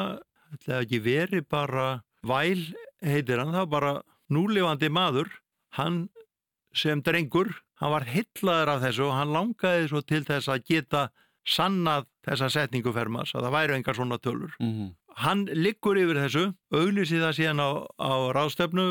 hefði 0.54 0.80
ekki 0.80 1.02
verið 1.04 1.46
bara 1.50 1.88
væl 2.24 2.62
heitir 3.04 3.40
hann, 3.40 3.52
það 3.52 3.66
var 3.66 3.72
bara 3.74 3.94
núlefandi 4.32 4.90
maður, 4.92 5.30
hann 5.76 6.06
sem 6.74 7.02
drengur, 7.04 7.52
hann 7.80 7.92
var 7.92 8.06
hillaður 8.08 8.74
af 8.74 8.82
þessu 8.86 9.06
og 9.08 9.16
hann 9.18 9.34
langaði 9.34 9.90
svo 9.90 10.02
til 10.06 10.24
þess 10.26 10.50
að 10.50 10.66
geta 10.70 11.04
sannað 11.44 12.08
þessa 12.24 12.48
setningu 12.52 12.92
fermas, 12.96 13.34
að 13.34 13.46
það 13.46 13.56
væri 13.58 13.76
engar 13.76 13.98
svona 13.98 14.18
tölur. 14.18 14.54
Mm 14.58 14.72
-hmm. 14.72 14.92
Hann 15.14 15.44
liggur 15.46 15.98
yfir 15.98 16.18
þessu, 16.24 16.44
auglýsi 16.72 17.20
það 17.20 17.36
síðan 17.38 17.60
á, 17.60 17.70
á 18.00 18.12
ráðstefnu 18.34 18.86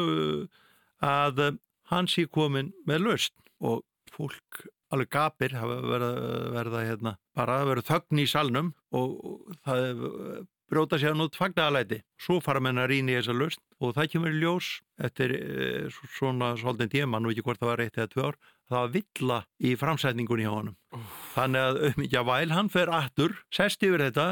að 1.01 1.57
hann 1.91 2.09
sé 2.11 2.27
komin 2.27 2.71
með 2.87 3.07
löst 3.07 3.35
og 3.63 3.83
fólk 4.13 4.65
alveg 4.93 5.09
gapir 5.09 5.55
verið 5.57 6.17
verða 6.53 6.81
hérna, 6.85 7.13
bara 7.33 7.63
verið 7.65 7.89
þögn 7.89 8.21
í 8.21 8.27
salnum 8.29 8.73
og, 8.93 9.15
og 9.25 9.55
það 9.65 10.03
bróta 10.73 10.97
sér 11.01 11.15
nút 11.17 11.37
fagnaðalæti. 11.37 12.01
Svo 12.21 12.39
fara 12.43 12.61
menn 12.63 12.81
að 12.81 12.89
rýna 12.91 13.13
í 13.13 13.17
þessa 13.19 13.35
löst 13.37 13.61
og 13.83 13.93
það 13.97 14.09
kemur 14.13 14.33
í 14.33 14.41
ljós 14.41 14.69
eftir 15.05 15.33
e, 15.35 15.67
svona 16.15 16.53
svolítið 16.59 16.93
tíma, 16.95 17.21
nú 17.21 17.33
ekki 17.33 17.45
hvort 17.45 17.61
það 17.61 17.71
var 17.71 17.83
eitt 17.83 17.99
eða 17.99 18.11
tvö 18.13 18.27
ár, 18.29 18.39
það 18.71 18.79
var 18.79 18.93
villa 18.95 19.39
í 19.59 19.73
framsætningunni 19.79 20.47
hjá 20.47 20.53
honum. 20.53 20.77
Uh. 20.95 21.11
Þannig 21.35 21.67
að 21.67 21.81
auðvitað 21.83 22.29
væl, 22.29 22.55
hann 22.57 22.71
fer 22.73 22.93
aftur, 22.99 23.35
sest 23.53 23.85
yfir 23.85 24.05
þetta, 24.07 24.27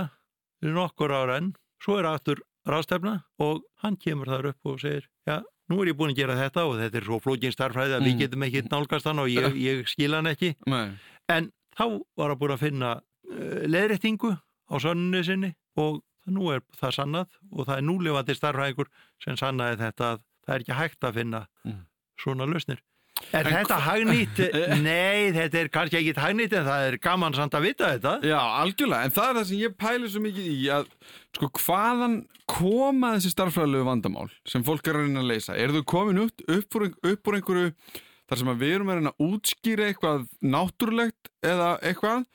nokkur 0.66 1.14
ára 1.14 1.38
enn, 1.42 1.54
svo 1.82 2.00
er 2.00 2.10
aftur 2.10 2.44
rástefna 2.70 3.20
og 3.42 3.66
hann 3.82 3.98
kemur 4.02 4.30
þar 4.30 4.52
upp 4.54 4.74
og 4.74 4.82
segir, 4.82 5.10
já, 5.28 5.42
nú 5.72 5.82
er 5.82 5.92
ég 5.92 5.98
búin 5.98 6.14
að 6.14 6.22
gera 6.22 6.38
þetta 6.40 6.66
og 6.68 6.78
þetta 6.82 7.00
er 7.00 7.08
svo 7.08 7.20
flókin 7.24 7.56
starfræði 7.56 7.98
að 7.98 8.04
mm. 8.04 8.10
við 8.10 8.24
getum 8.26 8.46
ekki 8.48 8.64
nálgast 8.68 9.10
hann 9.10 9.24
og 9.24 9.32
ég, 9.32 9.58
ég 9.70 9.84
skila 9.90 10.22
hann 10.22 10.32
ekki. 10.32 10.54
Nei. 10.72 10.86
En 11.32 11.50
þá 11.78 11.86
var 12.20 12.34
hann 12.34 12.42
búin 12.42 12.56
að 12.56 12.64
finna 12.66 12.94
uh, 13.00 13.62
leðrættingu 13.72 14.36
á 14.36 14.76
sönnu 14.84 15.24
sinni 15.28 15.54
og 15.82 16.02
nú 16.32 16.52
er 16.54 16.62
það 16.78 16.98
sannað 17.00 17.40
og 17.50 17.66
það 17.68 17.78
er 17.78 17.88
núlefandi 17.88 18.38
starfræðingur 18.38 18.92
sem 19.24 19.40
sannaði 19.40 19.80
þetta 19.82 20.14
að 20.14 20.24
það 20.46 20.56
er 20.56 20.64
ekki 20.66 20.78
hægt 20.78 21.08
að 21.08 21.18
finna 21.20 21.42
mm. 21.66 21.82
svona 22.22 22.48
lausnir. 22.50 22.82
Er 23.32 23.48
en 23.48 23.56
þetta 23.56 23.78
hagnýtt? 23.86 24.42
Nei, 24.88 25.32
þetta 25.36 25.62
er 25.62 25.72
kannski 25.74 26.00
ekki 26.02 26.14
hagnýtt 26.20 26.56
en 26.58 26.68
það 26.68 26.86
er 26.90 26.98
gaman 27.04 27.38
samt 27.38 27.58
að 27.58 27.68
vita 27.70 27.94
þetta. 27.94 28.14
Já, 28.28 28.40
algjörlega, 28.64 29.08
en 29.08 29.16
það 29.16 29.30
er 29.30 29.40
það 29.40 29.50
sem 29.52 29.62
ég 29.62 29.76
pæli 29.80 30.12
svo 30.12 30.24
mikið 30.26 30.52
í 30.52 30.62
að 30.76 30.92
sko 31.38 31.52
hvaðan 31.62 32.18
koma 32.52 33.14
þessi 33.16 33.32
starfræðilegu 33.32 33.88
vandamál 33.88 34.30
sem 34.50 34.66
fólk 34.68 34.88
er 34.90 35.00
að 35.00 35.08
reyna 35.08 35.24
að 35.24 35.32
leysa? 35.32 35.56
Er 35.56 35.76
þau 35.76 35.84
komin 35.88 36.24
upp, 36.26 36.44
upp, 36.52 36.80
úr, 36.80 36.88
upp 37.14 37.32
úr 37.32 37.40
einhverju 37.40 37.74
þar 38.32 38.42
sem 38.42 38.52
að 38.52 38.62
við 38.64 38.76
erum 38.76 38.92
að 38.92 39.00
reyna 39.00 39.14
að 39.14 39.26
útskýra 39.28 39.88
eitthvað 39.92 40.26
náttúrulegt 40.56 41.32
eða 41.46 41.74
eitthvað 41.80 42.26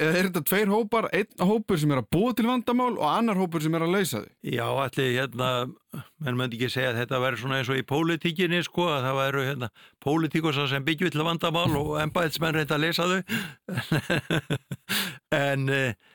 er 0.00 0.28
þetta 0.28 0.42
tveir 0.48 0.70
hópar, 0.72 1.08
einn 1.16 1.44
hópur 1.44 1.78
sem 1.80 1.90
er 1.92 2.00
að 2.00 2.08
búa 2.14 2.32
til 2.36 2.46
vandamál 2.48 2.92
og 2.94 3.06
annar 3.06 3.38
hópur 3.40 3.62
sem 3.64 3.74
er 3.76 3.84
að 3.84 3.94
leysa 3.94 4.22
þið? 4.22 4.30
Já, 4.54 4.64
allir 4.84 5.10
hérna, 5.16 5.50
menn 6.24 6.38
möndi 6.38 6.56
ekki 6.58 6.70
segja 6.72 6.92
að 6.94 7.00
þetta 7.02 7.20
verður 7.24 7.42
svona 7.42 7.58
eins 7.60 7.72
og 7.72 7.80
í 7.80 7.86
pólitíkinni 7.90 8.62
sko, 8.66 8.86
að 8.94 9.08
það 9.08 9.18
verður 9.20 9.48
hérna 9.50 9.70
pólitíkosa 10.04 10.66
sem 10.70 10.86
byggju 10.86 11.12
til 11.12 11.26
vandamál 11.26 11.68
og 11.80 11.92
ennbæðismenn 12.04 12.56
reynda 12.56 12.78
að 12.78 12.84
leysa 12.86 13.08
þau 13.10 13.20
en 15.50 15.68
eh, 15.76 16.08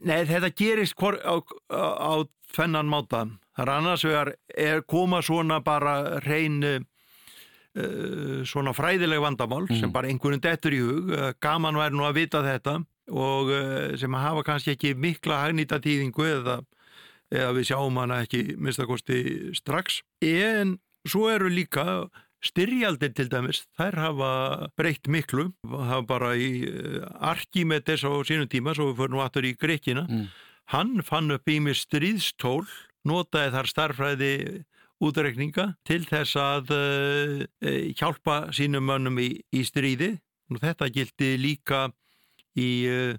nei, 0.00 0.24
þetta 0.30 0.54
gerist 0.56 0.96
hvor, 1.00 1.18
á, 1.20 1.34
á, 1.68 1.84
á 2.00 2.12
tvennan 2.54 2.88
máta 2.88 3.26
þar 3.58 3.74
annars 3.76 4.06
vegar 4.06 4.32
er 4.48 4.82
koma 4.88 5.20
svona 5.22 5.60
bara 5.64 6.22
reyn 6.24 6.62
uh, 6.64 6.80
svona 8.46 8.74
fræðileg 8.74 9.22
vandamál 9.22 9.64
mm. 9.66 9.78
sem 9.80 9.92
bara 9.94 10.10
einhvern 10.10 10.42
dettur 10.42 10.74
í 10.74 10.82
hug 10.82 11.14
gaman 11.42 11.78
væri 11.78 11.98
nú 11.98 12.06
að 12.06 12.20
vita 12.22 12.42
þetta 12.46 12.78
og 13.12 13.50
eh, 13.52 13.96
sem 14.00 14.14
hafa 14.16 14.44
kannski 14.46 14.74
ekki 14.74 14.94
mikla 14.96 15.42
hagnýta 15.44 15.80
tíðingu 15.82 16.26
eða, 16.28 16.58
eða 17.32 17.52
við 17.58 17.70
sjáum 17.70 18.00
hana 18.00 18.22
ekki 18.24 18.56
minnstakosti 18.56 19.54
strax. 19.56 20.00
En 20.24 20.78
svo 21.08 21.28
eru 21.32 21.50
líka 21.52 22.06
styrjaldir 22.44 23.14
til 23.16 23.30
dæmis, 23.32 23.62
þær 23.76 23.98
hafa 24.02 24.32
breytt 24.76 25.08
miklu, 25.08 25.48
hafa 25.64 26.02
bara 26.08 26.34
í 26.36 26.64
eh, 26.68 27.00
Arkimedes 27.24 28.04
á 28.04 28.12
sínum 28.26 28.50
tíma, 28.50 28.76
svo 28.76 28.90
við 28.90 29.00
fyrir 29.00 29.14
nú 29.14 29.24
aftur 29.24 29.48
í 29.48 29.54
Greikina, 29.56 30.04
mm. 30.08 30.28
hann 30.74 31.00
fann 31.06 31.32
upp 31.32 31.48
í 31.48 31.60
mig 31.64 31.78
stríðstól, 31.80 32.66
notaði 33.08 33.56
þar 33.56 33.72
starfræði 33.72 34.34
útrekninga 35.04 35.72
til 35.86 36.04
þess 36.08 36.36
að 36.38 36.70
uh, 36.74 37.42
hjálpa 37.98 38.36
sínum 38.54 38.86
mönnum 38.88 39.18
í, 39.20 39.30
í 39.52 39.64
stríði. 39.66 40.14
Og 40.52 40.60
þetta 40.60 40.90
gildi 40.92 41.34
líka 41.40 41.88
í 42.58 42.70
uh, 42.90 43.14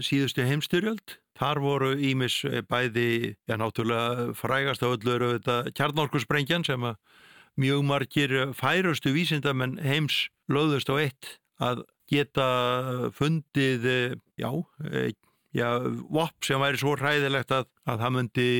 síðustu 0.00 0.44
heimstyrjöld. 0.46 1.18
Þar 1.40 1.60
voru 1.64 1.90
Ímis 1.96 2.42
eh, 2.44 2.60
bæði, 2.68 3.34
já 3.48 3.56
náttúrulega 3.56 4.34
frægast 4.36 4.82
af 4.84 4.98
öllu 4.98 5.14
eru 5.14 5.30
þetta 5.38 5.72
kjarnorkusprengjan 5.76 6.66
sem 6.68 6.84
að 6.84 6.98
mjög 7.60 7.86
margir 7.88 8.34
færustu 8.56 9.14
vísindamenn 9.14 9.78
heims 9.80 10.26
löðust 10.52 10.92
á 10.92 11.00
eitt 11.00 11.30
að 11.60 11.84
geta 12.10 12.48
fundið, 13.16 13.86
eh, 13.88 14.14
já, 14.40 14.50
já, 15.56 15.68
vopp 16.12 16.44
sem 16.44 16.60
væri 16.60 16.82
svo 16.82 16.96
hræðilegt 16.98 17.56
að, 17.56 17.70
að 17.88 18.04
það 18.04 18.14
myndi 18.18 18.50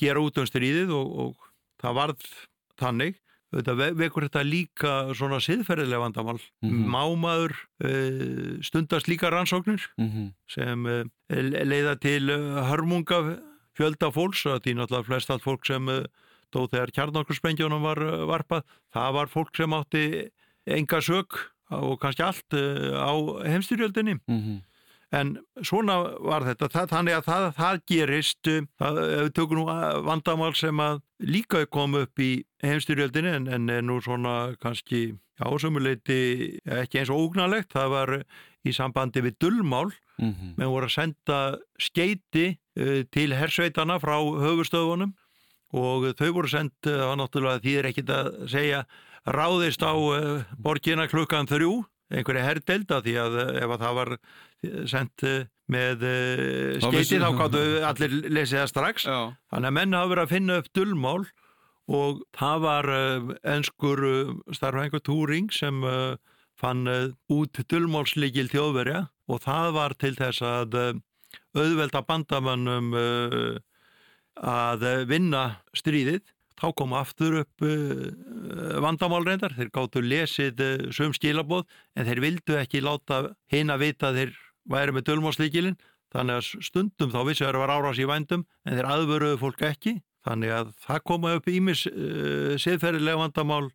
gera 0.00 0.24
út 0.24 0.40
um 0.40 0.48
stríðið 0.48 0.96
og, 0.96 1.12
og 1.26 1.52
það 1.82 2.00
varð 2.00 2.26
þannig 2.80 3.20
þetta 3.54 3.92
vekur 3.96 4.26
þetta 4.26 4.42
líka 4.46 4.92
svona 5.16 5.38
siðferðilega 5.42 6.02
vandamál 6.02 6.38
mm 6.38 6.70
-hmm. 6.70 6.86
mámaður 6.90 7.54
uh, 7.84 8.58
stundast 8.62 9.08
líka 9.08 9.30
rannsóknir 9.30 9.82
mm 9.96 10.08
-hmm. 10.08 10.32
sem 10.48 10.86
uh, 10.86 11.04
leiða 11.30 11.96
til 12.00 12.30
uh, 12.30 12.66
hörmunga 12.70 13.38
fjölda 13.76 14.10
fólks 14.10 14.42
því 14.42 14.74
náttúrulega 14.74 15.06
flest 15.06 15.30
allt 15.30 15.42
fólk 15.42 15.66
sem 15.66 15.84
dó 16.52 16.66
þegar 16.66 16.90
kjarnarkursprengjónum 16.90 17.82
var 17.82 17.98
varpað 18.26 18.62
það 18.94 19.12
var 19.12 19.26
fólk 19.28 19.56
sem 19.56 19.72
átti 19.72 20.30
enga 20.66 21.00
sög 21.00 21.26
og 21.70 22.00
kannski 22.00 22.22
allt 22.22 22.50
á 22.54 23.12
heimstyrjöldinni 23.44 24.14
mm 24.14 24.40
-hmm. 24.40 24.58
En 25.14 25.36
svona 25.62 26.00
var 26.18 26.42
þetta, 26.48 26.68
það, 26.72 26.88
þannig 26.90 27.14
að 27.14 27.26
það, 27.28 27.44
það 27.54 27.76
gerist, 27.92 28.48
það, 28.80 28.96
við 29.06 29.28
tökum 29.36 29.60
nú 29.60 29.66
vandamál 30.08 30.54
sem 30.58 30.82
að 30.82 30.98
líka 31.22 31.62
kom 31.70 31.94
upp 32.00 32.18
í 32.22 32.30
heimstyrjöldinu 32.64 33.36
en, 33.36 33.46
en 33.46 33.70
er 33.70 33.86
nú 33.86 34.00
svona 34.02 34.56
kannski 34.62 35.14
ásumuleiti 35.38 36.58
ekki 36.64 37.00
eins 37.00 37.12
og 37.12 37.28
ógnalegt, 37.28 37.70
það 37.76 37.92
var 37.92 38.14
í 38.66 38.74
sambandi 38.74 39.22
við 39.22 39.38
dullmál, 39.44 39.92
mm 40.18 40.32
-hmm. 40.32 40.54
menn 40.56 40.72
voru 40.74 40.86
að 40.86 40.96
senda 40.96 41.58
skeiti 41.78 42.58
uh, 42.80 43.02
til 43.10 43.30
hersveitana 43.34 44.00
frá 44.00 44.18
höfustöðunum 44.18 45.14
og 45.72 46.16
þau 46.18 46.32
voru 46.32 46.48
sendt, 46.48 46.74
það 46.82 47.06
var 47.06 47.16
náttúrulega 47.16 47.62
því 47.62 47.78
er 47.78 47.86
ekkit 47.86 48.10
að 48.10 48.48
segja 48.48 48.86
ráðist 49.26 49.82
á 49.82 49.94
uh, 49.94 50.42
borgina 50.58 51.06
klukkan 51.06 51.46
þrjú 51.46 51.84
einhverja 52.10 52.46
herdelda 52.46 53.00
því 53.02 53.14
að 53.18 53.38
ef 53.62 53.70
að 53.70 53.80
það 53.82 53.94
var 53.94 54.10
sendt 54.90 55.24
eh, 55.26 55.46
með 55.72 56.04
eh, 56.06 56.76
Þá 56.78 56.86
skeiti 56.86 57.00
vissu- 57.00 57.20
þá 57.22 57.40
gáttu 57.40 57.62
allir 57.88 58.14
lesið 58.36 58.60
það 58.60 58.70
strax. 58.70 59.06
Já. 59.08 59.18
þannig 59.52 59.70
að 59.72 59.76
menn 59.80 59.96
hafa 59.98 60.10
verið 60.12 60.24
að 60.26 60.34
finna 60.36 60.58
upp 60.62 60.70
dullmál 60.78 61.26
og 61.96 62.22
það 62.34 62.62
var 62.66 62.88
enskur 63.46 64.00
uh, 64.06 64.30
starfhængur 64.54 65.02
Túring 65.06 65.52
sem 65.54 65.84
fann 66.58 66.80
út 67.30 67.60
dullmálslikil 67.70 68.48
þjóðverja 68.50 69.04
og 69.30 69.42
það 69.44 69.68
var 69.76 69.94
til 70.00 70.14
þess 70.18 70.42
að 70.42 70.74
auðvelda 71.54 72.00
bandamannum 72.08 72.88
að 74.36 74.86
vinna 75.10 75.44
stríðið. 75.76 76.24
Þá 76.56 76.66
kom 76.78 76.94
aftur 76.96 77.42
upp 77.42 77.64
vandamál 78.80 79.22
reyndar, 79.26 79.52
þeir 79.58 79.70
gáttu 79.74 80.00
lesið 80.00 80.62
sum 80.96 81.12
skilabóð 81.12 81.66
en 81.94 82.08
þeir 82.08 82.22
vildu 82.24 82.56
ekki 82.56 82.80
láta 82.80 83.22
vita 83.52 84.08
að 84.10 84.22
þeir 84.22 84.34
væri 84.70 84.94
með 84.96 85.06
dölmálslikilin 85.10 85.76
þannig 86.14 86.38
að 86.40 86.66
stundum 86.68 87.10
þá 87.12 87.20
vissu 87.28 87.44
þeir 87.46 87.58
var 87.62 87.72
árás 87.76 87.98
í 88.02 88.06
vændum 88.08 88.44
en 88.64 88.78
þeir 88.78 88.88
aðvöruðu 88.94 89.40
fólk 89.42 89.64
ekki 89.68 89.96
þannig 90.26 90.52
að 90.54 90.70
það 90.86 91.02
koma 91.10 91.34
upp 91.38 91.50
ímis 91.52 91.84
uh, 91.90 92.54
siðferðilega 92.58 93.20
vandamál 93.20 93.66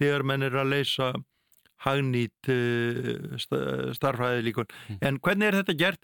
þegar 0.00 0.24
menn 0.26 0.46
er 0.46 0.56
að 0.58 0.72
leysa 0.72 1.12
hagnýtt 1.84 2.50
uh, 2.52 3.36
sta- 3.40 3.92
starffræði 3.96 4.42
líkun. 4.48 4.72
En 5.00 5.20
hvernig 5.22 5.48
er 5.50 5.60
þetta 5.60 5.76
gert? 5.80 6.02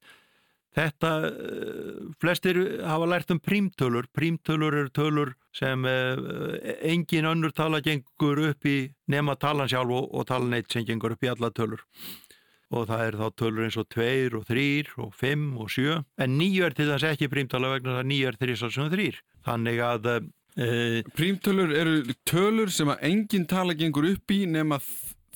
Þetta, 0.77 1.11
uh, 1.31 2.07
flestir 2.23 2.61
hafa 2.87 3.09
lært 3.09 3.33
um 3.35 3.41
prímtölur. 3.41 4.07
Prímtölur 4.15 4.77
eru 4.83 4.93
tölur 4.95 5.35
sem 5.57 5.85
engin 5.89 7.25
önnur 7.31 7.55
tala 7.57 7.81
gengur 7.81 8.43
upp 8.51 8.67
í 8.69 8.77
nema 9.09 9.35
talan 9.41 9.71
sjálf 9.73 9.95
og, 9.97 10.11
og 10.21 10.27
talan 10.29 10.53
eitt 10.59 10.71
sem 10.73 10.85
gengur 10.85 11.15
upp 11.17 11.25
í 11.25 11.31
alla 11.33 11.49
tölur. 11.57 11.83
Og 12.75 12.89
það 12.89 13.03
er 13.05 13.17
þá 13.21 13.27
tölur 13.39 13.67
eins 13.67 13.77
og 13.79 13.87
2 13.95 14.07
og 14.35 14.47
3 14.49 14.65
og 15.05 15.13
5 15.15 15.45
og 15.63 15.69
7. 15.71 16.01
En 16.25 16.39
9 16.41 16.49
er 16.67 16.75
til 16.75 16.89
þess 16.91 17.07
ekki 17.13 17.29
prímtala 17.31 17.71
vegna 17.77 17.95
þess 17.95 18.03
að 18.03 18.11
9 18.11 18.31
er 18.31 18.39
3 18.41 18.57
sem 18.63 18.91
3. 18.97 19.07
Þannig 19.47 19.83
að 19.87 20.09
uh, 20.11 20.99
Prímtölur 21.15 21.75
eru 21.77 21.97
tölur 22.27 22.73
sem 22.75 22.91
að 22.91 23.05
engin 23.11 23.47
tala 23.47 23.77
gengur 23.79 24.09
upp 24.11 24.35
í 24.35 24.43
nema 24.51 24.81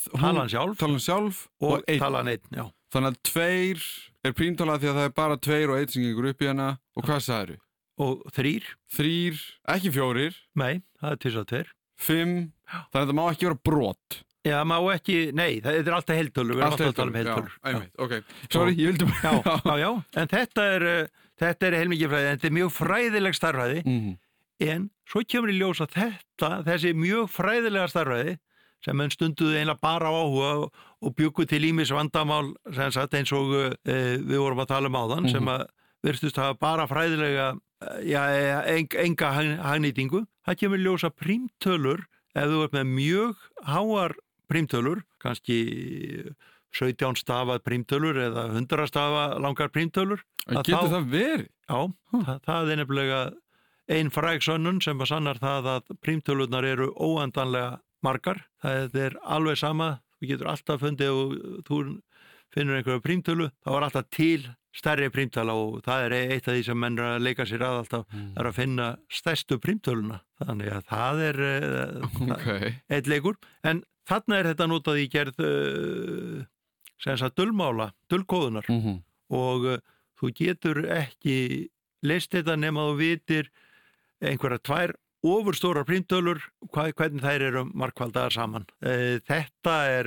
talan 0.08 0.48
sjálf 0.50 0.78
talan 0.80 1.02
sjálf 1.02 1.42
og, 1.60 1.80
og 1.84 1.98
talan 2.00 2.30
einn, 2.32 2.46
já. 2.56 2.64
Þannig 2.90 3.12
að 3.12 3.18
tveir 3.28 3.82
er 4.26 4.32
prímtala 4.36 4.78
því 4.80 4.88
að 4.90 4.96
það 4.98 5.08
er 5.08 5.12
bara 5.20 5.36
tveir 5.46 5.72
og 5.72 5.78
einn 5.78 5.92
sem 5.92 6.06
gengur 6.06 6.30
upp 6.32 6.42
í 6.42 6.48
hana 6.50 6.70
og 6.96 7.06
hvað 7.06 7.20
sagður? 7.26 7.60
Og 8.00 8.24
3, 8.32 8.54
Þrýr, 8.96 9.42
ekki 9.74 9.92
fjórir, 9.92 10.36
nei, 10.56 10.80
það 11.02 11.12
er 11.12 11.20
til 11.20 11.30
þess 11.30 11.40
að 11.42 11.50
2. 11.52 11.60
fimm, 12.00 12.34
þannig 12.72 13.02
að 13.02 13.10
það 13.10 13.18
má 13.18 13.24
ekki 13.28 13.48
vera 13.50 13.60
brot. 13.68 14.20
Já, 14.46 14.56
má 14.64 14.76
ekki, 14.94 15.16
nei, 15.36 15.58
það 15.60 15.78
er 15.82 15.92
alltaf 15.98 16.16
heiltölur, 16.16 16.54
við 16.56 16.62
erum 16.62 16.72
alltaf 16.72 16.88
að 16.90 16.94
tala 16.96 17.10
um 17.12 17.16
heiltölur. 17.18 17.56
Já, 17.60 17.70
einmitt, 17.70 17.90
ok. 18.00 18.12
Sorry, 18.54 18.76
ég 18.80 18.86
vildi 18.94 19.08
bara... 19.10 19.20
Já, 19.20 19.56
já, 19.68 19.74
já, 19.82 19.90
en 20.22 20.30
þetta 20.32 20.64
er, 20.76 20.84
uh, 20.88 21.24
þetta 21.42 21.66
er 21.68 21.76
heilmikið 21.76 22.12
fræði, 22.14 22.28
en 22.30 22.38
þetta 22.38 22.48
er 22.48 22.54
mjög 22.56 22.70
fræðileg 22.78 23.36
starfræði, 23.36 23.82
Mhm. 23.84 24.14
en 24.70 24.86
svo 25.10 25.22
kemur 25.28 25.52
í 25.52 25.58
ljós 25.58 25.82
að 25.84 25.92
þetta, 25.98 26.50
þessi 26.70 26.94
mjög 26.96 27.28
fræðilega 27.34 27.90
starfræði, 27.92 28.38
sem 28.84 28.96
menn 28.96 29.12
stunduðu 29.12 29.58
einlega 29.60 29.80
bara 29.84 30.08
á 30.08 30.12
áhuga 30.16 30.50
og, 30.62 30.72
og 31.04 31.14
byggu 31.20 31.44
til 31.50 31.60
ímis 31.68 31.92
vandamál, 31.92 32.54
sem 32.72 32.94
sagt 32.96 33.12
eins 33.18 33.32
og 33.36 33.52
uh, 33.52 33.74
við 33.84 34.38
vorum 34.40 34.62
að 34.64 34.70
tala 34.72 34.88
um 34.88 34.96
áðan, 35.02 35.28
sem 35.28 35.44
að 35.52 35.66
virtust 36.00 36.40
hafa 36.40 36.56
bara 36.56 36.86
fræðilega, 36.88 37.50
uh, 37.60 38.00
já, 38.08 38.22
en, 38.72 38.88
enga 39.04 39.34
hag- 39.36 39.60
hagnýtingu. 39.68 40.24
Það 40.48 40.58
kemur 40.64 40.80
í 40.80 40.86
ljós 40.88 41.04
að 41.04 41.16
prímtölur, 41.20 42.06
ef 42.32 42.48
þú 42.48 42.64
ert 42.64 42.76
með 42.78 42.88
mjög 42.96 43.46
háar 43.68 44.16
prímtölur, 44.50 45.04
kannski 45.22 45.58
17 46.76 47.16
stafað 47.18 47.62
prímtölur 47.66 48.18
eða 48.28 48.44
100 48.54 48.86
stafa 48.90 49.24
langar 49.42 49.70
prímtölur, 49.74 50.20
En 50.48 50.56
Getur 50.62 50.74
þá- 50.74 50.92
það 50.94 51.08
verið? 51.12 51.48
Já, 51.68 51.80
það, 52.12 52.38
það 52.46 52.70
er 52.72 52.76
nefnilega 52.80 53.18
ein 53.90 54.10
fræg 54.10 54.40
sönnun 54.46 54.78
sem 54.82 54.98
að 55.02 55.10
sannar 55.10 55.38
það 55.42 55.66
að 55.74 55.90
prímtölunar 56.00 56.64
eru 56.64 56.86
óendanlega 56.94 57.80
margar. 58.02 58.38
Það 58.62 58.94
er 58.96 59.16
alveg 59.26 59.58
sama, 59.60 60.00
þú 60.20 60.30
getur 60.30 60.48
alltaf 60.50 60.80
fundið 60.80 61.10
og 61.10 61.34
þú 61.68 61.80
finnur 62.54 62.78
einhverju 62.80 63.02
prímtölu, 63.04 63.50
þá 63.66 63.70
er 63.76 63.86
alltaf 63.88 64.08
til 64.10 64.48
stærri 64.74 65.10
prímtala 65.10 65.52
og 65.58 65.82
það 65.82 66.04
er 66.06 66.12
eitt 66.30 66.48
af 66.48 66.54
því 66.54 66.64
sem 66.64 66.78
menn 66.78 66.98
er 66.98 67.16
að 67.18 67.22
leika 67.26 67.44
sér 67.46 67.62
að 67.66 67.78
alltaf, 67.82 68.06
það 68.14 68.40
er 68.40 68.48
að 68.50 68.54
finna 68.62 68.88
stærstu 69.10 69.58
prímtöluna. 69.58 70.20
Þannig 70.40 70.72
að 70.72 70.84
það 70.88 71.22
er 71.28 71.40
uh, 71.44 72.08
Ok. 72.30 72.74
eitt 72.88 73.06
leikur, 73.10 73.36
en 73.66 73.82
þarna 74.08 74.38
er 74.40 74.48
þetta 74.52 74.66
notað 74.70 75.00
í 75.02 75.08
gerð 75.12 75.40
uh, 75.44 76.44
sem 77.00 77.16
sagt 77.20 77.36
dullmála, 77.40 77.90
dullkóðunar 78.12 78.66
Mhm. 78.68 79.02
og 79.30 79.64
uh, 79.66 79.78
þú 80.20 80.32
getur 80.36 80.82
ekki 80.86 81.68
leist 82.02 82.32
þetta 82.32 82.56
nema 82.56 82.88
þú 82.90 82.96
vitir 82.98 83.50
einhverja 84.20 84.58
tvær 84.64 84.92
ofurstóra 85.24 85.84
prímtölur, 85.84 86.40
hvernig 86.72 87.20
þær 87.20 87.42
eru 87.44 87.64
markvaldaðar 87.76 88.32
saman. 88.32 88.64
Uh, 88.80 89.20
þetta 89.28 89.74
er 89.88 90.06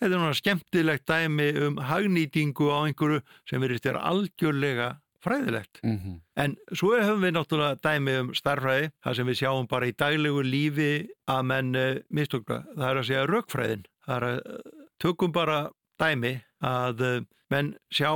þetta 0.00 0.06
er 0.06 0.10
náttúrulega 0.14 0.38
skemmtilegt 0.40 1.06
dæmi 1.10 1.48
um 1.66 1.76
hagnýtingu 1.76 2.70
á 2.72 2.78
einhverju 2.88 3.20
sem 3.50 3.60
verið 3.60 3.82
vera 3.84 4.00
algjörlega 4.08 4.92
fræðilegt. 5.24 5.80
Mhm. 5.84 6.20
En 6.36 6.56
svo 6.72 6.92
höfum 6.96 7.24
við 7.24 7.34
náttúrulega 7.36 7.80
dæmi 7.84 8.14
um 8.20 8.30
starfræði, 8.34 8.90
það 9.04 9.16
sem 9.16 9.26
við 9.26 9.38
sjáum 9.40 9.68
bara 9.68 9.86
í 9.90 9.96
daglegu 9.96 10.42
lífi 10.46 10.92
að 11.28 11.42
menn 11.50 11.74
uh, 11.76 11.98
mistökla. 12.10 12.62
Það 12.76 12.88
er 12.90 13.00
að 13.00 13.08
segja 13.10 13.26
rökfræðin. 13.28 13.84
Það 14.06 14.16
er 14.16 14.28
að 14.30 14.38
uh, 14.40 14.78
tökum 15.00 15.32
bara 15.32 15.58
dæmi 16.00 16.34
að 16.64 17.00
uh, 17.00 17.20
menn 17.50 17.74
sjá, 17.92 18.12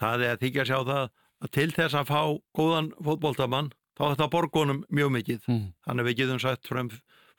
það 0.00 0.26
er 0.26 0.34
að 0.34 0.42
þykja 0.44 0.64
að 0.64 0.70
sjá 0.72 0.78
það 0.90 1.04
að 1.40 1.52
til 1.56 1.70
þess 1.72 1.94
að 1.96 2.10
fá 2.10 2.22
góðan 2.58 2.90
fótboltamann, 3.00 3.70
þá 3.96 4.02
er 4.04 4.12
þetta 4.16 4.30
borgunum 4.34 4.82
mjög 4.90 5.14
mikið. 5.18 5.40
Mhm. 5.46 5.70
Þannig 5.86 6.04
að 6.04 6.10
við 6.10 6.18
getum 6.20 6.42
sagt 6.42 6.68
frem 6.68 6.90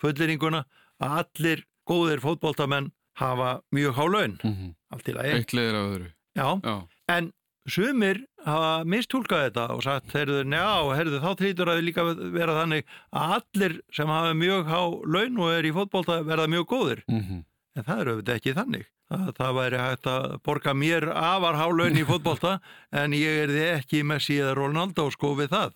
fulliringuna 0.01 0.63
að 1.01 1.19
allir 1.21 1.65
góðir 1.89 2.21
fótboltamenn 2.23 2.91
hafa 3.19 3.61
mjög 3.75 3.93
há 3.99 4.05
laun. 4.07 4.39
Mhm. 4.43 4.73
Allt 4.91 5.07
í 5.07 5.13
lagi. 5.15 5.35
Eitt 5.37 5.53
leiðir 5.53 5.77
af 5.77 5.85
öðru. 5.91 6.09
Já, 6.35 6.47
Já. 6.63 6.75
En 7.11 7.31
sumir 7.69 8.23
hafa 8.45 8.83
mistúlkað 8.89 9.43
þetta 9.49 9.65
og 9.75 9.83
sagt, 9.85 10.13
heyrðu, 10.15 10.43
njá, 10.49 10.65
heyrðu, 10.97 11.19
þá 11.21 11.31
trýtur 11.37 11.69
að 11.69 11.81
líka 11.85 12.05
vera 12.33 12.55
þannig 12.61 12.85
að 13.13 13.35
allir 13.37 13.75
sem 13.93 14.07
hafa 14.09 14.33
mjög 14.33 14.65
há 14.71 14.79
laun 15.05 15.37
og 15.37 15.51
er 15.53 15.67
í 15.69 15.73
fótbolta 15.75 16.21
verða 16.25 16.47
mjög 16.49 16.65
góðir. 16.73 17.03
Mhm. 17.07 17.43
En 17.75 17.83
það 17.87 18.01
er 18.01 18.09
auðvitað 18.11 18.35
ekki 18.41 18.53
þannig. 18.57 18.87
Það, 19.11 19.27
það 19.37 19.53
væri 19.59 19.77
hægt 19.79 20.07
að 20.07 20.25
borga 20.43 20.73
mér 20.75 21.05
afar 21.11 21.55
há 21.59 21.65
laun 21.71 21.97
í 21.99 22.03
fótbolta 22.07 22.59
en 23.01 23.11
ég 23.13 23.43
er 23.43 23.51
því 23.53 23.63
ekki 23.77 24.03
Messi 24.07 24.39
eða 24.39 24.55
Ronaldo 24.57 25.09
sko 25.11 25.35
við 25.39 25.51
það. 25.53 25.73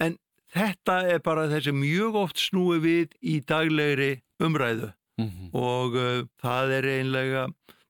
En 0.00 0.16
þetta 0.54 0.96
er 1.12 1.20
bara 1.22 1.48
þessi 1.50 1.74
mjög 1.76 2.16
oft 2.24 2.38
snúi 2.38 2.80
við 2.82 3.14
í 3.22 3.40
daglegri 3.44 4.20
umræðu 4.42 4.92
Mhm. 5.20 5.50
og 5.52 5.94
uh, 6.00 6.22
það 6.40 6.70
er 6.78 6.86
einlega 6.88 7.40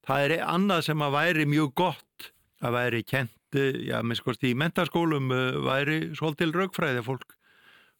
það 0.08 0.22
er 0.24 0.32
annað 0.50 0.80
sem 0.88 0.98
að 1.06 1.12
væri 1.14 1.44
mjög 1.46 1.68
gott 1.78 2.30
að 2.60 2.74
væri 2.76 3.02
kent 3.06 3.58
já, 3.88 3.98
minnst 4.06 4.44
í 4.46 4.52
mentaskólum 4.54 5.30
uh, 5.34 5.60
væri 5.66 6.12
svolítil 6.14 6.52
raugfræði 6.54 7.02
fólk 7.06 7.34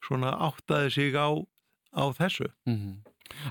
svona 0.07 0.31
áttaði 0.49 0.91
sig 0.95 1.17
á, 1.19 1.29
á 1.97 2.05
þessu 2.17 2.51
Mhm. 2.67 3.01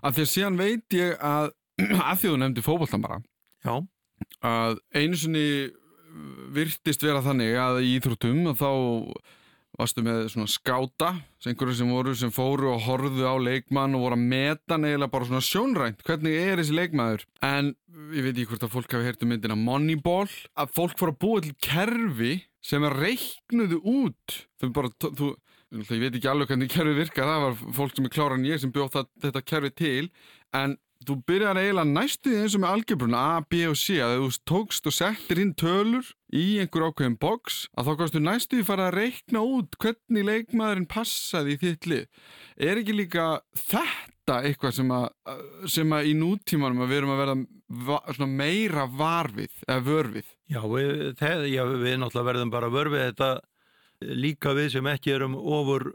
Af 0.04 0.16
því 0.16 0.22
að 0.26 0.32
síðan 0.34 0.58
veit 0.60 0.96
ég 0.98 1.18
að 1.24 1.52
að 2.10 2.18
því 2.20 2.30
þú 2.30 2.38
nefndi 2.42 2.64
fótboltan 2.66 3.04
bara 3.04 3.20
já, 3.64 3.76
að 4.44 4.80
einu 4.96 5.16
sinni 5.20 5.46
virtist 6.56 7.04
vera 7.06 7.22
þannig 7.24 7.56
að 7.60 7.82
í 7.86 7.92
íþróttum 8.00 8.48
að 8.52 8.58
þá 8.60 8.72
varstu 9.80 10.04
með 10.04 10.26
svona 10.34 10.52
skáta 10.52 11.12
sem 11.40 11.54
einhverju 11.54 11.78
sem 11.80 11.92
voru 11.94 12.16
sem 12.18 12.32
fóru 12.36 12.74
og 12.74 12.84
horfðu 12.84 13.24
á 13.24 13.36
leikmann 13.40 13.96
og 13.96 14.06
voru 14.06 14.18
að 14.18 14.26
meta 14.34 14.78
neila 14.80 15.08
bara 15.12 15.28
svona 15.30 15.44
sjónrænt. 15.46 16.04
Hvernig 16.08 16.36
er 16.36 16.60
þessi 16.60 16.76
leikmaður? 16.76 17.24
En 17.46 17.72
ég 18.16 18.26
veit 18.26 18.34
ekki 18.34 18.50
hvort 18.52 18.66
að 18.68 18.74
fólk 18.76 18.96
hafi 18.96 19.08
heyrt 19.08 19.24
um 19.24 19.32
myndina 19.34 19.58
Moneyball 19.60 20.32
að 20.60 20.74
fólk 20.76 20.98
fóru 21.00 21.16
að 21.16 21.22
búa 21.24 21.46
til 21.46 21.56
kerfi 21.64 22.34
sem 22.66 22.84
að 22.84 23.00
reiknuðu 23.06 23.80
út. 23.88 24.36
Þau 24.60 24.70
bara, 24.76 24.92
þú, 25.08 25.32
ég 25.80 26.04
veit 26.04 26.20
ekki 26.20 26.32
alveg 26.32 26.52
hvernig 26.52 26.74
kerfi 26.74 26.98
virkar 26.98 27.32
það 27.32 27.46
var 27.46 27.58
fólk 27.80 27.96
sem 27.96 28.10
er 28.10 28.16
klára 28.18 28.40
en 28.40 28.48
ég 28.50 28.62
sem 28.62 28.76
bjóð 28.76 29.02
þetta 29.24 29.46
kerfi 29.48 29.76
til. 29.80 30.12
En 30.56 30.76
þú 31.08 31.16
byrjar 31.30 31.60
eiginlega 31.60 31.88
næstu 31.88 32.34
eins 32.36 32.56
og 32.58 32.64
með 32.64 32.74
algebruna 32.76 33.20
A, 33.20 33.42
B 33.42 33.62
og 33.70 33.78
C 33.80 34.00
að 34.04 34.18
þú 34.20 34.30
tókst 34.52 34.90
og 34.90 34.96
settir 34.96 35.42
inn 35.44 35.54
tölur 35.58 36.08
í 36.36 36.60
einhver 36.62 36.90
ákveðin 36.90 37.20
box 37.22 37.62
að 37.74 37.90
þá 37.90 37.94
kannstu 38.02 38.24
næstu 38.24 38.60
því 38.60 38.66
fara 38.68 38.90
að 38.90 38.98
reikna 39.00 39.44
út 39.46 39.78
hvernig 39.80 40.28
leikmaðurinn 40.28 40.90
passaði 40.92 41.56
í 41.56 41.62
þitt 41.64 41.90
lið. 41.90 42.10
Er 42.60 42.82
ekki 42.82 42.98
líka 42.98 43.30
þetta 43.56 44.42
eitthvað 44.44 44.76
sem 44.78 44.92
að, 44.94 45.08
sem 45.72 45.96
að 45.96 46.12
í 46.12 46.18
nútímanum 46.20 46.84
að 46.84 46.92
við 46.92 47.02
erum 47.02 47.16
að 47.16 47.24
verða 47.24 48.30
meira 48.30 48.90
varfið 48.90 49.64
eða 49.68 49.86
vörfið? 49.88 50.36
já, 50.50 50.62
við, 50.66 50.90
það, 51.20 51.46
já, 51.50 51.62
við 51.70 51.96
náttúrulega 52.02 52.30
verðum 52.32 52.54
bara 52.54 52.74
vörfið 52.74 53.06
þetta 53.06 53.30
líka 54.20 54.56
við 54.58 54.74
sem 54.76 54.90
ekki 54.90 55.14
erum 55.16 55.38
ofur 55.38 55.90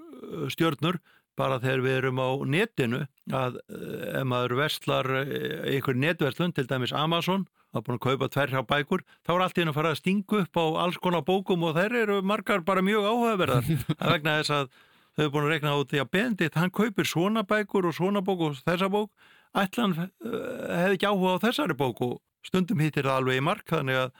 stjörnur 0.53 1.01
bara 1.39 1.59
þegar 1.63 1.83
við 1.85 1.99
erum 1.99 2.23
á 2.23 2.31
netinu 2.47 3.03
að 3.35 3.59
uh, 3.65 4.21
ef 4.21 4.25
maður 4.31 4.57
verslar 4.63 5.11
uh, 5.11 5.29
einhver 5.71 5.99
netverslun, 5.99 6.55
til 6.55 6.67
dæmis 6.71 6.95
Amazon 6.95 7.47
er 7.75 7.85
búin 7.85 7.99
að 7.99 8.05
kaupa 8.05 8.31
tverja 8.31 8.63
bækur, 8.67 9.03
þá 9.27 9.31
er 9.35 9.45
allt 9.45 9.57
í 9.59 9.63
henni 9.63 9.73
að 9.73 9.79
fara 9.79 9.93
að 9.95 10.01
stingu 10.01 10.41
upp 10.45 10.59
á 10.59 10.65
alls 10.85 10.99
konar 11.03 11.25
bókum 11.27 11.65
og 11.67 11.79
þær 11.79 11.97
eru 12.05 12.19
margar 12.23 12.63
bara 12.67 12.85
mjög 12.87 13.09
áhugaverðar. 13.11 13.71
Það 13.99 14.13
vegna 14.13 14.37
þess 14.41 14.55
að 14.55 14.69
þau 15.15 15.25
eru 15.25 15.33
búin 15.35 15.47
að 15.47 15.55
rekna 15.55 15.75
á 15.75 15.79
því 15.83 16.03
að 16.03 16.13
Bendit, 16.15 16.61
hann 16.61 16.75
kaupir 16.75 17.09
svona 17.11 17.43
bækur 17.47 17.89
og 17.91 17.97
svona 17.97 18.23
bók 18.25 18.47
og 18.47 18.61
þessa 18.63 18.91
bók, 18.93 19.11
ætlan 19.59 19.97
uh, 19.99 20.07
hefði 20.71 20.99
ekki 20.99 21.11
áhuga 21.11 21.35
á 21.39 21.45
þessari 21.49 21.79
bók 21.79 22.05
og 22.07 22.15
stundum 22.47 22.83
hittir 22.85 23.09
það 23.09 23.21
alveg 23.23 23.41
í 23.41 23.45
mark, 23.45 23.67
þannig 23.71 24.03
að 24.05 24.15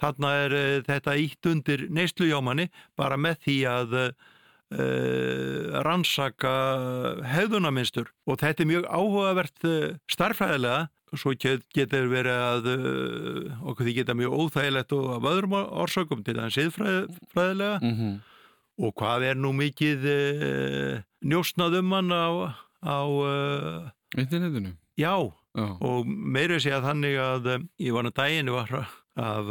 þarna 0.00 0.34
er 0.44 0.52
þetta 0.86 1.16
ítt 1.20 1.48
undir 1.50 1.88
neyslujámanni 1.92 2.70
bara 2.96 3.18
með 3.20 3.42
því 3.44 3.56
að 3.68 3.96
uh, 4.74 5.82
rannsaka 5.86 6.54
hefðunaminstur 7.32 8.10
og 8.26 8.40
þetta 8.40 8.64
er 8.64 8.70
mjög 8.70 8.88
áhugavert 8.88 9.68
starfræðilega 10.10 10.88
svo 11.18 11.32
getur 11.34 12.08
verið 12.10 12.36
að 12.38 12.68
uh, 12.70 13.62
okkur 13.70 13.86
því 13.86 13.94
geta 13.98 14.16
mjög 14.18 14.36
óþægilegt 14.44 14.94
og 14.94 15.08
af 15.16 15.28
öðrum 15.32 15.56
orsökum 15.58 16.22
til 16.26 16.36
það 16.38 16.54
siðfræðilega 16.56 17.80
mm 17.80 17.94
-hmm. 17.96 18.14
og 18.84 18.94
hvað 18.94 19.26
er 19.30 19.36
nú 19.36 19.52
mikið 19.52 20.06
uh, 20.06 21.02
njósnað 21.24 21.78
um 21.80 21.92
hann 21.92 22.12
á, 22.12 22.54
á 22.82 22.98
uh, 23.06 23.90
internetinu? 24.16 24.76
Já. 24.96 25.32
Oh. 25.52 25.82
og 25.82 26.06
meira 26.06 26.60
sé 26.62 26.70
að 26.70 26.86
þannig 26.86 27.16
að 27.18 27.66
ég 27.82 27.92
var 27.92 28.06
á 28.06 28.12
daginu 28.14 28.52
var 28.52 28.86
af 29.16 29.46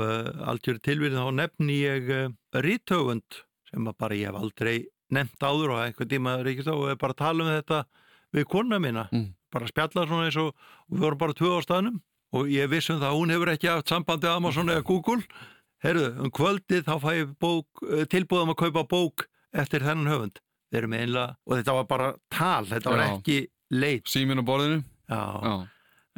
alltjóri 0.48 0.80
tilvíðin 0.80 1.20
þá 1.20 1.32
nefni 1.36 1.76
ég 1.84 2.32
rítöfund 2.56 3.44
sem 3.70 3.84
bara 3.84 4.16
ég 4.16 4.32
hef 4.32 4.40
aldrei 4.40 4.88
nefnt 5.16 5.44
áður 5.44 5.76
og 5.76 5.84
einhvern 5.84 6.12
tíma 6.12 6.36
er 6.40 6.52
ekki 6.52 6.66
þá 6.68 6.74
og 6.76 7.00
bara 7.02 7.18
tala 7.18 7.46
um 7.46 7.52
þetta 7.52 7.84
við 8.36 8.48
kona 8.52 8.80
mína. 8.82 9.08
Mm. 9.14 9.30
Bara 9.54 9.70
spjalla 9.70 10.06
svona 10.06 10.28
eins 10.30 10.38
og, 10.42 10.52
við 10.90 11.06
vorum 11.06 11.22
bara 11.22 11.38
tvö 11.38 11.56
á 11.58 11.62
staðnum 11.66 12.02
og 12.38 12.52
ég 12.54 12.70
vissum 12.70 13.00
það 13.00 13.10
að 13.10 13.18
hún 13.18 13.34
hefur 13.34 13.54
ekki 13.56 13.72
haft 13.72 13.90
sambandi 13.90 14.30
Amazon 14.30 14.70
eða 14.70 14.86
Google. 14.86 15.24
Herru, 15.80 16.10
um 16.20 16.32
kvöldið 16.36 16.86
þá 16.86 16.96
fæ 17.00 17.10
ég 17.16 17.30
eh, 17.32 18.06
tilbúðum 18.12 18.54
að 18.54 18.60
kaupa 18.66 18.86
bók 18.92 19.26
eftir 19.56 19.86
þennan 19.86 20.12
höfund. 20.12 20.42
Einlega, 20.70 21.34
og 21.48 21.56
þetta 21.58 21.74
var 21.80 21.86
bara 21.90 22.10
tal, 22.30 22.68
þetta 22.70 22.92
var 22.94 23.00
Já. 23.02 23.08
ekki 23.16 23.38
leit. 23.74 24.04
Símin 24.12 24.44
á 24.44 24.46
borðinu? 24.46 24.84
Já, 25.10 25.24
Já. 25.42 25.56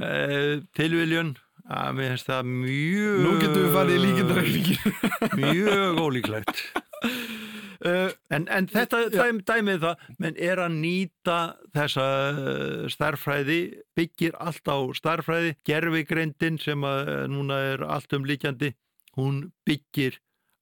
E, 0.02 0.62
tilviljun 0.76 1.36
að 1.72 1.92
mér 1.98 2.14
finnst 2.16 2.30
það 2.30 2.48
mjög 2.50 3.20
Nú 3.22 3.34
getum 3.40 3.62
við 3.62 3.76
farið 3.76 3.94
í 3.94 4.02
líkindarækningi 4.06 4.76
Mjög 5.42 6.02
ólíklegt 6.02 6.64
Uh, 7.82 8.12
en, 8.30 8.46
en 8.54 8.68
þetta 8.70 9.08
dæm, 9.10 9.40
dæmið 9.42 9.80
það, 9.82 10.02
menn 10.22 10.36
er 10.38 10.60
að 10.62 10.76
nýta 10.84 11.38
þessa 11.74 12.04
uh, 12.30 12.84
starfræði, 12.94 13.62
byggir 13.98 14.38
allt 14.38 14.70
á 14.70 14.78
starfræði, 14.98 15.56
gerfigreindin 15.66 16.60
sem 16.62 16.86
að 16.86 17.10
uh, 17.10 17.24
núna 17.32 17.58
er 17.72 17.86
allt 17.88 18.14
umlíkjandi, 18.14 18.76
hún 19.18 19.48
byggir 19.66 20.20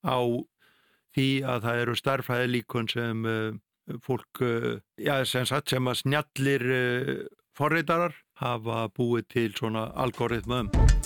á 0.07 0.23
því 1.17 1.27
að 1.43 1.67
það 1.67 1.81
eru 1.83 1.97
starfræði 1.99 2.53
líkon 2.53 2.87
sem 2.87 3.27
fólk, 4.05 4.43
já 5.01 5.15
sem 5.25 5.47
sagt 5.49 5.73
sem 5.73 5.89
að 5.89 5.99
snjallir 6.03 6.65
forreitarar 7.57 8.13
hafa 8.39 8.85
búið 8.95 9.27
til 9.33 9.51
svona 9.57 9.89
algoritmaðum. 10.05 10.98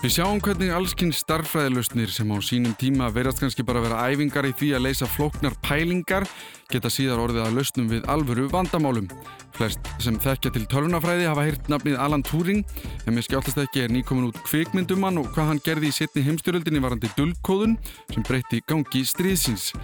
Við 0.00 0.14
sjáum 0.14 0.38
hvernig 0.40 0.70
allskinn 0.72 1.10
starfræðilustnir 1.12 2.08
sem 2.08 2.30
á 2.32 2.40
sínum 2.40 2.72
tíma 2.80 3.10
verðast 3.12 3.42
kannski 3.42 3.64
bara 3.68 3.82
vera 3.84 4.06
æfingar 4.08 4.46
í 4.48 4.54
því 4.56 4.70
að 4.78 4.86
leysa 4.86 5.04
flóknar 5.12 5.52
pælingar 5.60 6.24
geta 6.72 6.88
síðar 6.88 7.20
orðið 7.20 7.42
að 7.44 7.58
lausnum 7.58 7.90
við 7.90 8.08
alvöru 8.08 8.46
vandamálum. 8.48 9.10
Flest 9.58 9.90
sem 10.00 10.16
þekkja 10.16 10.54
til 10.54 10.64
tölvunafræði 10.72 11.28
hafa 11.28 11.44
hýrt 11.44 11.68
nafnið 11.68 12.00
Alan 12.00 12.24
Turing 12.24 12.64
en 13.04 13.12
með 13.12 13.28
skjáltast 13.28 13.60
ekki 13.66 13.84
er 13.84 13.92
nýkomin 13.92 14.30
út 14.30 14.40
kvikmyndumann 14.48 15.20
og 15.20 15.28
hvað 15.36 15.52
hann 15.52 15.62
gerði 15.68 15.92
í 15.92 15.98
setni 16.00 16.24
heimstyröldinni 16.30 16.80
varandi 16.80 17.12
dullkóðun 17.20 17.76
sem 18.08 18.24
breytti 18.24 18.64
gangi 18.64 19.04
stríðsins. 19.04 19.74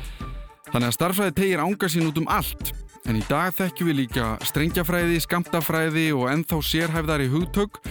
Þannig 0.73 0.89
að 0.89 0.97
starfræði 0.97 1.41
tegir 1.43 1.67
ánga 1.69 1.93
sín 1.93 2.09
út 2.09 2.25
um 2.25 2.33
allt 2.33 2.73
en 3.05 3.21
í 3.21 3.27
dag 3.29 3.53
þekkjum 3.53 3.93
við 3.93 4.05
líka 4.07 4.35
strengjafræði, 4.49 5.21
skamtafræði 5.29 6.13
og 6.17 6.31
ennþá 6.33 6.65
sérhæfðari 6.65 7.29
hugtök 7.37 7.85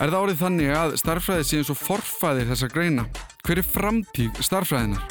Er 0.00 0.08
það 0.08 0.22
árið 0.24 0.38
þannig 0.40 0.70
að 0.72 0.94
starfræði 0.96 1.42
sé 1.44 1.58
eins 1.60 1.70
og 1.74 1.76
forfæðir 1.76 2.46
þessa 2.48 2.68
greina? 2.72 3.02
Hver 3.44 3.58
er 3.60 3.66
framtíð 3.68 4.38
starfræðinar? 4.46 5.02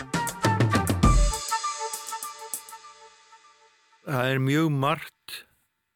Það 4.07 4.31
er 4.31 4.41
mjög 4.47 4.71
margt 4.73 5.35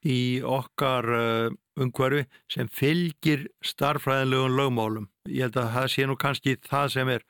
í 0.05 0.19
okkar 0.45 1.09
uh, 1.09 1.55
umhverfi 1.81 2.27
sem 2.53 2.69
fylgir 2.69 3.47
starfræðinlegum 3.65 4.59
lögmálum. 4.61 5.09
Ég 5.25 5.47
held 5.47 5.57
að 5.63 5.73
það 5.79 5.89
sé 5.95 6.05
nú 6.05 6.19
kannski 6.21 6.55
það 6.61 6.93
sem 6.93 7.13
er. 7.15 7.25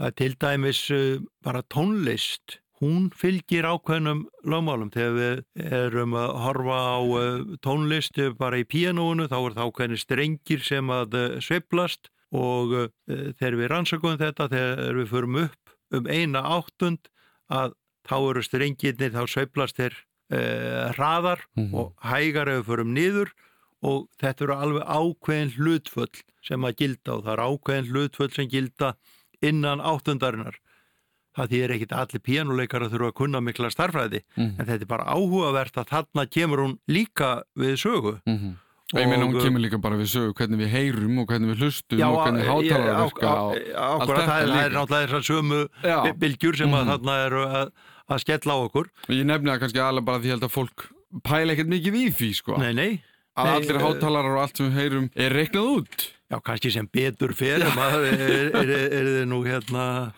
Það 0.00 0.08
er 0.08 0.18
til 0.22 0.32
dæmis 0.46 0.82
uh, 0.96 1.20
bara 1.44 1.60
tónlist 1.68 2.61
hún 2.82 3.10
fylgir 3.14 3.66
ákveðnum 3.68 4.24
lögmálum. 4.42 4.90
Þegar 4.90 5.14
við 5.18 5.68
erum 5.78 6.16
að 6.18 6.32
horfa 6.42 6.78
á 6.82 6.98
eh, 7.20 7.44
tónlistu 7.62 8.32
bara 8.38 8.58
í 8.58 8.66
píanónu 8.66 9.28
þá 9.30 9.38
er 9.38 9.56
það 9.56 9.68
ákveðni 9.68 10.00
strengir 10.00 10.66
sem 10.66 10.90
að 10.90 11.18
eh, 11.20 11.38
sveiblast 11.44 12.10
og 12.32 12.74
eh, 12.80 12.88
þegar 13.38 13.58
við 13.60 13.70
rannsökum 13.72 14.18
þetta, 14.20 14.48
þegar 14.50 14.98
við 14.98 15.12
förum 15.12 15.38
upp 15.44 15.76
um 15.92 16.08
eina 16.08 16.42
áttund 16.56 17.10
að 17.52 17.76
þá 18.08 18.16
eru 18.18 18.42
strengirnir, 18.42 19.14
þá 19.14 19.24
sveiblast 19.30 19.78
þeir 19.78 19.96
eh, 20.32 20.90
hraðar 20.96 21.44
mm 21.54 21.64
-hmm. 21.64 21.74
og 21.78 21.94
hægar 22.08 22.48
ef 22.48 22.62
við 22.62 22.68
förum 22.70 22.94
niður 22.96 23.32
og 23.82 24.08
þetta 24.22 24.44
eru 24.44 24.56
alveg 24.56 24.84
ákveðin 24.86 25.54
hlutföll 25.56 26.22
sem 26.42 26.64
að 26.64 26.76
gilda 26.80 27.16
og 27.16 27.24
það 27.26 27.32
er 27.32 27.44
ákveðin 27.46 27.90
hlutföll 27.90 28.32
sem 28.32 28.48
gilda 28.48 28.94
innan 29.42 29.80
áttundarinnar 29.80 30.58
það 31.36 31.52
þýðir 31.52 31.74
ekkit 31.76 31.94
allir 31.96 32.22
píjánuleikar 32.26 32.84
að 32.84 32.96
þurfa 32.96 33.12
að 33.12 33.16
kunna 33.20 33.40
mikla 33.44 33.70
starfræði 33.72 34.20
mm 34.22 34.42
-hmm. 34.42 34.58
en 34.58 34.68
þetta 34.68 34.84
er 34.84 34.90
bara 34.90 35.06
áhugavert 35.08 35.78
að 35.80 35.88
þarna 35.92 36.26
kemur 36.28 36.62
hún 36.64 36.74
líka 36.88 37.30
við 37.56 37.76
sögu 37.80 38.14
mm 38.26 38.36
-hmm. 38.38 38.52
og 38.92 39.00
ég 39.00 39.08
meina 39.08 39.24
hún 39.24 39.40
kemur 39.40 39.64
líka 39.64 39.78
bara 39.78 39.96
við 39.96 40.10
sögu 40.12 40.34
hvernig 40.34 40.58
við 40.60 40.70
heyrum 40.76 41.18
og 41.18 41.26
hvernig 41.26 41.48
við 41.52 41.64
hlustum 41.64 41.98
já, 41.98 42.08
og 42.08 42.20
hvernig 42.20 42.44
hátalar 42.44 43.04
virka 43.04 43.30
það, 43.32 44.26
það 44.26 44.64
er 44.64 44.72
náttúrulega 44.76 45.06
þessar 45.06 45.24
sömu 45.30 45.60
bylgjur 46.18 46.56
sem 46.56 46.68
mm 46.68 46.74
-hmm. 46.74 46.80
að 46.80 46.84
mhm. 46.84 46.90
þarna 46.92 47.14
eru 47.26 47.42
að, 47.46 47.72
að 48.08 48.18
skella 48.18 48.52
á 48.52 48.58
okkur 48.60 48.86
ég 49.08 49.24
nefna 49.24 49.58
kannski 49.58 49.80
alveg 49.80 50.04
bara 50.04 50.20
því 50.20 50.30
að 50.36 50.48
fólk 50.48 50.88
pæla 51.24 51.52
ekkert 51.52 51.68
mikið 51.68 51.94
í 51.94 52.10
því 52.12 52.34
sko 52.34 52.56
nei, 52.56 52.72
nei, 52.72 53.02
að 53.36 53.44
nei, 53.44 53.54
allir 53.56 53.80
hátalarar 53.80 54.36
og 54.36 54.42
allt 54.44 54.56
sem 54.56 54.68
við 54.68 54.76
heyrum 54.80 55.10
er 55.16 55.32
reiknað 55.32 55.64
út 55.76 56.12
já 56.32 56.40
kannski 56.40 56.70
sem 56.72 56.88
betur 56.88 57.32
fyrir 57.32 57.68
maður 57.76 58.06
er, 58.12 58.20
er, 58.52 58.68
er, 58.68 59.08
er 59.20 59.26
nú 59.28 59.42
hérna 59.44 60.12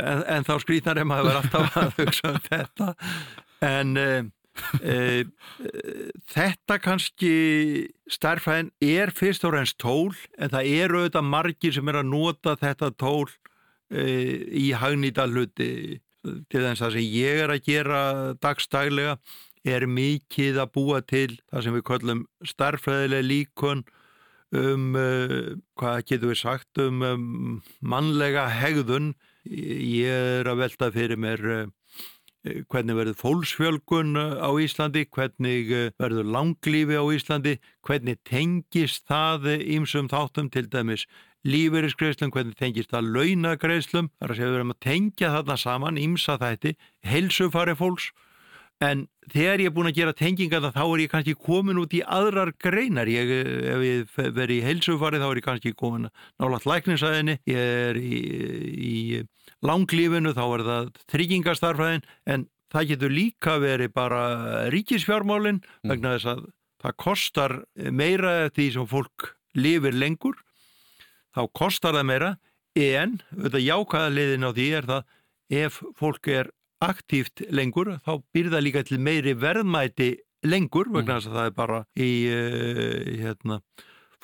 en, 0.00 0.22
en 0.36 0.46
þá 0.46 0.54
skrítnar 0.62 1.00
er 1.00 1.08
maður 1.08 1.40
alltaf 1.40 1.76
að 1.80 1.94
hugsa 2.00 2.32
um 2.32 2.40
þetta. 2.46 2.88
En 3.64 3.96
e, 4.00 4.08
e, 4.82 4.98
þetta 6.32 6.78
kannski 6.84 7.34
starfræðin 8.12 8.72
er 8.84 9.12
fyrst 9.16 9.46
og 9.48 9.56
reynst 9.56 9.78
tól 9.82 10.14
en 10.38 10.52
það 10.52 10.70
eru 10.76 11.02
auðvitað 11.02 11.30
margir 11.32 11.76
sem 11.76 11.92
er 11.92 12.00
að 12.02 12.10
nota 12.12 12.56
þetta 12.60 12.92
tól 13.00 13.26
e, 13.90 14.06
í 14.52 14.70
hagnýta 14.76 15.28
hluti. 15.30 16.00
Til 16.26 16.58
þess 16.58 16.82
að 16.82 16.96
sem 16.96 17.12
ég 17.14 17.44
er 17.44 17.52
að 17.54 17.68
gera 17.68 18.00
dagstaglega 18.42 19.12
er 19.66 19.84
mikið 19.90 20.58
að 20.62 20.72
búa 20.74 20.98
til 21.02 21.36
það 21.50 21.62
sem 21.62 21.76
við 21.76 21.84
kallum 21.86 22.24
starfræðilega 22.46 23.26
líkun 23.26 23.84
um, 24.54 24.98
hvað 25.78 26.02
getur 26.06 26.32
við 26.32 26.40
sagt, 26.40 26.82
um, 26.82 27.02
um 27.06 27.28
mannlega 27.78 28.48
hegðun 28.50 29.12
Ég 29.46 30.10
er 30.40 30.48
að 30.50 30.62
velta 30.64 30.90
fyrir 30.94 31.20
mér 31.20 31.42
eh, 31.54 32.62
hvernig 32.70 32.96
verður 32.98 33.18
fólksfjölgun 33.20 34.18
eh, 34.18 34.34
á 34.42 34.50
Íslandi, 34.62 35.06
hvernig 35.12 35.72
eh, 35.74 35.88
verður 36.00 36.28
langlífi 36.34 36.98
á 36.98 37.04
Íslandi, 37.14 37.56
hvernig 37.86 38.20
tengist 38.26 39.06
það 39.06 39.50
ímsum 39.62 40.10
þáttum 40.10 40.50
til 40.50 40.66
dæmis 40.72 41.06
lífeyriskreislum, 41.46 42.32
hvernig 42.34 42.58
tengist 42.58 42.90
það 42.90 43.12
launagreislum, 43.14 44.10
þar 44.18 44.32
að 44.32 44.38
segja 44.40 44.50
við 44.50 44.60
erum 44.60 44.74
að 44.74 44.84
tengja 44.88 45.32
þarna 45.36 45.58
saman 45.62 46.00
ímsa 46.02 46.38
þætti, 46.42 46.74
helsufari 47.06 47.76
fólks 47.78 48.10
En 48.84 49.06
þegar 49.32 49.62
ég 49.62 49.70
er 49.70 49.72
búin 49.72 49.88
að 49.88 49.96
gera 49.96 50.12
tenginga 50.16 50.60
þá 50.60 50.82
er 50.82 51.00
ég 51.00 51.12
kannski 51.12 51.34
komin 51.46 51.78
út 51.80 51.94
í 51.96 52.02
aðrar 52.02 52.52
greinar. 52.60 53.08
Ég, 53.08 53.30
ef 53.72 53.84
ég 53.86 54.18
veri 54.36 54.58
í 54.58 54.64
heilsufari 54.66 55.20
þá 55.22 55.28
er 55.30 55.40
ég 55.40 55.46
kannski 55.46 55.72
komin 55.78 56.10
nálat 56.42 56.66
lækningsæðinni. 56.68 57.38
Ég 57.48 57.72
er 57.86 58.00
í, 58.00 58.20
í 58.76 58.96
langlífinu 59.64 60.34
þá 60.36 60.44
er 60.44 60.66
það 60.66 60.90
tryggingastarfræðin 61.14 62.04
en 62.34 62.46
það 62.74 62.90
getur 62.92 63.16
líka 63.16 63.56
verið 63.62 63.94
bara 63.96 64.22
ríkisfjármálinn 64.74 65.62
mm. 65.62 65.88
vegna 65.88 66.16
þess 66.16 66.32
að 66.34 66.44
það 66.84 66.98
kostar 67.00 67.56
meira 67.74 68.34
því 68.52 68.68
sem 68.74 68.90
fólk 68.90 69.30
lifir 69.56 69.96
lengur. 69.96 70.36
Þá 71.32 71.48
kostar 71.56 71.96
það 71.96 72.10
meira 72.12 72.34
en 72.76 73.16
þetta 73.32 73.64
jákaða 73.64 74.12
liðin 74.12 74.44
á 74.44 74.50
því 74.52 74.68
er 74.76 74.90
það 74.90 75.14
ef 75.64 75.80
fólk 75.96 76.28
er 76.28 76.52
aktíft 76.84 77.42
lengur 77.50 77.96
þá 78.04 78.22
byrða 78.34 78.60
líka 78.60 78.84
til 78.84 78.98
meiri 79.00 79.36
verðmæti 79.38 80.14
lengur 80.46 80.90
vegna 80.92 81.16
mm. 81.16 81.20
þess 81.20 81.30
að 81.30 81.38
það 81.38 81.50
er 81.50 81.54
bara 81.56 81.82
í 81.96 82.10
uh, 82.30 83.12
hérna, 83.22 83.60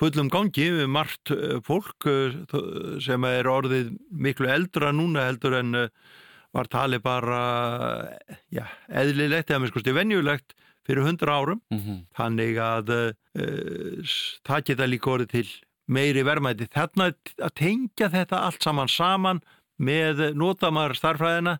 fullum 0.02 0.30
gangi 0.32 0.66
við 0.78 0.90
margt 0.90 1.32
eh, 1.34 1.60
fólk 1.66 2.08
eh, 2.10 2.34
sem 3.02 3.24
er 3.28 3.48
orðið 3.50 3.92
miklu 4.10 4.50
eldra 4.50 4.92
núna 4.94 5.28
heldur 5.28 5.58
en 5.60 5.78
eh, 5.84 5.92
var 6.52 6.68
talið 6.72 7.04
bara 7.04 7.42
ja, 8.52 8.66
eðlilegt 8.88 9.50
eða 9.50 9.62
með 9.62 9.72
skoðstu 9.72 9.94
venjulegt 9.96 10.56
fyrir 10.84 11.06
hundra 11.06 11.38
árum 11.38 11.60
mm 11.70 11.78
-hmm. 11.78 11.98
þannig 12.18 12.58
að 12.60 12.90
uh, 12.92 14.16
það 14.44 14.64
geta 14.66 14.88
líka 14.90 15.10
orðið 15.14 15.30
til 15.30 15.48
meiri 15.86 16.24
verðmæti 16.26 16.66
þarna 16.74 17.06
að 17.38 17.52
tengja 17.54 18.10
þetta 18.12 18.42
allt 18.44 18.66
saman 18.66 18.90
saman 18.90 19.40
með 19.78 20.34
notamar 20.36 20.92
starfræðina 20.98 21.56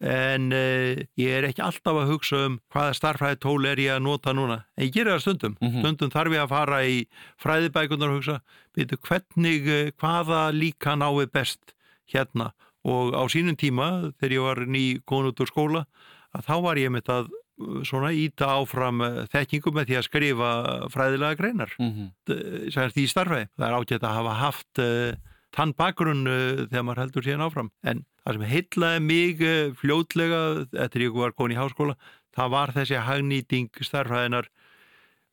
en 0.00 0.52
uh, 0.52 0.96
ég 1.20 1.28
er 1.38 1.44
ekki 1.50 1.60
alltaf 1.62 1.98
að 2.00 2.08
hugsa 2.14 2.38
um 2.46 2.54
hvaða 2.72 2.94
starfræði 2.96 3.36
tól 3.42 3.66
er 3.68 3.76
ég 3.82 3.92
að 3.98 4.02
nota 4.06 4.32
núna 4.32 4.62
en 4.76 4.86
ég 4.86 4.92
gerir 4.94 5.12
það 5.18 5.20
stundum 5.26 5.56
Mhm. 5.60 5.80
stundum 5.82 6.10
þarf 6.10 6.32
ég 6.32 6.42
að 6.44 6.48
fara 6.54 6.78
í 6.88 6.96
fræðibækunar 7.42 8.08
og 8.14 8.16
hugsa, 8.20 8.40
veitu 8.76 8.96
hvernig 9.04 9.68
uh, 9.68 9.90
hvaða 10.00 10.40
líka 10.56 10.96
náið 10.96 11.30
best 11.32 11.74
hérna 12.12 12.52
og 12.84 13.12
á 13.12 13.22
sínum 13.28 13.56
tíma 13.60 14.12
þegar 14.20 14.32
ég 14.32 14.42
var 14.48 14.58
ný 14.66 14.84
konut 15.04 15.40
úr 15.40 15.46
skóla 15.52 15.84
að 16.32 16.46
þá 16.48 16.54
var 16.64 16.76
ég 16.80 16.90
með 16.94 17.04
það 17.10 17.28
uh, 17.60 17.82
svona 17.84 18.12
íta 18.16 18.48
áfram 18.56 19.00
uh, 19.04 19.26
þekkingu 19.28 19.72
með 19.76 19.90
því 19.90 19.96
að 20.00 20.06
skrifa 20.08 20.50
fræðilega 20.88 21.36
greinar 21.36 21.74
Mm 21.78 21.90
-hmm. 21.92 22.70
sem 22.72 22.88
því 22.90 23.04
starfæði. 23.08 23.48
Það 23.58 23.68
er 23.68 23.76
ágætt 23.76 24.02
að 24.08 24.16
hafa 24.16 24.34
haft 24.40 24.78
uh, 24.78 25.12
þann 25.52 25.74
bakgrunn 25.76 26.26
uh, 26.26 26.64
þegar 26.70 26.84
maður 26.88 27.02
heldur 27.04 27.22
síðan 27.26 27.44
áfram. 27.44 27.70
En 27.84 28.04
það 28.24 28.36
sem 28.36 28.46
heitlaði 28.52 29.02
mig 29.04 29.42
uh, 29.42 29.74
fljótlega 29.80 30.40
eftir 30.84 31.06
ég 31.08 31.16
var 31.16 31.32
komin 31.36 31.56
í 31.56 31.60
háskóla, 31.60 31.96
það 32.36 32.50
var 32.54 32.72
þessi 32.76 33.00
hagnýting 33.06 33.70
starfæðinar 33.86 34.48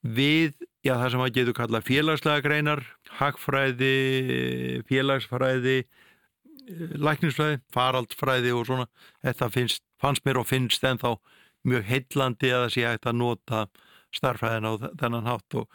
við, 0.08 0.54
já 0.86 0.94
það 0.96 1.10
sem 1.12 1.22
maður 1.22 1.36
getur 1.38 1.58
kallað 1.58 1.88
félagslega 1.88 2.44
greinar, 2.46 2.84
hagfræði, 3.20 3.96
félagsfræði, 4.88 5.78
eh, 6.68 6.94
læknisfræði, 7.02 7.60
faraldsfræði 7.74 8.54
og 8.56 8.68
svona. 8.70 8.86
Þetta 9.26 9.50
finnst, 9.52 9.84
fannst 10.02 10.24
mér 10.28 10.40
og 10.42 10.48
finnst 10.48 10.86
ennþá 10.88 11.16
mjög 11.68 11.84
heitlandi 11.90 12.54
að 12.54 12.64
það 12.68 12.74
sé 12.78 12.86
hægt 12.88 13.10
að 13.10 13.20
nota 13.20 13.66
starfræðina 14.16 14.72
á 14.72 14.76
þennan 15.02 15.30
hátt 15.34 15.60
og 15.64 15.68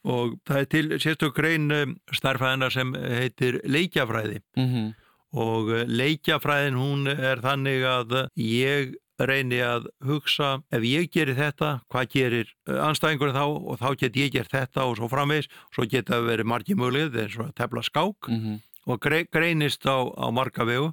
og 0.00 0.38
það 0.48 0.56
er 0.62 0.68
til 0.72 0.86
sérstök 0.96 1.34
grein 1.36 1.66
um, 1.76 1.90
starfræðina 2.16 2.70
sem 2.72 2.94
heitir 2.96 3.58
leikjafræði 3.68 4.38
Mhm. 4.56 4.94
Og 5.32 5.68
uh, 5.70 5.84
leikjafræðin 5.86 6.78
hún 6.80 7.06
er 7.12 7.40
þannig 7.44 7.84
að 7.86 8.14
ég 8.40 8.94
reyni 9.20 9.58
að 9.60 9.84
hugsa 10.08 10.62
ef 10.72 10.82
ég 10.88 11.10
gerir 11.12 11.36
þetta, 11.36 11.74
hvað 11.92 12.06
gerir 12.14 12.48
uh, 12.70 12.78
anstæðingur 12.88 13.34
þá 13.36 13.42
og 13.44 13.76
þá 13.82 13.88
get 14.00 14.16
ég 14.16 14.32
gert 14.32 14.50
þetta 14.54 14.86
og 14.88 14.96
svo 14.96 15.10
framvegs, 15.12 15.50
svo 15.74 15.84
geta 15.86 16.22
verið 16.24 16.48
margi 16.48 16.74
mögulegð 16.78 17.18
eins 17.26 17.36
og 17.38 17.50
að 17.50 17.54
tefla 17.60 17.82
skák 17.84 18.30
Mhm. 18.32 18.58
og 18.88 18.98
gre 19.04 19.24
greinist 19.28 19.84
á, 19.84 20.00
á 20.08 20.26
marga 20.32 20.64
vegu 20.64 20.88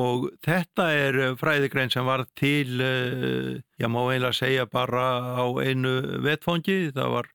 og 0.00 0.24
þetta 0.42 0.86
er 0.90 1.18
fræðigrein 1.38 1.92
sem 1.92 2.02
var 2.08 2.24
til 2.34 2.80
ég 2.80 3.86
má 3.92 4.00
einlega 4.10 4.32
segja 4.34 4.64
bara 4.66 5.36
á 5.38 5.44
einu 5.62 5.92
vetfangi, 6.24 6.90
það 6.96 7.12
var 7.12 7.28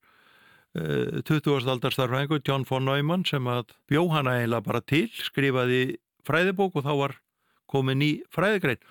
uh, 0.75 1.21
20. 1.21 1.69
aldar 1.69 1.93
starfræðingur 1.95 2.41
John 2.43 2.65
von 2.67 2.85
Neumann 2.89 3.23
sem 3.29 3.45
að 3.47 3.71
bjó 3.87 4.03
hana 4.11 4.39
eiginlega 4.41 4.65
bara 4.65 4.81
til, 4.81 5.07
skrifaði 5.13 5.97
fræðibók 6.27 6.79
og 6.79 6.87
þá 6.87 6.93
var 6.99 7.15
komin 7.69 8.03
í 8.03 8.11
fræðigrein. 8.33 8.81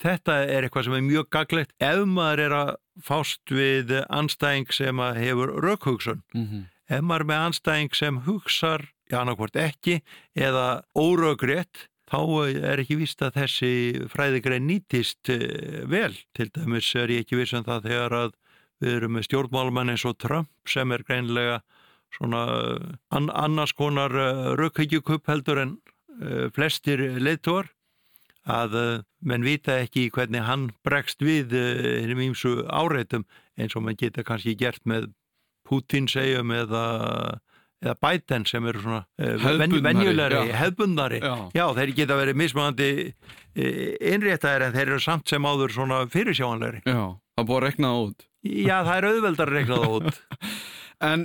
Þetta 0.00 0.36
er 0.46 0.66
eitthvað 0.66 0.86
sem 0.86 0.96
er 0.96 1.06
mjög 1.06 1.30
gaglegt 1.34 1.74
ef 1.82 2.02
maður 2.08 2.44
er 2.46 2.56
að 2.56 2.72
fást 3.06 3.54
við 3.54 3.94
anstæðing 4.06 4.74
sem 4.74 5.02
hefur 5.18 5.54
rökhugsun. 5.64 6.22
Mhm. 6.34 6.66
Ef 6.90 7.04
maður 7.06 7.24
er 7.24 7.30
með 7.30 7.44
anstæðing 7.46 7.94
sem 7.94 8.20
hugsar, 8.26 8.88
já 9.10 9.20
annarkvort 9.20 9.56
ekki, 9.56 10.00
eða 10.34 10.82
óröggrétt, 10.98 11.86
þá 12.10 12.18
er 12.50 12.82
ekki 12.82 12.98
víst 12.98 13.22
að 13.22 13.36
þessi 13.38 13.72
fræðigrein 14.10 14.66
nýtist 14.66 15.30
eh, 15.30 15.86
vel. 15.86 16.14
Til 16.34 16.50
dæmis 16.50 16.94
er 16.98 17.10
ég 17.14 17.22
ekki 17.22 17.38
viss 17.38 17.54
um 17.54 17.66
það 17.66 17.86
þegar 17.86 18.16
að 18.24 18.32
við 18.80 18.96
erum 18.96 19.14
með 19.14 19.28
stjórnmálmann 19.28 19.92
eins 19.92 20.06
og 20.08 20.18
Trump 20.18 20.50
sem 20.66 20.90
er 20.90 21.04
greinlega 21.06 21.60
svona 22.10 22.42
eh, 22.58 22.98
an 23.14 23.30
annars 23.30 23.72
konar 23.78 24.10
rökkhyggjukupp 24.58 25.30
heldur 25.30 25.62
en 25.62 25.78
flestir 26.54 27.00
leittóar 27.20 27.70
að 28.50 28.74
uh, 28.76 28.90
menn 29.24 29.44
vita 29.44 29.78
ekki 29.84 30.08
hvernig 30.14 30.44
hann 30.46 30.70
bregst 30.86 31.20
við 31.24 31.52
hennum 31.54 32.22
ímsu 32.30 32.54
áreitum 32.68 33.26
eins 33.60 33.76
og 33.76 33.84
mann 33.84 33.98
geta 34.00 34.24
kannski 34.26 34.56
gert 34.58 34.80
með 34.88 35.10
Putin 35.68 36.08
segjum 36.10 36.50
eða, 36.56 36.84
eða 37.84 37.94
Biden 38.02 38.46
sem 38.48 38.64
eru 38.66 38.80
svona 38.82 39.02
Hefðbundnari, 39.20 39.82
venjulegri, 39.84 40.40
já. 40.48 40.56
hefbundari 40.62 41.20
Já. 41.22 41.34
Já, 41.54 41.64
þeir 41.76 41.92
geta 42.00 42.16
verið 42.18 42.40
mismöðandi 42.40 42.88
innréttaðir 43.54 44.66
en 44.66 44.74
þeir 44.74 44.86
eru 44.86 45.00
samt 45.04 45.30
sem 45.30 45.46
áður 45.46 45.74
svona 45.74 46.00
fyrirsjáanlegri. 46.10 46.82
Já, 46.86 47.02
það 47.36 47.48
búið 47.50 47.60
að 47.60 47.66
rekna 47.66 47.92
það 47.92 48.04
út. 48.08 48.26
Já, 48.50 48.76
það 48.88 48.94
er 48.96 49.08
auðveldar 49.10 49.52
að 49.52 49.58
reikna 49.58 49.80
það 49.84 49.96
út. 49.98 50.20
En 51.10 51.22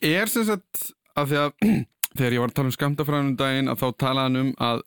er 0.00 0.30
sem 0.32 0.46
sagt 0.48 0.86
að 1.20 1.32
því 1.32 1.40
að 1.42 1.66
þegar 2.16 2.36
ég 2.36 2.42
var 2.42 2.52
að 2.52 2.58
tala 2.58 2.70
um 2.70 2.76
skamtafræðunum 2.76 3.38
daginn 3.40 3.72
að 3.72 3.82
þá 3.82 3.88
talaði 4.02 4.28
hann 4.28 4.40
um 4.42 4.52
að 4.68 4.84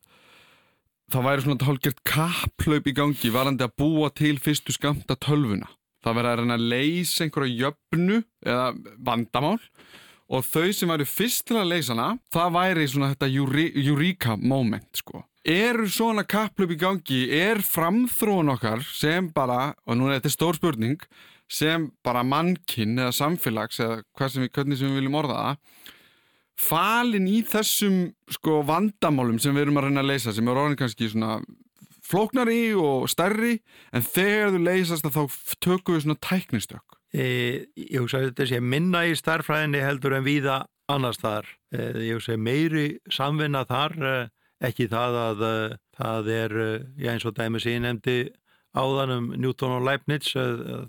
það 1.14 1.28
væri 1.28 1.46
svona 1.46 1.68
hálfgert 1.68 2.02
kapplaup 2.08 2.88
í 2.90 2.96
gangi 2.98 3.34
varandi 3.34 3.66
að 3.66 3.76
búa 3.82 4.10
til 4.14 4.38
fyrstu 4.42 4.74
skamta 4.76 5.18
tölvuna. 5.22 5.70
Það 6.06 6.18
verði 6.20 6.32
að 6.32 6.40
reyna 6.42 6.58
að 6.58 6.66
leysa 6.74 7.26
einhverja 7.26 7.62
jöfnu 7.66 8.18
eða 8.46 8.66
vandamál 9.06 9.60
og 10.26 10.42
þau 10.46 10.74
sem 10.74 10.90
væri 10.90 11.06
fyrst 11.06 11.46
til 11.50 11.60
að 11.60 11.72
leysa 11.74 11.94
hana, 11.94 12.18
það 12.34 12.56
væri 12.56 12.88
svona 12.90 13.12
þetta 13.14 13.30
eureka 13.92 14.36
moment 14.42 15.02
sko. 15.02 15.22
Eru 15.46 15.86
svona 15.90 16.24
kapplaup 16.26 16.72
í 16.74 16.80
gangi, 16.82 17.20
er 17.30 17.62
framþróun 17.62 18.50
okkar 18.56 18.82
sem 18.90 19.28
bara, 19.34 19.76
og 19.86 19.98
nú 19.98 20.10
er 20.10 20.18
þetta 20.18 20.34
stór 20.34 20.58
spurning, 20.58 20.98
sem 21.46 21.92
bara 22.06 22.24
mannkinn 22.26 22.98
eða 22.98 23.14
samfélags 23.14 23.78
eða 23.84 24.30
sem 24.34 24.48
við, 24.48 24.52
hvernig 24.56 24.80
sem 24.80 24.90
við 24.90 25.04
viljum 25.04 25.20
orða 25.22 25.36
það 25.44 25.94
falin 26.60 27.28
í 27.28 27.42
þessum 27.48 28.10
sko 28.32 28.62
vandamálum 28.68 29.40
sem 29.42 29.56
við 29.56 29.68
erum 29.68 29.80
að 29.82 29.90
reyna 29.90 30.04
að 30.06 30.12
leysa 30.14 30.34
sem 30.36 30.48
er 30.48 30.60
orðin 30.62 30.80
kannski 30.80 31.10
svona 31.12 31.40
flóknari 32.06 32.76
og 32.78 33.10
stærri 33.10 33.58
en 33.92 34.06
þegar 34.06 34.54
þú 34.54 34.62
leysast 34.68 35.08
að 35.08 35.18
þá 35.18 35.58
tökum 35.64 35.98
við 35.98 36.06
svona 36.06 36.22
tæknistök 36.22 36.96
E, 37.16 37.26
ég 37.80 38.02
hugsa 38.02 38.20
að 38.20 38.32
þetta 38.32 38.48
sé 38.50 38.62
minna 38.62 39.06
í 39.08 39.14
starfræðinni 39.16 39.84
heldur 39.84 40.18
en 40.18 40.26
víða 40.26 40.64
annars 40.92 41.22
þar. 41.22 41.48
E, 41.72 41.92
ég 42.10 42.18
hugsa 42.18 42.36
meiri 42.36 42.88
samvinna 43.14 43.64
þar, 43.70 43.96
e, 43.96 44.16
ekki 44.68 44.90
það 44.92 45.20
að 45.22 45.46
e, 45.48 45.54
það 46.00 46.32
er, 46.36 46.58
e, 46.66 46.68
já 47.06 47.14
eins 47.14 47.28
og 47.30 47.38
dæmi 47.38 47.62
sem 47.64 47.78
ég 47.78 47.86
nefndi 47.86 48.18
áðan 48.76 49.14
um 49.16 49.30
Newton 49.40 49.78
og 49.78 49.86
Leibniz, 49.88 50.34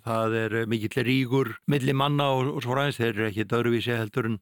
það 0.03 0.33
er 0.41 0.55
mikill 0.67 1.05
ríkur 1.07 1.53
milli 1.71 1.95
manna 1.95 2.33
og, 2.35 2.57
og 2.57 2.65
svo 2.65 2.75
ræðins, 2.75 2.99
þeir 2.99 3.13
eru 3.13 3.29
ekki 3.29 3.47
döruvísi 3.53 3.95
heldur 3.95 4.33
en 4.33 4.41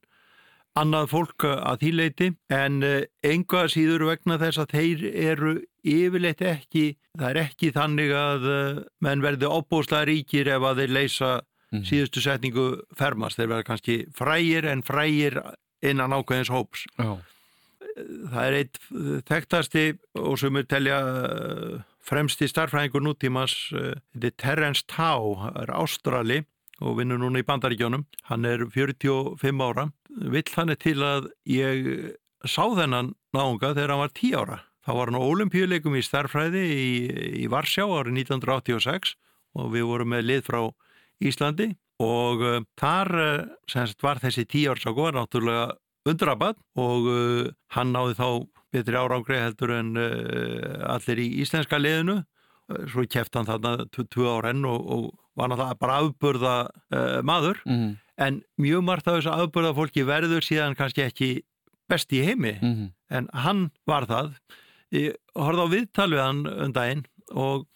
annað 0.79 1.11
fólk 1.13 1.45
að 1.47 1.81
því 1.83 1.91
leiti 1.95 2.29
en 2.53 2.81
enga 3.23 3.65
síður 3.71 4.09
vegna 4.11 4.39
þess 4.43 4.63
að 4.65 4.75
þeir 4.75 5.05
eru 5.13 5.55
yfirleitt 5.85 6.43
ekki, 6.45 6.85
það 7.19 7.29
er 7.31 7.41
ekki 7.45 7.71
þannig 7.75 8.15
að 8.17 8.47
eh, 8.51 8.81
menn 9.05 9.25
verði 9.25 9.51
opbúslega 9.51 10.09
ríkir 10.09 10.51
ef 10.55 10.65
að 10.65 10.83
þeir 10.83 10.97
leysa 10.99 11.35
síðustu 11.75 12.23
setningu 12.23 12.65
fermast. 12.95 13.39
Þeir 13.39 13.51
verða 13.51 13.67
kannski 13.67 13.97
frægir 14.15 14.69
en 14.71 14.85
frægir 14.87 15.41
innan 15.83 16.15
ákveðins 16.15 16.53
hóps. 16.55 16.85
Já, 16.95 17.17
Það 17.95 18.45
er 18.45 18.55
eitt 18.59 18.79
þekktasti 19.29 19.83
og 20.19 20.39
sem 20.41 20.57
er 20.59 20.65
telja 20.67 20.97
eh, 20.99 21.83
fremsti 22.03 22.49
starfræðingur 22.51 23.05
nútímas, 23.05 23.55
eh, 23.75 24.01
þetta 24.15 24.31
er 24.31 24.37
Terence 24.43 24.87
Tao, 24.91 25.37
það 25.45 25.61
er 25.63 25.73
ástrali 25.79 26.39
og 26.85 26.99
vinnur 26.99 27.21
núna 27.23 27.41
í 27.41 27.47
bandaríkjónum. 27.49 28.05
Hann 28.29 28.45
er 28.49 28.67
45 28.71 29.65
ára. 29.65 29.89
Vill 30.35 30.51
hann 30.57 30.73
er 30.75 30.79
til 30.81 30.99
að 31.03 31.31
ég 31.49 31.89
sá 32.45 32.65
þennan 32.77 33.15
náunga 33.35 33.73
þegar 33.73 33.95
hann 33.95 34.03
var 34.05 34.15
10 34.15 34.39
ára. 34.43 34.59
Þá 34.85 34.91
var 34.99 35.11
hann 35.11 35.17
á 35.17 35.25
olimpíuleikum 35.25 35.97
í 35.97 36.03
starfræði 36.05 36.65
í, 36.69 36.89
í 37.45 37.47
Varsjá 37.49 37.87
árið 37.89 38.19
1986 38.27 39.15
og 39.57 39.71
við 39.73 39.87
vorum 39.89 40.13
með 40.13 40.27
lið 40.29 40.45
frá 40.51 40.61
Íslandi 41.25 41.71
og 42.05 42.43
uh, 42.43 42.59
þar 42.81 43.11
uh, 43.17 43.47
semst 43.71 44.03
var 44.05 44.21
þessi 44.21 44.45
10 44.51 44.73
árs 44.75 44.87
ára 44.91 45.15
náttúrulega 45.15 45.67
undrabad 46.11 46.59
og 46.77 47.09
uh, 47.09 47.49
hann 47.73 47.95
náði 47.95 48.19
þá 48.19 48.29
betri 48.75 48.99
árangri 48.99 49.39
heldur 49.39 49.71
en 49.71 49.93
allir 49.95 51.21
í 51.23 51.29
íslenska 51.45 51.79
liðinu 51.79 52.17
svo 52.91 53.05
keft 53.07 53.37
hann 53.39 53.47
þarna 53.47 53.85
tv- 53.87 54.09
tvö 54.11 54.33
ár 54.35 54.49
enn 54.51 54.65
og, 54.67 54.81
og 54.83 55.05
var 55.35 55.51
náttúrulega 55.51 55.81
bara 55.81 56.01
afburða 56.03 56.57
uh, 56.71 57.21
maður. 57.27 57.61
Mm 57.67 57.95
en 58.17 58.43
mjög 58.61 58.85
margt 58.87 59.09
af 59.09 59.19
þessu 59.19 59.33
afburða 59.33 59.75
fólki 59.77 60.05
verður 60.07 60.45
síðan 60.45 60.77
kannski 60.79 61.05
ekki 61.05 61.31
best 61.91 62.13
í 62.13 62.23
heimi. 62.25 62.59
-hmm. 62.61 62.93
en 63.11 63.29
hann 63.33 63.71
var 63.87 64.07
það. 64.07 64.35
Ég 64.93 65.17
horfði 65.35 65.67
á 65.67 65.75
viðtal 65.75 66.11
við 66.11 66.23
hann 66.23 66.47
um 66.47 66.73
daginn 66.73 67.05
og 67.33 67.67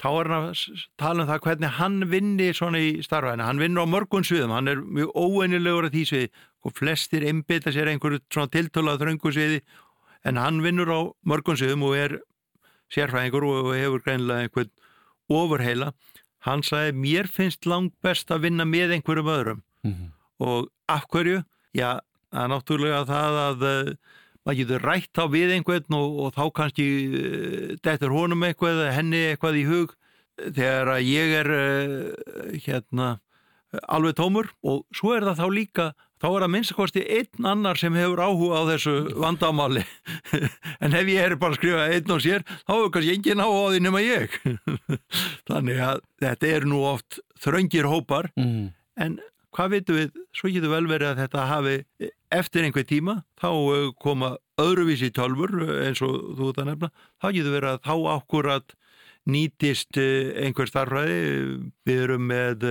þá 0.00 0.08
er 0.08 0.28
hann 0.28 0.48
að 0.48 0.86
tala 0.98 1.22
um 1.22 1.28
það 1.28 1.40
hvernig 1.40 1.70
hann 1.78 2.10
vinni 2.10 2.52
svona 2.54 2.78
í 2.78 3.02
starfæðina, 3.02 3.44
hann 3.44 3.60
vinnur 3.60 3.84
á 3.84 3.92
mörgun 3.94 4.24
sviðum, 4.24 4.50
hann 4.50 4.68
er 4.68 4.80
mjög 4.80 5.12
óeinilegur 5.14 5.86
að 5.86 5.92
því 5.92 6.04
svið, 6.08 6.28
og 6.64 6.72
flestir 6.72 7.22
einbita 7.22 7.70
sér 7.70 7.88
einhverju 7.92 8.20
svona 8.32 8.48
tiltöla 8.48 8.98
þröngu 8.98 9.30
sviði. 9.32 9.60
En 10.24 10.36
hann 10.36 10.62
vinnur 10.64 10.88
á 10.88 11.00
mörgum 11.22 11.56
sviðum 11.56 11.84
og 11.84 11.96
er 11.96 12.18
sérfræðingur 12.90 13.44
og 13.44 13.74
hefur 13.76 14.00
greinlega 14.00 14.48
einhvern 14.48 14.70
ofurheila 15.28 15.92
hann 16.44 16.64
sagði 16.66 16.96
mér 17.00 17.28
finnst 17.30 17.68
langt 17.68 17.94
best 18.04 18.30
að 18.34 18.48
vinna 18.48 18.66
með 18.68 18.98
einhverjum 18.98 19.32
öðrum 19.32 19.62
mm 19.84 19.92
-hmm. 19.92 20.10
og 20.44 20.68
af 20.88 21.08
hverju? 21.08 21.42
Já, 21.74 22.00
það 22.30 22.44
er 22.44 22.52
náttúrulega 22.52 23.02
það 23.08 23.40
að 23.48 23.66
uh, 23.70 23.94
maður 24.44 24.58
getur 24.60 24.84
rætt 24.84 25.20
á 25.20 25.24
við 25.32 25.52
einhvern 25.56 25.98
og, 25.98 26.18
og 26.24 26.34
þá 26.36 26.44
kannski 26.54 26.86
uh, 27.08 27.76
dettur 27.82 28.12
honum 28.12 28.44
eitthvað, 28.44 28.84
henni 28.92 29.22
eitthvað 29.32 29.60
í 29.60 29.64
hug 29.68 29.94
þegar 30.36 30.88
að 30.98 31.06
ég 31.08 31.36
er 31.40 31.50
uh, 31.54 32.58
hérna 32.66 33.18
alveg 33.88 34.14
tómur 34.18 34.52
og 34.62 34.84
svo 34.94 35.14
er 35.16 35.24
það 35.26 35.40
þá 35.40 35.46
líka 35.50 35.86
þá 36.24 36.30
er 36.30 36.44
það 36.44 36.52
minnstakosti 36.54 37.02
einn 37.18 37.48
annar 37.50 37.76
sem 37.76 37.96
hefur 37.98 38.22
áhuga 38.24 38.62
á 38.64 38.68
þessu 38.72 38.94
vandamáli. 39.20 39.82
En 40.84 40.96
ef 40.96 41.08
ég 41.08 41.20
er 41.20 41.36
bara 41.40 41.52
að 41.52 41.58
skrifa 41.60 41.84
einn 41.92 42.14
og 42.14 42.22
sér 42.24 42.44
þá 42.48 42.72
hefur 42.72 42.90
kannski 42.94 43.12
engin 43.12 43.42
áhuga 43.44 43.60
á 43.60 43.72
því 43.74 43.82
nema 43.84 44.00
ég. 44.04 44.38
Þannig 45.50 45.82
að 45.84 46.00
þetta 46.24 46.50
er 46.56 46.66
nú 46.70 46.80
oft 46.88 47.20
þröngir 47.44 47.88
hópar. 47.90 48.30
Mm. 48.40 48.72
en 48.96 49.18
hvað 49.54 49.76
veitum 49.76 50.00
við? 50.00 50.16
Svo 50.34 50.50
getur 50.54 50.72
vel 50.72 50.88
verið 50.90 51.10
að 51.12 51.20
þetta 51.24 51.44
hafi 51.50 51.76
eftir 52.34 52.66
einhver 52.66 52.88
tíma 52.88 53.18
þá 53.40 53.50
uh, 53.52 53.92
koma 54.00 54.34
öðruvísi 54.60 55.12
tölfur 55.14 55.52
uh, 55.60 55.76
eins 55.84 56.02
og 56.02 56.16
þú 56.38 56.50
þetta 56.50 56.68
nefna. 56.70 56.92
Þá 57.20 57.28
getur 57.36 57.56
verið 57.58 57.74
að 57.74 57.84
þá 57.84 57.94
ákvörðat 58.16 58.76
nýtist 59.28 60.00
uh, 60.00 60.32
einhver 60.40 60.72
starfræði 60.72 61.20
við 61.84 62.04
erum 62.08 62.28
með 62.32 62.68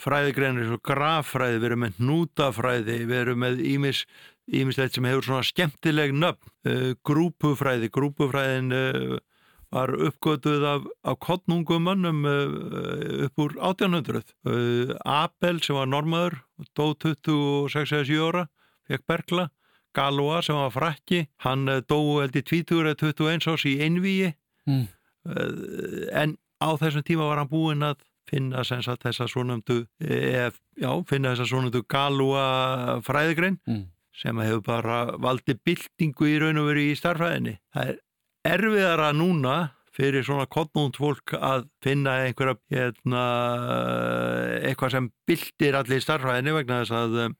fræðigreinir 0.00 0.64
eins 0.64 0.74
og 0.76 0.82
graffræði, 0.86 1.60
við 1.60 1.70
erum 1.70 1.82
með 1.84 2.02
nútafræði, 2.08 2.98
við 3.08 3.18
erum 3.22 3.42
með 3.44 3.62
ímis, 3.68 4.04
ímislegt 4.48 4.96
sem 4.96 5.08
hefur 5.08 5.26
svona 5.26 5.46
skemmtileg 5.46 6.14
nöfn, 6.16 6.52
uh, 6.68 6.92
grúpufræði, 7.06 7.90
grúpufræðin 7.92 8.72
uh, 8.74 9.18
var 9.74 9.92
uppgötuð 9.92 10.64
af, 10.64 10.88
af 11.04 11.18
kottnungumannum 11.20 12.24
uh, 12.24 13.26
upp 13.28 13.44
úr 13.44 13.58
1800. 13.60 14.24
Abel 15.04 15.62
sem 15.64 15.76
var 15.76 15.90
normaður, 15.92 16.40
dó 16.72 16.94
26-7 16.96 18.16
ára, 18.24 18.48
fekk 18.88 19.04
Bergla, 19.10 19.48
Galois 19.96 20.48
sem 20.48 20.56
var 20.56 20.72
frækki, 20.72 21.26
hann 21.44 21.68
dó 21.88 21.98
held 22.22 22.36
í 22.36 22.44
20-21 22.46 23.50
ás 23.52 23.64
í 23.68 23.78
einvíi, 23.84 24.32
mm. 24.68 24.84
en 26.16 26.36
á 26.62 26.68
þessum 26.80 27.04
tíma 27.04 27.28
var 27.28 27.40
hann 27.42 27.50
búinn 27.50 27.84
að 27.84 28.00
finna 28.28 28.64
sagt, 28.66 29.04
þessa 29.04 29.28
svonumdu 29.30 29.80
já, 29.98 30.90
finna 31.08 31.32
þessa 31.34 31.48
svonumdu 31.48 31.84
galúa 31.88 32.98
fræðigrein 33.06 33.58
mm. 33.68 33.86
sem 34.16 34.44
hefur 34.44 34.62
bara 34.66 35.00
valdið 35.20 35.62
byltingu 35.66 36.28
í 36.28 36.36
raun 36.42 36.62
og 36.62 36.70
veru 36.70 36.86
í 36.90 36.94
starfræðinni. 36.98 37.58
Það 37.74 37.92
er 37.94 38.00
erfiðara 38.48 39.10
núna 39.16 39.56
fyrir 39.98 40.22
svona 40.22 40.46
kottnúnd 40.46 40.98
fólk 40.98 41.34
að 41.34 41.66
finna 41.82 42.20
einhverja 42.28 42.58
hérna, 42.70 43.22
eitthvað 44.62 44.94
sem 44.94 45.08
byltir 45.26 45.78
allir 45.78 46.04
starfræðinni 46.04 46.54
vegna 46.60 46.82
þess 46.84 46.94
að 46.94 47.16
um, 47.24 47.38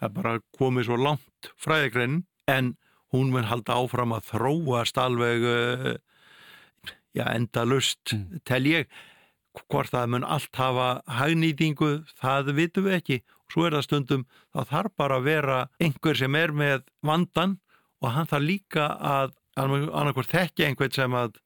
það 0.00 0.14
bara 0.16 0.36
komið 0.56 0.88
svo 0.88 1.00
langt 1.00 1.50
fræðigrein 1.60 2.22
en 2.48 2.74
hún 3.12 3.34
mun 3.34 3.48
halda 3.50 3.76
áfram 3.76 4.14
að 4.16 4.30
þróast 4.30 5.00
alveg 5.02 5.44
uh, 5.50 5.92
já, 7.16 7.26
enda 7.34 7.66
lust 7.68 8.14
mm. 8.16 8.42
tel 8.48 8.64
ég 8.70 9.00
hvort 9.58 9.90
það 9.90 10.14
mun 10.14 10.24
allt 10.24 10.56
hafa 10.56 10.88
hagnýtingu, 11.18 11.90
það 12.20 12.52
vitum 12.58 12.86
við 12.86 12.96
ekki. 13.00 13.20
Og 13.46 13.54
svo 13.54 13.66
er 13.66 13.76
það 13.76 13.86
stundum, 13.86 14.24
þá 14.54 14.60
þarf 14.70 14.96
bara 15.00 15.18
að 15.18 15.28
vera 15.28 15.58
einhver 15.82 16.18
sem 16.18 16.38
er 16.38 16.54
með 16.54 16.84
vandan 17.06 17.58
og 18.00 18.14
hann 18.14 18.30
þarf 18.30 18.46
líka 18.46 18.88
að 18.96 19.36
annarkvært 19.60 20.32
þekkja 20.32 20.68
einhvern 20.70 20.94
sem 20.94 21.16
að 21.18 21.40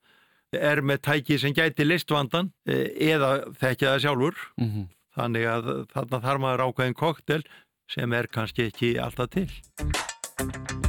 er 0.54 0.84
með 0.86 1.02
tæki 1.08 1.38
sem 1.40 1.54
gæti 1.56 1.86
listvandan 1.86 2.52
e, 2.68 2.84
eða 3.10 3.50
þekkja 3.58 3.94
það 3.94 4.04
sjálfur. 4.04 4.46
Mm 4.60 4.70
-hmm. 4.70 4.88
þannig 5.18 5.50
að 5.50 5.68
þarna 5.94 6.24
þarf 6.28 6.44
maður 6.44 6.64
ákveðin 6.68 6.98
koktel 6.98 7.42
sem 7.90 8.12
er 8.12 8.30
kannski 8.30 8.70
ekki 8.70 8.96
alltaf 8.98 9.30
til 9.34 10.83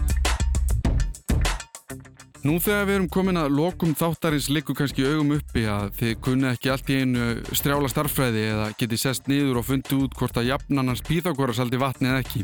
Nú 2.45 2.59
þegar 2.61 2.83
við 2.85 2.95
erum 2.99 3.07
komin 3.09 3.39
að 3.41 3.55
lokum 3.57 3.95
þáttarins 3.97 4.51
likur 4.53 4.75
kannski 4.77 5.01
augum 5.01 5.31
uppi 5.39 5.63
að 5.65 5.95
þið 5.97 6.11
kunni 6.27 6.45
ekki 6.51 6.69
allt 6.69 6.91
í 6.93 6.97
einu 7.01 7.29
strjála 7.57 7.89
starffræði 7.89 8.43
eða 8.51 8.67
geti 8.77 8.99
sest 9.01 9.25
niður 9.31 9.63
og 9.63 9.65
fundi 9.65 9.97
út 9.97 10.13
hvort 10.19 10.37
að 10.37 10.51
jafnannans 10.51 11.01
píþákvara 11.07 11.55
saldi 11.57 11.79
vatni 11.81 12.11
eða 12.11 12.21
ekki. 12.21 12.43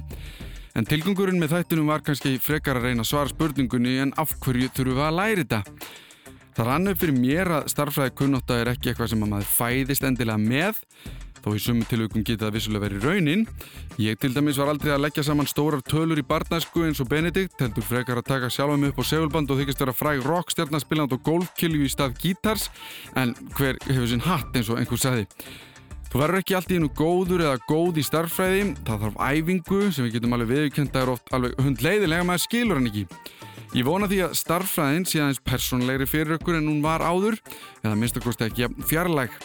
En 0.74 0.90
tilgangurinn 0.90 1.38
með 1.38 1.54
þættinum 1.54 1.94
var 1.94 2.02
kannski 2.08 2.34
frekar 2.42 2.80
að 2.80 2.88
reyna 2.88 3.06
að 3.06 3.12
svara 3.12 3.30
spurningunni 3.30 3.94
en 4.02 4.16
af 4.18 4.34
hverju 4.42 4.72
þurfum 4.74 4.98
við 4.98 5.06
að 5.06 5.18
læri 5.20 5.46
þetta. 5.46 5.62
Það 6.58 6.72
rann 6.72 6.94
upp 6.96 7.04
fyrir 7.04 7.20
mér 7.22 7.56
að 7.60 7.70
starffræði 7.76 8.18
kunnotta 8.24 8.58
er 8.58 8.74
ekki 8.74 8.90
eitthvað 8.96 9.14
sem 9.14 9.28
að 9.28 9.34
maður 9.36 9.54
fæðist 9.54 10.10
endilega 10.10 10.42
með 10.42 10.82
þó 11.42 11.56
í 11.56 11.62
sumu 11.62 11.88
tilvægum 11.90 12.26
geta 12.28 12.48
það 12.48 12.58
vissulega 12.58 12.86
verið 12.86 13.08
raunin. 13.08 13.48
Ég 14.02 14.20
til 14.22 14.32
dæmis 14.36 14.60
var 14.62 14.72
aldrei 14.72 14.94
að 14.94 15.04
leggja 15.06 15.26
saman 15.26 15.50
stórar 15.50 15.82
tölur 15.86 16.22
í 16.22 16.26
barnæsku 16.28 16.86
eins 16.86 17.02
og 17.02 17.10
Benedikt, 17.12 17.58
heldur 17.62 17.86
frekar 17.86 18.22
að 18.22 18.30
taka 18.30 18.52
sjálfum 18.54 18.88
upp 18.90 19.02
á 19.02 19.04
segulband 19.10 19.52
og 19.52 19.62
þykist 19.62 19.84
vera 19.84 19.96
fræg 19.96 20.24
rockstjarnaspilland 20.28 21.18
og 21.18 21.26
golfkilju 21.26 21.88
í 21.88 21.92
stað 21.92 22.16
gítars, 22.22 22.70
en 23.16 23.36
hver 23.58 23.82
hefur 23.90 24.10
sinn 24.12 24.26
hatt 24.26 24.56
eins 24.56 24.72
og 24.72 24.82
einhver 24.82 25.02
sagði. 25.02 25.28
Þú 26.12 26.20
verður 26.20 26.42
ekki 26.42 26.56
alltaf 26.58 26.80
nú 26.84 26.90
góður 26.92 27.46
eða 27.46 27.60
góð 27.70 28.02
í 28.02 28.04
starffræði, 28.04 28.64
það 28.84 29.06
þarf 29.06 29.22
æfingu 29.32 29.78
sem 29.96 30.04
við 30.04 30.18
getum 30.18 30.36
alveg 30.36 30.50
viðkjönda 30.52 31.06
er 31.06 31.12
oft 31.14 31.32
alveg 31.32 31.56
hundleiðilega 31.64 32.26
maður 32.28 32.44
skilur 32.50 32.82
hann 32.82 32.90
ekki. 32.90 33.06
Ég 33.72 33.88
vona 33.88 34.10
því 34.12 34.18
að 34.26 34.34
starffræðin 34.36 35.06
sé 35.08 35.22
aðeins 35.24 35.40
personlegri 35.48 36.10
fyrir 36.12 36.36
okkur 36.36 36.58
en 36.60 36.68
hún 36.68 36.84
var 36.84 37.00
áður, 37.00 37.40
eða 37.80 37.96
minnst 37.96 38.20
að 38.20 38.28
kosti 38.28 38.50
ekki 38.50 38.68
fjarlæg. 38.90 39.40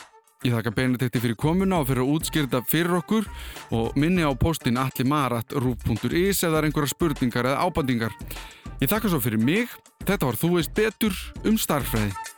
Ég 0.46 0.54
þakka 0.54 0.70
Benedikti 0.76 1.18
fyrir 1.18 1.34
komuna 1.42 1.80
og 1.80 1.88
fyrir 1.88 2.04
að 2.04 2.10
útskýrta 2.12 2.60
fyrir 2.70 3.00
okkur 3.00 3.24
og 3.74 3.96
minni 3.98 4.22
á 4.22 4.30
postin 4.38 4.78
allimarat.ru.is 4.78 6.44
eða 6.46 6.62
einhverja 6.62 6.92
spurningar 6.92 7.50
eða 7.50 7.66
ábandingar. 7.66 8.14
Ég 8.78 8.92
þakka 8.92 9.10
svo 9.10 9.22
fyrir 9.24 9.42
mig. 9.42 9.74
Þetta 10.06 10.30
var 10.30 10.38
Þú 10.38 10.54
veist 10.60 10.76
betur 10.76 11.18
um 11.42 11.58
starfræði. 11.58 12.35